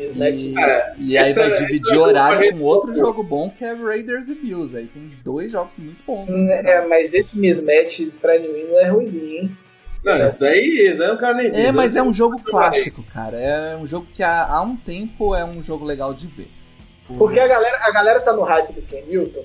[0.00, 3.64] E, Cara, e aí essa- vai essa dividir é horário com outro jogo bom que
[3.64, 4.76] é Raiders e Bills.
[4.76, 6.28] Aí tem dois jogos muito bons.
[6.30, 9.56] Hum, É, mas esse mismatch pra New England é ruimzinho, hein?
[10.04, 11.46] Não, esse daí, esse daí eu não quero nem.
[11.66, 13.36] É, mas é um jogo clássico, cara.
[13.36, 16.46] É um jogo que há, há um tempo é um jogo legal de ver.
[17.10, 19.44] O- Porque a galera, a galera tá no hype do Ken Newton,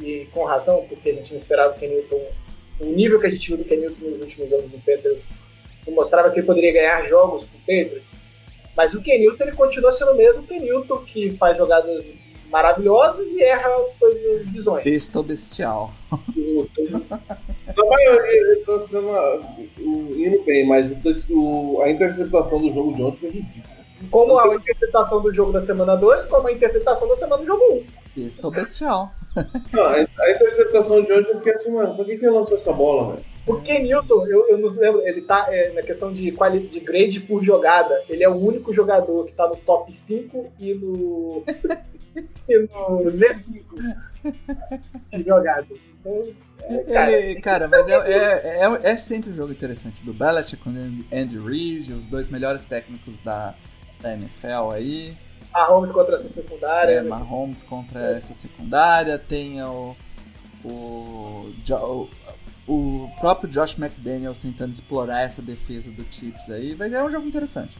[0.00, 2.20] e com razão, porque a gente não esperava o Ken Newton.
[2.80, 5.28] O nível que a gente viu do Ken Newton nos últimos anos no Panthers
[5.86, 8.10] não mostrava que ele poderia ganhar jogos com o Patriots.
[8.76, 12.14] Mas o Kenilton ele continua sendo o mesmo Kenilton que faz jogadas
[12.50, 14.84] maravilhosas e erra coisas bizonhas.
[14.84, 15.90] Besta bestial.
[16.12, 19.08] Na maioria ele tá sendo
[19.78, 20.86] indo bem, mas
[21.82, 23.82] a interceptação do jogo de ontem foi ridícula.
[24.10, 27.62] Como a interceptação do jogo da semana 2, como a interceptação da semana do jogo
[27.64, 27.76] 1.
[27.76, 27.84] Um.
[28.14, 29.10] Besta bestial.
[29.72, 32.56] Não, a, a interceptação de ontem eu fiquei assim, mano, por que, que ele lançou
[32.56, 33.31] essa bola, velho?
[33.44, 37.20] Porque Newton, eu, eu não lembro, ele tá é, na questão de, quali, de grade
[37.20, 41.44] por jogada, ele é o único jogador que tá no top 5 e no.
[42.48, 43.62] e no Z5
[45.10, 45.92] de jogadas.
[46.00, 46.22] Então,
[46.60, 50.62] é, cara, ele, cara, mas é, é, é, é, sempre um jogo interessante do Belichick
[50.62, 53.54] com Andy Reid, os dois melhores técnicos da,
[54.00, 55.16] da NFL aí.
[55.52, 56.92] Mahomes contra essa secundária.
[56.92, 59.18] É, Mahomes contra essa secundária.
[59.18, 59.96] Tem o,
[60.64, 60.68] o,
[61.68, 62.08] o,
[62.66, 66.74] o próprio Josh McDaniels tentando explorar essa defesa do Chiefs aí.
[66.74, 67.76] Vai é um jogo interessante.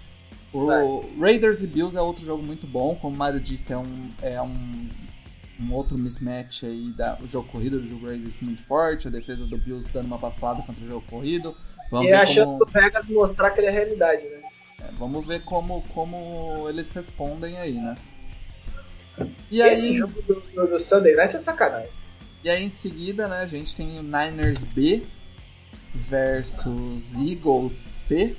[0.53, 0.85] O Vai.
[1.19, 2.95] Raiders e Bills é outro jogo muito bom.
[2.97, 4.89] Como o Mario disse, é um, é um,
[5.61, 6.93] um outro mismatch aí.
[6.97, 9.09] Da, o jogo corrido do Raiders muito forte.
[9.09, 11.57] A defesa do Bills dando uma passada contra o jogo corrido.
[11.91, 12.35] Vamos e é a como...
[12.35, 14.43] chance do Vegas mostrar que ele é realidade, né?
[14.81, 17.95] É, vamos ver como, como eles respondem aí, né?
[19.51, 19.97] E Esse aí...
[19.97, 22.02] jogo do, do, do Sunday Night é sacanagem.
[22.45, 25.03] E aí em seguida, né, a gente tem o Niners B
[25.95, 27.73] versus Eagles
[28.07, 28.35] C.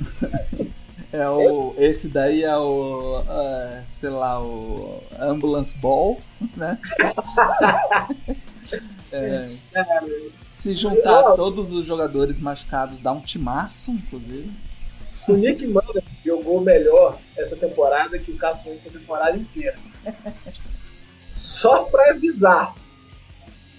[1.12, 2.08] é o, esse?
[2.08, 6.20] daí é o, uh, sei lá, o Ambulance Ball,
[6.56, 6.78] né?
[9.10, 9.50] é,
[10.56, 14.52] se juntar todos os jogadores machucados dá um timaço, inclusive.
[15.28, 19.76] O Nick Mullins jogou melhor essa temporada que o Carson Wentz essa temporada inteira.
[21.32, 22.74] Só pra avisar.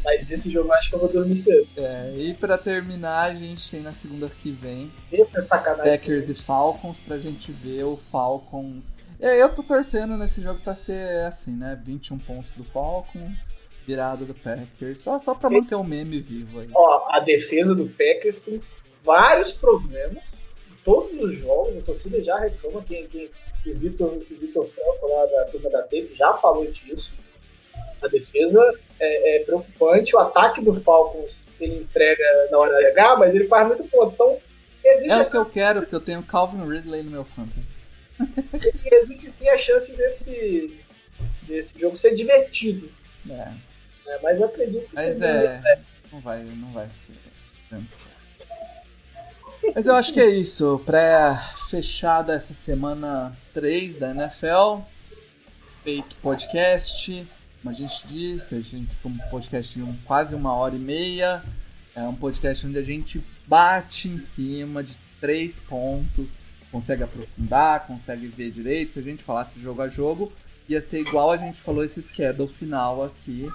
[0.06, 1.68] Mas esse jogo acho que eu vou dormir cedo.
[1.76, 4.91] É, e pra terminar, a gente tem na segunda que vem.
[5.11, 5.91] Esse é sacanagem.
[5.91, 8.91] Packers e Falcons pra gente ver o Falcons.
[9.19, 11.80] É, eu tô torcendo nesse jogo pra ser assim, né?
[11.84, 13.49] 21 pontos do Falcons,
[13.86, 14.99] virada do Packers.
[14.99, 16.69] Só, só pra manter o meme vivo aí.
[16.73, 18.61] Ó, a defesa do Packers tem
[19.03, 20.45] vários problemas
[20.86, 23.30] todos os jogos, a torcida já reclama, quem, quem,
[23.65, 27.11] o Vitor o Vitor Franco lá da turma da Tape já falou disso.
[28.06, 28.61] A defesa
[28.99, 33.68] é, é, preocupante, o ataque do Falcons ele entrega na hora H, mas ele faz
[33.68, 34.14] muito ponto.
[34.14, 34.38] Então,
[34.84, 37.76] existe É o que eu quero, porque eu tenho Calvin Ridley no meu fantasy.
[38.91, 40.80] existe sim a chance desse,
[41.44, 42.90] desse jogo ser divertido.
[43.30, 43.52] É.
[44.07, 44.95] é mas eu acredito que.
[44.95, 45.80] Mas é, é,
[46.11, 47.14] não vai, não vai ser.
[49.73, 50.82] Mas eu acho que é isso.
[50.86, 54.82] Pré-fechada essa semana 3 da NFL.
[55.84, 57.27] Feito podcast.
[57.66, 60.80] Como a gente disse, a gente tem um podcast de um, quase uma hora e
[60.80, 61.42] meia.
[61.96, 66.28] É um podcast onde a gente bate em cima de três pontos.
[66.72, 68.94] Consegue aprofundar, consegue ver direito.
[68.94, 70.32] Se a gente falasse jogo a jogo,
[70.70, 73.50] ia ser igual a gente falou esse schedule final aqui.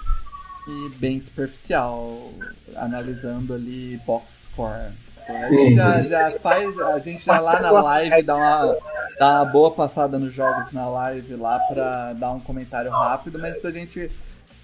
[0.67, 2.33] E bem superficial,
[2.75, 4.91] analisando ali box score.
[5.27, 8.77] A gente já, já faz, a gente já lá na live dá uma,
[9.19, 13.63] dá uma boa passada nos jogos na live lá pra dar um comentário rápido, mas
[13.63, 14.11] a gente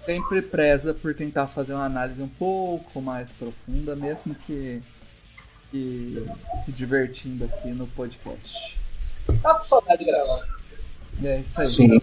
[0.04, 4.82] sempre preza por tentar fazer uma análise um pouco mais profunda, mesmo que,
[5.70, 6.26] que
[6.64, 8.80] se divertindo aqui no podcast.
[9.42, 10.58] Tá com saudade de gravar.
[11.24, 11.66] É isso aí.
[11.68, 12.00] Sim.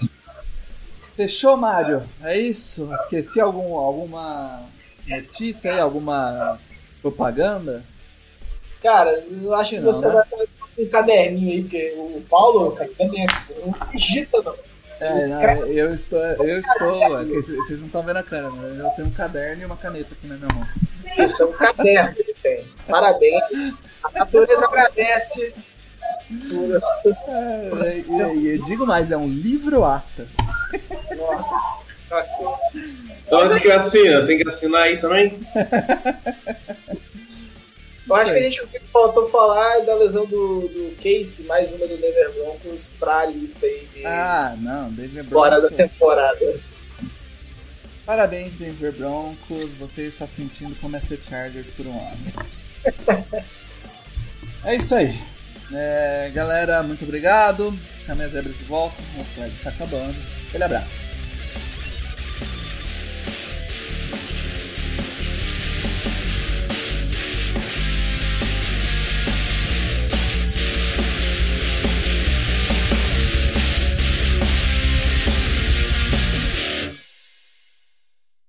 [1.15, 2.03] Fechou, Mário?
[2.21, 2.93] É isso?
[2.95, 4.61] Esqueci algum, alguma
[5.07, 6.59] notícia aí, alguma
[7.01, 7.83] propaganda?
[8.81, 10.13] Cara, eu acho que não, você né?
[10.13, 14.55] vai com um caderninho aí, porque o Paulo, cara, não digita, não.
[14.99, 18.89] É, não, eu estou, eu estou, é vocês não estão vendo a câmera, mas eu
[18.91, 20.65] tenho um caderno e uma caneta aqui na minha mão.
[21.17, 22.65] Isso é um caderno que ele tem.
[22.87, 23.75] Parabéns.
[24.03, 25.53] A natureza agradece.
[27.27, 27.69] É,
[28.35, 30.27] e, eu digo mais, é um livro-ata.
[31.17, 31.95] Nossa.
[33.25, 34.25] Então, que assina?
[34.25, 35.39] Tem que assinar aí também?
[38.07, 41.43] Eu acho que a gente o que faltou falar é da lesão do, do Case,
[41.43, 44.05] mais uma do Denver Broncos, pra lista aí de.
[44.05, 45.31] Ah, não, Denver Broncos.
[45.31, 46.59] Fora da temporada.
[48.05, 49.71] Parabéns, Denver Broncos.
[49.79, 53.43] Você está sentindo como é ser Chargers por um ano.
[54.63, 55.19] é isso aí.
[55.73, 57.73] É, galera, muito obrigado.
[58.05, 59.01] Chame a zebra de volta.
[59.19, 60.15] O flag está acabando.
[60.47, 61.04] Aquele abraço.